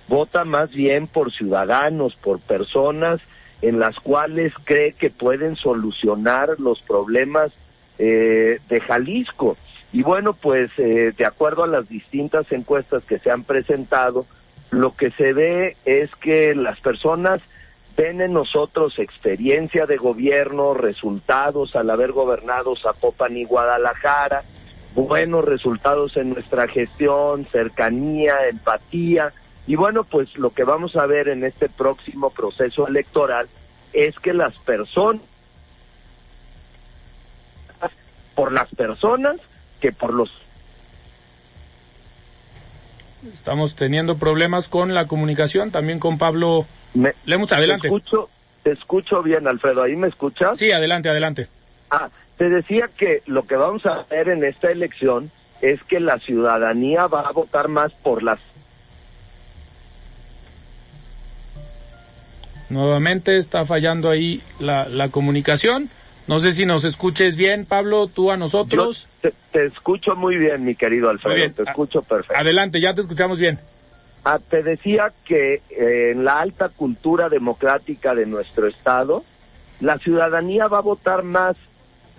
vota 0.07 0.45
más 0.45 0.71
bien 0.71 1.07
por 1.07 1.31
ciudadanos, 1.31 2.15
por 2.15 2.39
personas 2.39 3.19
en 3.61 3.79
las 3.79 3.99
cuales 3.99 4.53
cree 4.63 4.93
que 4.93 5.09
pueden 5.09 5.55
solucionar 5.55 6.59
los 6.59 6.81
problemas 6.81 7.51
eh, 7.97 8.59
de 8.69 8.79
Jalisco. 8.79 9.57
Y 9.91 10.03
bueno, 10.03 10.33
pues 10.33 10.69
eh, 10.77 11.13
de 11.17 11.25
acuerdo 11.25 11.63
a 11.63 11.67
las 11.67 11.89
distintas 11.89 12.51
encuestas 12.51 13.03
que 13.03 13.19
se 13.19 13.31
han 13.31 13.43
presentado, 13.43 14.25
lo 14.71 14.95
que 14.95 15.09
se 15.11 15.33
ve 15.33 15.75
es 15.85 16.11
que 16.15 16.53
las 16.53 16.79
personas 16.79 17.41
ven 17.99 18.21
en 18.21 18.31
nosotros 18.31 18.97
experiencia 18.97 19.85
de 19.85 19.97
gobierno, 19.97 20.73
resultados 20.73 21.75
al 21.75 21.89
haber 21.89 22.13
gobernado 22.13 22.73
Zapopan 22.77 23.35
y 23.35 23.43
Guadalajara, 23.43 24.43
buenos 24.95 25.43
resultados 25.43 26.15
en 26.15 26.29
nuestra 26.29 26.69
gestión, 26.69 27.45
cercanía, 27.51 28.47
empatía. 28.47 29.33
Y 29.67 29.75
bueno, 29.75 30.05
pues 30.05 30.37
lo 30.37 30.51
que 30.51 30.63
vamos 30.63 30.95
a 30.95 31.07
ver 31.07 31.27
en 31.27 31.43
este 31.43 31.67
próximo 31.67 32.29
proceso 32.29 32.87
electoral 32.87 33.49
es 33.91 34.17
que 34.17 34.33
las 34.33 34.57
personas, 34.59 35.21
por 38.33 38.53
las 38.53 38.73
personas 38.73 39.41
que 39.81 39.91
por 39.91 40.13
los... 40.13 40.31
Estamos 43.33 43.75
teniendo 43.75 44.17
problemas 44.17 44.67
con 44.67 44.93
la 44.93 45.07
comunicación, 45.07 45.71
también 45.71 45.99
con 45.99 46.17
Pablo 46.17 46.65
me, 46.93 47.13
Lemus. 47.25 47.51
Adelante. 47.51 47.89
Te 47.89 47.95
escucho, 47.95 48.29
te 48.63 48.71
escucho 48.71 49.21
bien, 49.21 49.47
Alfredo. 49.47 49.83
¿Ahí 49.83 49.95
me 49.95 50.07
escuchas? 50.07 50.57
Sí, 50.57 50.71
adelante, 50.71 51.09
adelante. 51.09 51.47
Ah, 51.91 52.09
te 52.37 52.49
decía 52.49 52.89
que 52.95 53.21
lo 53.25 53.45
que 53.45 53.55
vamos 53.55 53.85
a 53.85 54.05
ver 54.09 54.29
en 54.29 54.43
esta 54.43 54.71
elección 54.71 55.31
es 55.61 55.83
que 55.83 55.99
la 55.99 56.19
ciudadanía 56.19 57.07
va 57.07 57.21
a 57.21 57.31
votar 57.31 57.67
más 57.67 57.91
por 57.91 58.23
las 58.23 58.39
Nuevamente 62.69 63.37
está 63.37 63.65
fallando 63.65 64.11
ahí 64.11 64.43
la, 64.59 64.87
la 64.87 65.09
comunicación. 65.09 65.89
No 66.29 66.39
sé 66.39 66.51
si 66.51 66.63
nos 66.63 66.85
escuches 66.85 67.35
bien, 67.35 67.65
Pablo, 67.65 68.05
tú 68.05 68.29
a 68.29 68.37
nosotros. 68.37 69.07
te, 69.19 69.65
escucho 69.65 70.15
muy 70.15 70.37
bien, 70.37 70.63
mi 70.63 70.75
querido 70.75 71.09
Alfredo, 71.09 71.51
te 71.53 71.63
escucho 71.63 72.03
perfecto. 72.03 72.39
Adelante, 72.39 72.79
ya 72.79 72.93
te 72.93 73.01
escuchamos 73.01 73.39
bien. 73.39 73.57
Ah, 74.23 74.37
te 74.37 74.61
decía 74.61 75.11
que 75.25 75.63
eh, 75.71 76.11
en 76.11 76.25
la 76.25 76.39
alta 76.39 76.69
cultura 76.69 77.29
democrática 77.29 78.13
de 78.13 78.27
nuestro 78.27 78.67
Estado, 78.67 79.23
la 79.79 79.97
ciudadanía 79.97 80.67
va 80.67 80.77
a 80.77 80.81
votar 80.81 81.23
más 81.23 81.55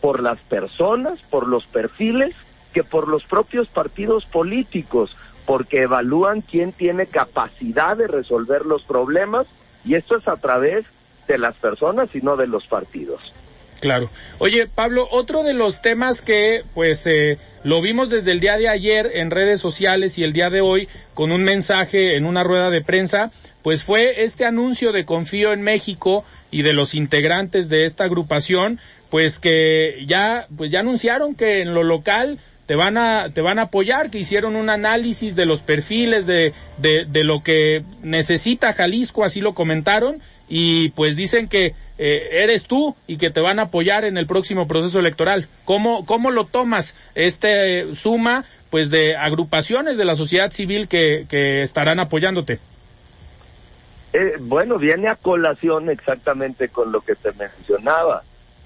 por 0.00 0.20
las 0.20 0.40
personas, 0.40 1.20
por 1.30 1.46
los 1.46 1.66
perfiles, 1.66 2.34
que 2.72 2.82
por 2.82 3.06
los 3.06 3.22
propios 3.26 3.68
partidos 3.68 4.26
políticos, 4.26 5.16
porque 5.46 5.82
evalúan 5.82 6.40
quién 6.40 6.72
tiene 6.72 7.06
capacidad 7.06 7.96
de 7.96 8.08
resolver 8.08 8.66
los 8.66 8.82
problemas 8.82 9.46
y 9.84 9.94
esto 9.94 10.16
es 10.16 10.26
a 10.26 10.36
través 10.36 10.84
de 11.28 11.38
las 11.38 11.54
personas 11.54 12.12
y 12.12 12.22
no 12.22 12.36
de 12.36 12.48
los 12.48 12.66
partidos. 12.66 13.34
Claro. 13.80 14.10
Oye, 14.38 14.66
Pablo, 14.66 15.08
otro 15.10 15.42
de 15.42 15.54
los 15.54 15.80
temas 15.80 16.20
que 16.20 16.62
pues 16.74 17.06
eh, 17.06 17.38
lo 17.64 17.80
vimos 17.80 18.10
desde 18.10 18.32
el 18.32 18.40
día 18.40 18.58
de 18.58 18.68
ayer 18.68 19.10
en 19.14 19.30
redes 19.30 19.60
sociales 19.60 20.18
y 20.18 20.24
el 20.24 20.32
día 20.32 20.50
de 20.50 20.60
hoy 20.60 20.88
con 21.14 21.32
un 21.32 21.42
mensaje 21.42 22.16
en 22.16 22.26
una 22.26 22.44
rueda 22.44 22.70
de 22.70 22.82
prensa, 22.82 23.30
pues 23.62 23.82
fue 23.82 24.22
este 24.22 24.44
anuncio 24.44 24.92
de 24.92 25.04
Confío 25.04 25.52
en 25.52 25.62
México 25.62 26.24
y 26.50 26.62
de 26.62 26.74
los 26.74 26.94
integrantes 26.94 27.68
de 27.68 27.84
esta 27.86 28.04
agrupación, 28.04 28.78
pues 29.08 29.38
que 29.38 30.04
ya 30.06 30.46
pues 30.56 30.70
ya 30.70 30.80
anunciaron 30.80 31.34
que 31.34 31.62
en 31.62 31.72
lo 31.74 31.82
local 31.82 32.38
te 32.66 32.76
van 32.76 32.98
a 32.98 33.30
te 33.32 33.40
van 33.40 33.58
a 33.58 33.62
apoyar, 33.62 34.10
que 34.10 34.18
hicieron 34.18 34.56
un 34.56 34.70
análisis 34.70 35.34
de 35.34 35.46
los 35.46 35.60
perfiles 35.60 36.26
de, 36.26 36.52
de, 36.78 37.04
de 37.08 37.24
lo 37.24 37.42
que 37.42 37.82
necesita 38.02 38.72
Jalisco, 38.72 39.24
así 39.24 39.40
lo 39.40 39.54
comentaron, 39.54 40.20
y 40.50 40.90
pues 40.90 41.16
dicen 41.16 41.48
que 41.48 41.74
eh, 41.96 42.28
eres 42.32 42.64
tú 42.64 42.94
y 43.06 43.16
que 43.16 43.30
te 43.30 43.40
van 43.40 43.58
a 43.58 43.62
apoyar 43.62 44.04
en 44.04 44.18
el 44.18 44.26
próximo 44.26 44.68
proceso 44.68 44.98
electoral. 44.98 45.48
¿Cómo, 45.64 46.04
cómo 46.04 46.30
lo 46.30 46.44
tomas 46.44 46.94
este 47.14 47.94
suma 47.94 48.44
pues 48.68 48.90
de 48.90 49.16
agrupaciones 49.16 49.96
de 49.96 50.04
la 50.04 50.14
sociedad 50.14 50.50
civil 50.50 50.88
que, 50.88 51.24
que 51.28 51.62
estarán 51.62 52.00
apoyándote? 52.00 52.58
Eh, 54.12 54.34
bueno, 54.40 54.76
viene 54.76 55.08
a 55.08 55.14
colación 55.14 55.88
exactamente 55.88 56.68
con 56.68 56.92
lo 56.92 57.00
que 57.00 57.14
te 57.14 57.32
mencionaba, 57.32 58.22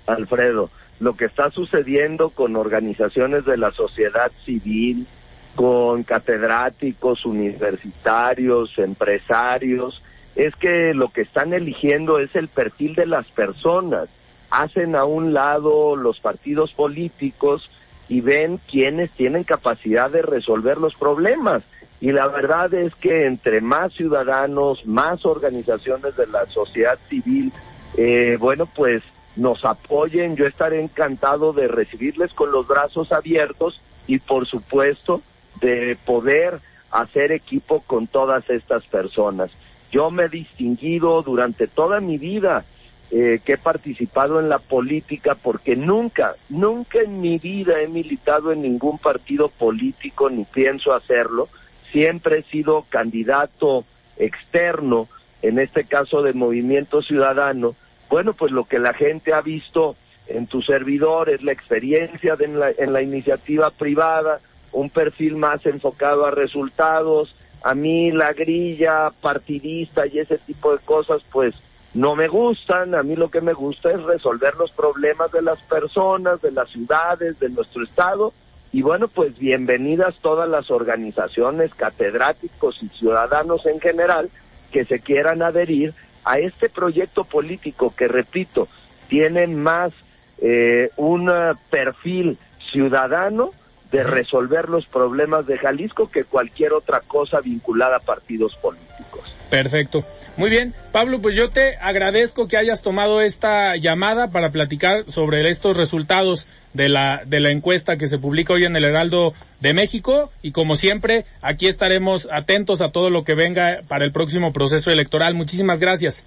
Alfredo 0.07 0.71
lo 1.01 1.15
que 1.15 1.25
está 1.25 1.51
sucediendo 1.51 2.31
con 2.31 2.57
organizaciones 2.57 3.45
de 3.45 3.57
la 3.57 3.73
sociedad 3.73 4.31
civil, 4.45 5.07
con 5.55 6.03
catedráticos 6.03 7.27
universitarios, 7.27 8.79
empresarios, 8.79 10.03
es 10.37 10.57
que 10.57 10.95
lo 10.95 11.09
que 11.09 11.23
están 11.23 11.53
eligiendo 11.53 12.19
es 12.19 12.35
el 12.35 12.49
perfil 12.49 12.95
de 12.95 13.07
las 13.07 13.27
personas. 13.27 14.09
Hacen 14.51 14.97
a 14.97 15.05
un 15.05 15.33
lado 15.33 15.97
los 15.97 16.21
partidos 16.21 16.73
políticos 16.73 17.71
y 18.09 18.21
ven 18.21 18.59
quienes 18.71 19.11
tienen 19.11 19.45
capacidad 19.45 20.11
de 20.11 20.23
resolver 20.23 20.79
los 20.79 20.95
problemas. 20.95 21.63
Y 22.01 22.13
la 22.13 22.27
verdad 22.27 22.73
es 22.75 22.95
que 22.95 23.27
entre 23.27 23.61
más 23.61 23.93
ciudadanos, 23.93 24.87
más 24.87 25.25
organizaciones 25.25 26.17
de 26.17 26.27
la 26.27 26.47
sociedad 26.47 26.99
civil, 27.09 27.53
eh, 27.97 28.37
bueno, 28.39 28.67
pues 28.67 29.03
nos 29.37 29.65
apoyen, 29.65 30.37
yo 30.37 30.47
estaré 30.47 30.81
encantado 30.81 31.53
de 31.53 31.67
recibirles 31.67 32.33
con 32.33 32.53
los 32.53 32.67
brazos 32.67 33.11
abiertos 33.11 33.81
y 34.07 34.19
por 34.19 34.47
supuesto 34.47 35.23
de 35.61 35.97
poder 36.05 36.61
hacer 36.91 37.33
equipo 37.33 37.81
con 37.87 38.07
todas 38.07 38.49
estas 38.51 38.85
personas. 38.85 39.51
Yo 39.95 40.11
me 40.11 40.25
he 40.25 40.29
distinguido 40.29 41.23
durante 41.23 41.69
toda 41.69 42.01
mi 42.01 42.19
vida 42.19 42.65
eh, 43.13 43.39
que 43.45 43.53
he 43.53 43.59
participado 43.59 44.41
en 44.41 44.49
la 44.49 44.59
política 44.59 45.37
porque 45.37 45.77
nunca, 45.77 46.35
nunca 46.49 46.99
en 47.01 47.21
mi 47.21 47.39
vida 47.39 47.81
he 47.81 47.87
militado 47.87 48.51
en 48.51 48.63
ningún 48.63 48.99
partido 48.99 49.49
político 49.49 50.31
ni 50.31 50.43
pienso 50.47 50.95
hacerlo. 50.95 51.49
Siempre 51.93 52.39
he 52.39 52.43
sido 52.43 52.85
candidato 52.89 53.85
externo, 54.17 55.07
en 55.43 55.61
este 55.61 55.85
caso 55.85 56.23
de 56.23 56.33
Movimiento 56.33 57.01
Ciudadano, 57.01 57.77
bueno, 58.11 58.33
pues 58.33 58.51
lo 58.51 58.65
que 58.65 58.81
la 58.81 58.95
gente 58.95 59.33
ha 59.33 59.43
visto 59.43 59.95
en 60.27 60.49
tu 60.49 60.61
servidor 60.61 61.31
es 61.31 61.45
la 61.45 61.53
experiencia 61.53 62.35
de 62.35 62.49
la, 62.49 62.71
en 62.77 62.93
la 62.93 63.01
iniciativa 63.01 63.71
privada, 63.71 64.41
un 64.73 64.91
perfil 64.91 65.37
más 65.37 65.65
enfocado 65.67 66.27
a 66.27 66.33
resultados. 66.33 67.37
A 67.65 67.75
mí 67.75 68.13
la 68.13 68.35
grilla 68.35 69.11
partidista 69.23 70.07
y 70.07 70.19
ese 70.19 70.37
tipo 70.37 70.73
de 70.73 70.85
cosas, 70.85 71.23
pues 71.33 71.55
no 71.95 72.15
me 72.15 72.29
gustan. 72.29 72.95
A 72.95 73.03
mí 73.03 73.17
lo 73.17 73.31
que 73.31 73.41
me 73.41 73.55
gusta 73.55 73.91
es 73.91 74.03
resolver 74.03 74.55
los 74.57 74.71
problemas 74.71 75.33
de 75.33 75.41
las 75.41 75.61
personas, 75.63 76.43
de 76.43 76.51
las 76.51 76.69
ciudades, 76.69 77.41
de 77.41 77.49
nuestro 77.49 77.83
estado. 77.83 78.35
Y 78.71 78.83
bueno, 78.83 79.09
pues 79.09 79.39
bienvenidas 79.39 80.17
todas 80.21 80.47
las 80.47 80.71
organizaciones, 80.71 81.75
catedráticos 81.75 82.83
y 82.83 82.89
ciudadanos 82.91 83.65
en 83.65 83.81
general 83.81 84.29
que 84.71 84.85
se 84.85 85.01
quieran 85.01 85.41
adherir 85.41 85.95
a 86.25 86.39
este 86.39 86.69
proyecto 86.69 87.25
político 87.25 87.95
que, 87.97 88.09
repito, 88.09 88.69
tiene 89.09 89.47
más 89.47 89.93
eh, 90.39 90.91
un 90.97 91.33
perfil 91.71 92.37
ciudadano 92.71 93.53
de 93.91 94.03
resolver 94.03 94.69
los 94.69 94.87
problemas 94.87 95.47
de 95.47 95.59
Jalisco 95.59 96.11
que 96.11 96.25
cualquier 96.25 96.73
otra 96.73 97.01
cosa 97.01 97.41
vinculada 97.41 97.97
a 97.97 98.01
partidos 98.01 98.57
políticos. 98.57 99.35
Perfecto. 99.51 100.05
Muy 100.37 100.51
bien, 100.51 100.75
Pablo, 100.91 101.21
pues 101.23 101.37
yo 101.37 101.51
te 101.51 101.77
agradezco 101.77 102.49
que 102.49 102.57
hayas 102.57 102.83
tomado 102.83 103.21
esta 103.21 103.77
llamada 103.77 104.33
para 104.33 104.51
platicar 104.51 105.05
sobre 105.09 105.49
estos 105.49 105.77
resultados 105.77 106.49
de 106.73 106.89
la, 106.89 107.23
de 107.25 107.39
la 107.39 107.51
encuesta 107.51 107.97
que 107.97 108.09
se 108.09 108.19
publica 108.19 108.55
hoy 108.55 108.65
en 108.65 108.75
el 108.75 108.83
Heraldo 108.83 109.33
de 109.61 109.75
México 109.75 110.33
y 110.43 110.51
como 110.51 110.75
siempre, 110.75 111.25
aquí 111.41 111.69
estaremos 111.69 112.27
atentos 112.33 112.81
a 112.81 112.91
todo 112.91 113.11
lo 113.11 113.23
que 113.23 113.37
venga 113.37 113.83
para 113.87 114.05
el 114.05 114.11
próximo 114.11 114.53
proceso 114.53 114.91
electoral. 114.91 115.35
Muchísimas 115.35 115.79
gracias. 115.79 116.25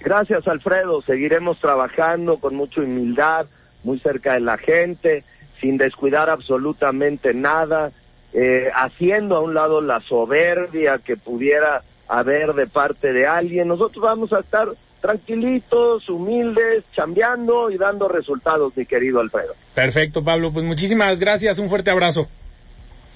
Gracias, 0.00 0.46
Alfredo. 0.46 1.00
Seguiremos 1.00 1.58
trabajando 1.60 2.36
con 2.36 2.54
mucha 2.54 2.82
humildad, 2.82 3.46
muy 3.84 3.98
cerca 3.98 4.34
de 4.34 4.40
la 4.40 4.58
gente, 4.58 5.24
sin 5.60 5.76
descuidar 5.76 6.30
absolutamente 6.30 7.34
nada, 7.34 7.92
eh, 8.32 8.70
haciendo 8.74 9.36
a 9.36 9.40
un 9.40 9.54
lado 9.54 9.80
la 9.80 10.00
soberbia 10.00 10.98
que 10.98 11.16
pudiera 11.16 11.82
a 12.08 12.22
ver 12.22 12.54
de 12.54 12.66
parte 12.66 13.12
de 13.12 13.26
alguien. 13.26 13.68
Nosotros 13.68 14.02
vamos 14.02 14.32
a 14.32 14.40
estar 14.40 14.68
tranquilitos, 15.00 16.08
humildes, 16.08 16.84
chambeando 16.94 17.70
y 17.70 17.78
dando 17.78 18.08
resultados, 18.08 18.76
mi 18.76 18.84
querido 18.84 19.20
Alfredo. 19.20 19.54
Perfecto, 19.74 20.22
Pablo. 20.22 20.52
Pues 20.52 20.64
muchísimas 20.64 21.18
gracias. 21.18 21.58
Un 21.58 21.68
fuerte 21.68 21.90
abrazo. 21.90 22.28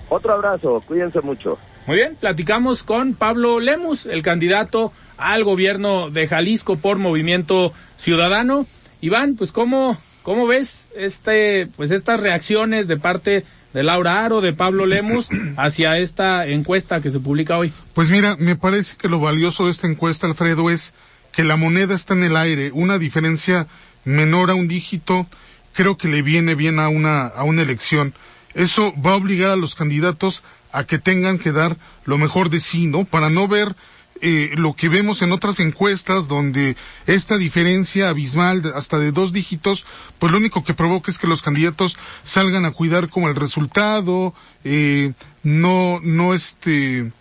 Otro 0.08 0.32
abrazo. 0.32 0.82
Cuídense 0.86 1.20
mucho. 1.20 1.58
Muy 1.86 1.96
bien, 1.96 2.16
platicamos 2.16 2.82
con 2.82 3.14
Pablo 3.14 3.60
Lemus, 3.60 4.06
el 4.06 4.22
candidato 4.22 4.92
al 5.18 5.44
gobierno 5.44 6.08
de 6.08 6.26
Jalisco 6.26 6.76
por 6.76 6.98
Movimiento 6.98 7.74
Ciudadano. 7.98 8.66
Iván, 9.02 9.36
pues 9.36 9.52
cómo, 9.52 9.98
cómo 10.24 10.48
ves 10.48 10.86
este, 10.96 11.68
pues 11.76 11.92
estas 11.92 12.20
reacciones 12.20 12.88
de 12.88 12.96
parte 12.96 13.44
de 13.72 13.82
Laura 13.82 14.24
Aro, 14.24 14.40
de 14.40 14.52
Pablo 14.52 14.86
Lemus, 14.86 15.28
hacia 15.56 15.98
esta 15.98 16.46
encuesta 16.46 17.00
que 17.00 17.10
se 17.10 17.20
publica 17.20 17.56
hoy? 17.56 17.72
Pues 17.92 18.10
mira, 18.10 18.36
me 18.40 18.56
parece 18.56 18.96
que 18.96 19.08
lo 19.08 19.20
valioso 19.20 19.66
de 19.66 19.70
esta 19.70 19.86
encuesta, 19.86 20.26
Alfredo, 20.26 20.70
es 20.70 20.94
que 21.30 21.44
la 21.44 21.56
moneda 21.56 21.94
está 21.94 22.14
en 22.14 22.24
el 22.24 22.36
aire, 22.36 22.70
una 22.72 22.98
diferencia 22.98 23.68
menor 24.04 24.50
a 24.50 24.54
un 24.54 24.66
dígito, 24.66 25.26
creo 25.72 25.96
que 25.96 26.08
le 26.08 26.22
viene 26.22 26.54
bien 26.54 26.78
a 26.78 26.88
una, 26.88 27.26
a 27.26 27.44
una 27.44 27.62
elección. 27.62 28.14
Eso 28.54 28.94
va 29.04 29.12
a 29.12 29.16
obligar 29.16 29.50
a 29.50 29.56
los 29.56 29.74
candidatos 29.74 30.42
a 30.72 30.84
que 30.84 30.98
tengan 30.98 31.38
que 31.38 31.52
dar 31.52 31.76
lo 32.04 32.18
mejor 32.18 32.50
de 32.50 32.60
sí, 32.60 32.86
¿no? 32.86 33.04
Para 33.04 33.28
no 33.28 33.46
ver 33.46 33.74
eh, 34.20 34.50
lo 34.56 34.74
que 34.74 34.88
vemos 34.88 35.22
en 35.22 35.32
otras 35.32 35.60
encuestas 35.60 36.28
donde 36.28 36.76
esta 37.06 37.36
diferencia 37.36 38.08
abismal 38.08 38.62
hasta 38.74 38.98
de 38.98 39.12
dos 39.12 39.32
dígitos, 39.32 39.84
pues 40.18 40.32
lo 40.32 40.38
único 40.38 40.64
que 40.64 40.74
provoca 40.74 41.10
es 41.10 41.18
que 41.18 41.26
los 41.26 41.42
candidatos 41.42 41.96
salgan 42.24 42.64
a 42.64 42.70
cuidar 42.70 43.08
como 43.08 43.28
el 43.28 43.34
resultado, 43.34 44.34
eh, 44.62 45.12
no, 45.42 46.00
no 46.02 46.32
este, 46.32 47.12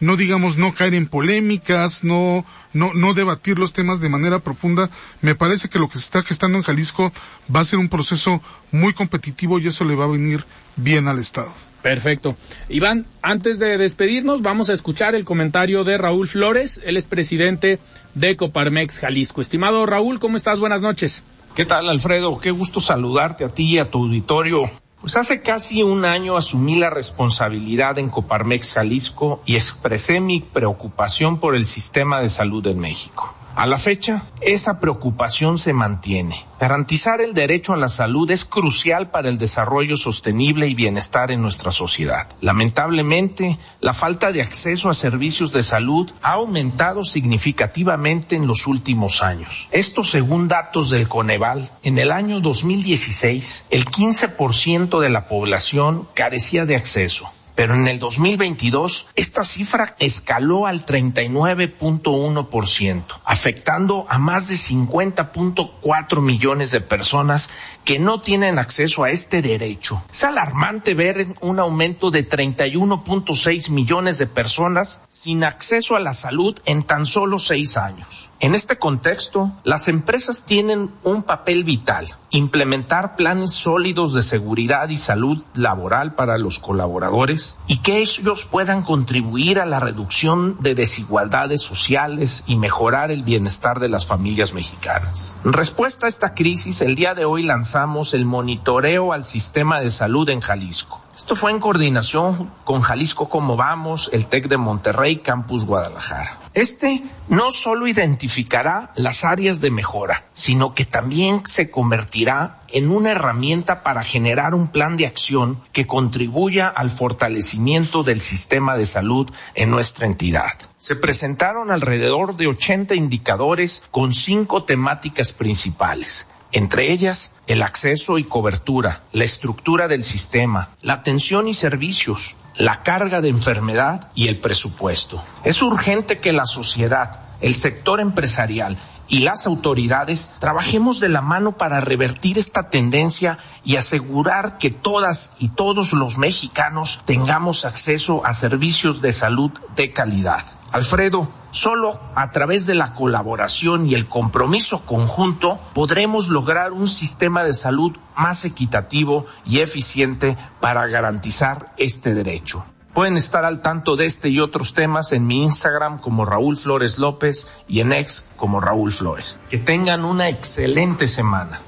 no 0.00 0.16
digamos 0.16 0.56
no 0.56 0.74
caer 0.74 0.94
en 0.94 1.06
polémicas, 1.06 2.04
no, 2.04 2.44
no, 2.72 2.92
no 2.94 3.14
debatir 3.14 3.58
los 3.58 3.72
temas 3.72 4.00
de 4.00 4.08
manera 4.08 4.38
profunda. 4.38 4.90
Me 5.22 5.34
parece 5.34 5.68
que 5.68 5.78
lo 5.78 5.88
que 5.88 5.98
se 5.98 6.04
está 6.04 6.22
gestando 6.22 6.58
en 6.58 6.64
Jalisco 6.64 7.12
va 7.54 7.60
a 7.60 7.64
ser 7.64 7.78
un 7.78 7.88
proceso 7.88 8.42
muy 8.70 8.92
competitivo 8.92 9.58
y 9.58 9.68
eso 9.68 9.84
le 9.84 9.96
va 9.96 10.04
a 10.04 10.08
venir 10.08 10.44
bien 10.76 11.08
al 11.08 11.18
Estado. 11.18 11.52
Perfecto. 11.86 12.34
Iván, 12.68 13.06
antes 13.22 13.60
de 13.60 13.78
despedirnos, 13.78 14.42
vamos 14.42 14.70
a 14.70 14.72
escuchar 14.72 15.14
el 15.14 15.24
comentario 15.24 15.84
de 15.84 15.96
Raúl 15.96 16.26
Flores, 16.26 16.80
él 16.84 16.96
es 16.96 17.04
presidente 17.04 17.78
de 18.14 18.36
Coparmex 18.36 18.98
Jalisco. 18.98 19.40
Estimado 19.40 19.86
Raúl, 19.86 20.18
¿cómo 20.18 20.36
estás? 20.36 20.58
Buenas 20.58 20.80
noches. 20.80 21.22
¿Qué 21.54 21.64
tal, 21.64 21.88
Alfredo? 21.88 22.40
Qué 22.40 22.50
gusto 22.50 22.80
saludarte 22.80 23.44
a 23.44 23.50
ti 23.50 23.74
y 23.74 23.78
a 23.78 23.88
tu 23.88 24.02
auditorio. 24.02 24.62
Pues 25.00 25.16
hace 25.16 25.42
casi 25.42 25.84
un 25.84 26.04
año 26.04 26.36
asumí 26.36 26.74
la 26.74 26.90
responsabilidad 26.90 28.00
en 28.00 28.10
Coparmex 28.10 28.74
Jalisco 28.74 29.44
y 29.46 29.54
expresé 29.54 30.18
mi 30.18 30.40
preocupación 30.40 31.38
por 31.38 31.54
el 31.54 31.66
sistema 31.66 32.20
de 32.20 32.30
salud 32.30 32.66
en 32.66 32.80
México. 32.80 33.35
A 33.56 33.64
la 33.64 33.78
fecha, 33.78 34.26
esa 34.42 34.80
preocupación 34.80 35.56
se 35.56 35.72
mantiene. 35.72 36.44
Garantizar 36.60 37.22
el 37.22 37.32
derecho 37.32 37.72
a 37.72 37.78
la 37.78 37.88
salud 37.88 38.30
es 38.30 38.44
crucial 38.44 39.10
para 39.10 39.30
el 39.30 39.38
desarrollo 39.38 39.96
sostenible 39.96 40.66
y 40.66 40.74
bienestar 40.74 41.30
en 41.30 41.40
nuestra 41.40 41.72
sociedad. 41.72 42.28
Lamentablemente, 42.42 43.58
la 43.80 43.94
falta 43.94 44.30
de 44.30 44.42
acceso 44.42 44.90
a 44.90 44.94
servicios 44.94 45.54
de 45.54 45.62
salud 45.62 46.12
ha 46.20 46.32
aumentado 46.32 47.02
significativamente 47.02 48.36
en 48.36 48.46
los 48.46 48.66
últimos 48.66 49.22
años. 49.22 49.68
Esto 49.70 50.04
según 50.04 50.48
datos 50.48 50.90
del 50.90 51.08
Coneval, 51.08 51.70
en 51.82 51.98
el 51.98 52.12
año 52.12 52.40
2016, 52.40 53.64
el 53.70 53.86
15% 53.86 55.00
de 55.00 55.08
la 55.08 55.28
población 55.28 56.06
carecía 56.12 56.66
de 56.66 56.76
acceso 56.76 57.32
pero 57.56 57.74
en 57.74 57.88
el 57.88 57.98
2022 57.98 59.08
esta 59.16 59.42
cifra 59.42 59.96
escaló 59.98 60.66
al 60.66 60.86
39.1%, 60.86 63.04
afectando 63.24 64.06
a 64.08 64.18
más 64.18 64.46
de 64.46 64.54
50.4 64.54 66.20
millones 66.20 66.70
de 66.70 66.82
personas 66.82 67.50
que 67.84 67.98
no 67.98 68.20
tienen 68.20 68.60
acceso 68.60 69.02
a 69.02 69.10
este 69.10 69.42
derecho. 69.42 70.04
Es 70.10 70.22
alarmante 70.22 70.94
ver 70.94 71.26
un 71.40 71.58
aumento 71.58 72.10
de 72.10 72.28
31.6 72.28 73.70
millones 73.70 74.18
de 74.18 74.26
personas 74.26 75.00
sin 75.08 75.42
acceso 75.42 75.96
a 75.96 76.00
la 76.00 76.12
salud 76.14 76.60
en 76.66 76.82
tan 76.82 77.06
solo 77.06 77.38
seis 77.38 77.78
años. 77.78 78.25
En 78.38 78.54
este 78.54 78.78
contexto, 78.78 79.52
las 79.64 79.88
empresas 79.88 80.42
tienen 80.42 80.90
un 81.02 81.22
papel 81.22 81.64
vital, 81.64 82.06
implementar 82.28 83.16
planes 83.16 83.52
sólidos 83.52 84.12
de 84.12 84.22
seguridad 84.22 84.90
y 84.90 84.98
salud 84.98 85.42
laboral 85.54 86.14
para 86.14 86.36
los 86.36 86.58
colaboradores 86.58 87.56
y 87.66 87.78
que 87.78 87.98
ellos 87.98 88.44
puedan 88.44 88.82
contribuir 88.82 89.58
a 89.58 89.64
la 89.64 89.80
reducción 89.80 90.58
de 90.60 90.74
desigualdades 90.74 91.62
sociales 91.62 92.44
y 92.46 92.56
mejorar 92.56 93.10
el 93.10 93.22
bienestar 93.22 93.80
de 93.80 93.88
las 93.88 94.04
familias 94.04 94.52
mexicanas. 94.52 95.34
Respuesta 95.42 96.04
a 96.04 96.10
esta 96.10 96.34
crisis, 96.34 96.82
el 96.82 96.94
día 96.94 97.14
de 97.14 97.24
hoy 97.24 97.42
lanzamos 97.42 98.12
el 98.12 98.26
monitoreo 98.26 99.14
al 99.14 99.24
sistema 99.24 99.80
de 99.80 99.90
salud 99.90 100.28
en 100.28 100.42
Jalisco. 100.42 101.05
Esto 101.16 101.34
fue 101.34 101.50
en 101.50 101.60
coordinación 101.60 102.52
con 102.64 102.82
Jalisco 102.82 103.30
Como 103.30 103.56
Vamos, 103.56 104.10
el 104.12 104.26
TEC 104.26 104.48
de 104.48 104.58
Monterrey, 104.58 105.16
Campus 105.16 105.64
Guadalajara. 105.64 106.40
Este 106.52 107.04
no 107.28 107.52
solo 107.52 107.86
identificará 107.86 108.92
las 108.96 109.24
áreas 109.24 109.62
de 109.62 109.70
mejora, 109.70 110.26
sino 110.34 110.74
que 110.74 110.84
también 110.84 111.40
se 111.46 111.70
convertirá 111.70 112.60
en 112.68 112.90
una 112.90 113.12
herramienta 113.12 113.82
para 113.82 114.04
generar 114.04 114.54
un 114.54 114.68
plan 114.68 114.98
de 114.98 115.06
acción 115.06 115.62
que 115.72 115.86
contribuya 115.86 116.68
al 116.68 116.90
fortalecimiento 116.90 118.02
del 118.02 118.20
sistema 118.20 118.76
de 118.76 118.84
salud 118.84 119.30
en 119.54 119.70
nuestra 119.70 120.04
entidad. 120.04 120.52
Se 120.76 120.96
presentaron 120.96 121.70
alrededor 121.70 122.36
de 122.36 122.48
80 122.48 122.94
indicadores 122.94 123.82
con 123.90 124.12
cinco 124.12 124.64
temáticas 124.64 125.32
principales 125.32 126.28
entre 126.56 126.90
ellas 126.90 127.32
el 127.46 127.60
acceso 127.60 128.16
y 128.16 128.24
cobertura, 128.24 129.02
la 129.12 129.24
estructura 129.24 129.88
del 129.88 130.02
sistema, 130.02 130.70
la 130.80 130.94
atención 130.94 131.48
y 131.48 131.52
servicios, 131.54 132.34
la 132.56 132.82
carga 132.82 133.20
de 133.20 133.28
enfermedad 133.28 134.10
y 134.14 134.28
el 134.28 134.38
presupuesto. 134.38 135.22
Es 135.44 135.60
urgente 135.60 136.18
que 136.18 136.32
la 136.32 136.46
sociedad, 136.46 137.20
el 137.42 137.54
sector 137.54 138.00
empresarial 138.00 138.78
y 139.06 139.18
las 139.18 139.46
autoridades 139.46 140.34
trabajemos 140.38 140.98
de 140.98 141.10
la 141.10 141.20
mano 141.20 141.58
para 141.58 141.82
revertir 141.82 142.38
esta 142.38 142.70
tendencia 142.70 143.36
y 143.62 143.76
asegurar 143.76 144.56
que 144.56 144.70
todas 144.70 145.34
y 145.38 145.50
todos 145.50 145.92
los 145.92 146.16
mexicanos 146.16 147.02
tengamos 147.04 147.66
acceso 147.66 148.24
a 148.24 148.32
servicios 148.32 149.02
de 149.02 149.12
salud 149.12 149.50
de 149.76 149.92
calidad. 149.92 150.46
Alfredo, 150.72 151.30
solo 151.56 151.98
a 152.14 152.30
través 152.30 152.66
de 152.66 152.74
la 152.74 152.92
colaboración 152.92 153.88
y 153.88 153.94
el 153.94 154.06
compromiso 154.06 154.82
conjunto 154.84 155.58
podremos 155.74 156.28
lograr 156.28 156.72
un 156.72 156.86
sistema 156.86 157.44
de 157.44 157.54
salud 157.54 157.96
más 158.16 158.44
equitativo 158.44 159.26
y 159.44 159.60
eficiente 159.60 160.36
para 160.60 160.86
garantizar 160.86 161.72
este 161.78 162.14
derecho. 162.14 162.64
Pueden 162.92 163.16
estar 163.16 163.44
al 163.44 163.60
tanto 163.60 163.96
de 163.96 164.06
este 164.06 164.28
y 164.28 164.40
otros 164.40 164.72
temas 164.72 165.12
en 165.12 165.26
mi 165.26 165.42
Instagram 165.42 165.98
como 165.98 166.24
Raúl 166.24 166.56
Flores 166.56 166.98
López 166.98 167.48
y 167.68 167.80
en 167.80 167.92
ex 167.92 168.24
como 168.36 168.60
Raúl 168.60 168.92
Flores. 168.92 169.38
Que 169.50 169.58
tengan 169.58 170.04
una 170.04 170.28
excelente 170.28 171.08
semana. 171.08 171.60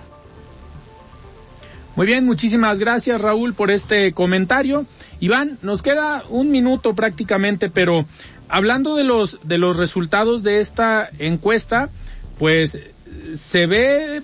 Muy 1.97 2.07
bien, 2.07 2.25
muchísimas 2.25 2.79
gracias 2.79 3.21
Raúl 3.21 3.55
por 3.55 3.71
este 3.71 4.13
comentario. 4.13 4.87
Iván, 5.21 5.59
nos 5.63 5.83
queda 5.83 6.23
un 6.29 6.51
minuto 6.51 6.95
prácticamente, 6.95 7.71
pero 7.71 8.07
hablando 8.49 8.97
de 8.97 9.05
los, 9.05 9.39
de 9.45 9.59
los 9.59 9.77
resultados 9.77 10.43
de 10.43 10.61
esta 10.61 11.09
encuesta, 11.19 11.91
pues 12.39 12.79
se 13.35 13.67
ve 13.67 14.23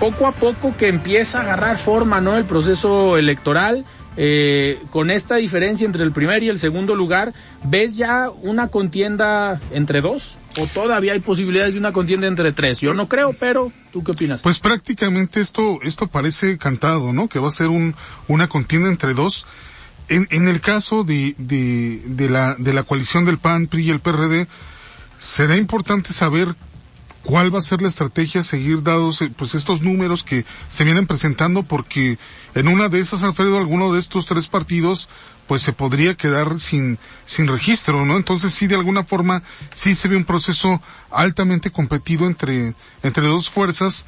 poco 0.00 0.26
a 0.26 0.32
poco 0.32 0.76
que 0.76 0.88
empieza 0.88 1.38
a 1.38 1.42
agarrar 1.42 1.78
forma, 1.78 2.20
¿no? 2.20 2.36
El 2.36 2.44
proceso 2.44 3.16
electoral. 3.18 3.84
Eh, 4.20 4.80
con 4.90 5.12
esta 5.12 5.36
diferencia 5.36 5.86
entre 5.86 6.02
el 6.02 6.10
primer 6.10 6.42
y 6.42 6.48
el 6.48 6.58
segundo 6.58 6.96
lugar, 6.96 7.32
¿ves 7.62 7.96
ya 7.96 8.30
una 8.42 8.66
contienda 8.66 9.60
entre 9.70 10.00
dos? 10.00 10.36
¿O 10.58 10.66
todavía 10.66 11.12
hay 11.12 11.20
posibilidades 11.20 11.74
de 11.74 11.78
una 11.78 11.92
contienda 11.92 12.26
entre 12.26 12.50
tres? 12.50 12.80
Yo 12.80 12.94
no 12.94 13.06
creo, 13.08 13.32
pero 13.38 13.70
¿tú 13.92 14.02
qué 14.02 14.10
opinas? 14.10 14.42
Pues 14.42 14.58
prácticamente 14.58 15.40
esto, 15.40 15.78
esto 15.82 16.08
parece 16.08 16.58
cantado, 16.58 17.12
¿no? 17.12 17.28
Que 17.28 17.38
va 17.38 17.46
a 17.46 17.52
ser 17.52 17.68
un, 17.68 17.94
una 18.26 18.48
contienda 18.48 18.88
entre 18.88 19.14
dos. 19.14 19.46
En, 20.08 20.26
en 20.30 20.48
el 20.48 20.60
caso 20.60 21.04
de, 21.04 21.34
de, 21.36 22.28
la, 22.28 22.54
de 22.56 22.72
la 22.72 22.82
coalición 22.82 23.24
del 23.24 23.38
PAN, 23.38 23.66
PRI 23.66 23.84
y 23.84 23.90
el 23.90 24.00
PRD, 24.00 24.48
será 25.18 25.56
importante 25.56 26.12
saber 26.12 26.54
cuál 27.22 27.54
va 27.54 27.58
a 27.58 27.62
ser 27.62 27.82
la 27.82 27.88
estrategia 27.88 28.42
seguir 28.42 28.82
dados 28.82 29.20
eh, 29.20 29.30
pues 29.36 29.54
estos 29.54 29.82
números 29.82 30.22
que 30.22 30.46
se 30.70 30.84
vienen 30.84 31.06
presentando 31.06 31.62
porque 31.62 32.18
en 32.54 32.68
una 32.68 32.88
de 32.88 33.00
esas 33.00 33.22
Alfredo 33.22 33.58
alguno 33.58 33.92
de 33.92 33.98
estos 34.00 34.24
tres 34.24 34.46
partidos 34.48 35.08
pues 35.46 35.60
se 35.60 35.72
podría 35.72 36.14
quedar 36.14 36.58
sin 36.58 36.98
sin 37.26 37.46
registro 37.48 38.06
no 38.06 38.16
entonces 38.16 38.54
sí 38.54 38.66
de 38.66 38.76
alguna 38.76 39.04
forma 39.04 39.42
sí 39.74 39.94
se 39.94 40.08
ve 40.08 40.16
un 40.16 40.24
proceso 40.24 40.80
altamente 41.10 41.70
competido 41.70 42.26
entre 42.26 42.74
entre 43.02 43.26
dos 43.26 43.50
fuerzas 43.50 44.06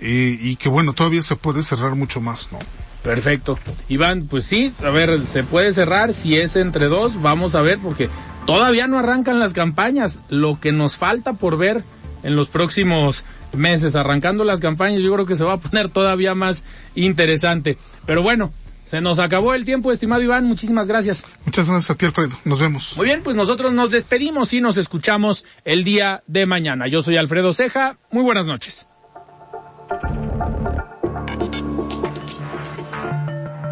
eh, 0.00 0.38
y 0.40 0.56
que 0.56 0.70
bueno 0.70 0.94
todavía 0.94 1.22
se 1.22 1.36
puede 1.36 1.62
cerrar 1.62 1.94
mucho 1.94 2.22
más 2.22 2.52
no 2.52 2.58
Perfecto. 3.02 3.58
Iván, 3.88 4.26
pues 4.28 4.44
sí, 4.44 4.72
a 4.84 4.90
ver, 4.90 5.26
se 5.26 5.42
puede 5.42 5.72
cerrar 5.72 6.14
si 6.14 6.36
es 6.36 6.56
entre 6.56 6.86
dos, 6.86 7.20
vamos 7.20 7.54
a 7.54 7.60
ver, 7.60 7.78
porque 7.78 8.08
todavía 8.46 8.86
no 8.86 8.98
arrancan 8.98 9.38
las 9.38 9.52
campañas. 9.52 10.20
Lo 10.28 10.60
que 10.60 10.72
nos 10.72 10.96
falta 10.96 11.32
por 11.34 11.56
ver 11.58 11.82
en 12.22 12.36
los 12.36 12.48
próximos 12.48 13.24
meses, 13.52 13.96
arrancando 13.96 14.44
las 14.44 14.60
campañas, 14.60 15.02
yo 15.02 15.12
creo 15.12 15.26
que 15.26 15.36
se 15.36 15.44
va 15.44 15.54
a 15.54 15.56
poner 15.58 15.88
todavía 15.88 16.34
más 16.34 16.64
interesante. 16.94 17.76
Pero 18.06 18.22
bueno, 18.22 18.52
se 18.86 19.00
nos 19.00 19.18
acabó 19.18 19.54
el 19.54 19.64
tiempo, 19.64 19.90
estimado 19.90 20.22
Iván, 20.22 20.44
muchísimas 20.44 20.86
gracias. 20.86 21.24
Muchas 21.44 21.68
gracias 21.68 21.90
a 21.90 21.94
ti, 21.94 22.06
Alfredo. 22.06 22.38
Nos 22.44 22.60
vemos. 22.60 22.94
Muy 22.96 23.06
bien, 23.06 23.22
pues 23.22 23.34
nosotros 23.36 23.72
nos 23.72 23.90
despedimos 23.90 24.52
y 24.52 24.60
nos 24.60 24.76
escuchamos 24.76 25.44
el 25.64 25.82
día 25.82 26.22
de 26.26 26.46
mañana. 26.46 26.86
Yo 26.88 27.02
soy 27.02 27.16
Alfredo 27.16 27.52
Ceja, 27.52 27.96
muy 28.10 28.22
buenas 28.22 28.46
noches. 28.46 28.86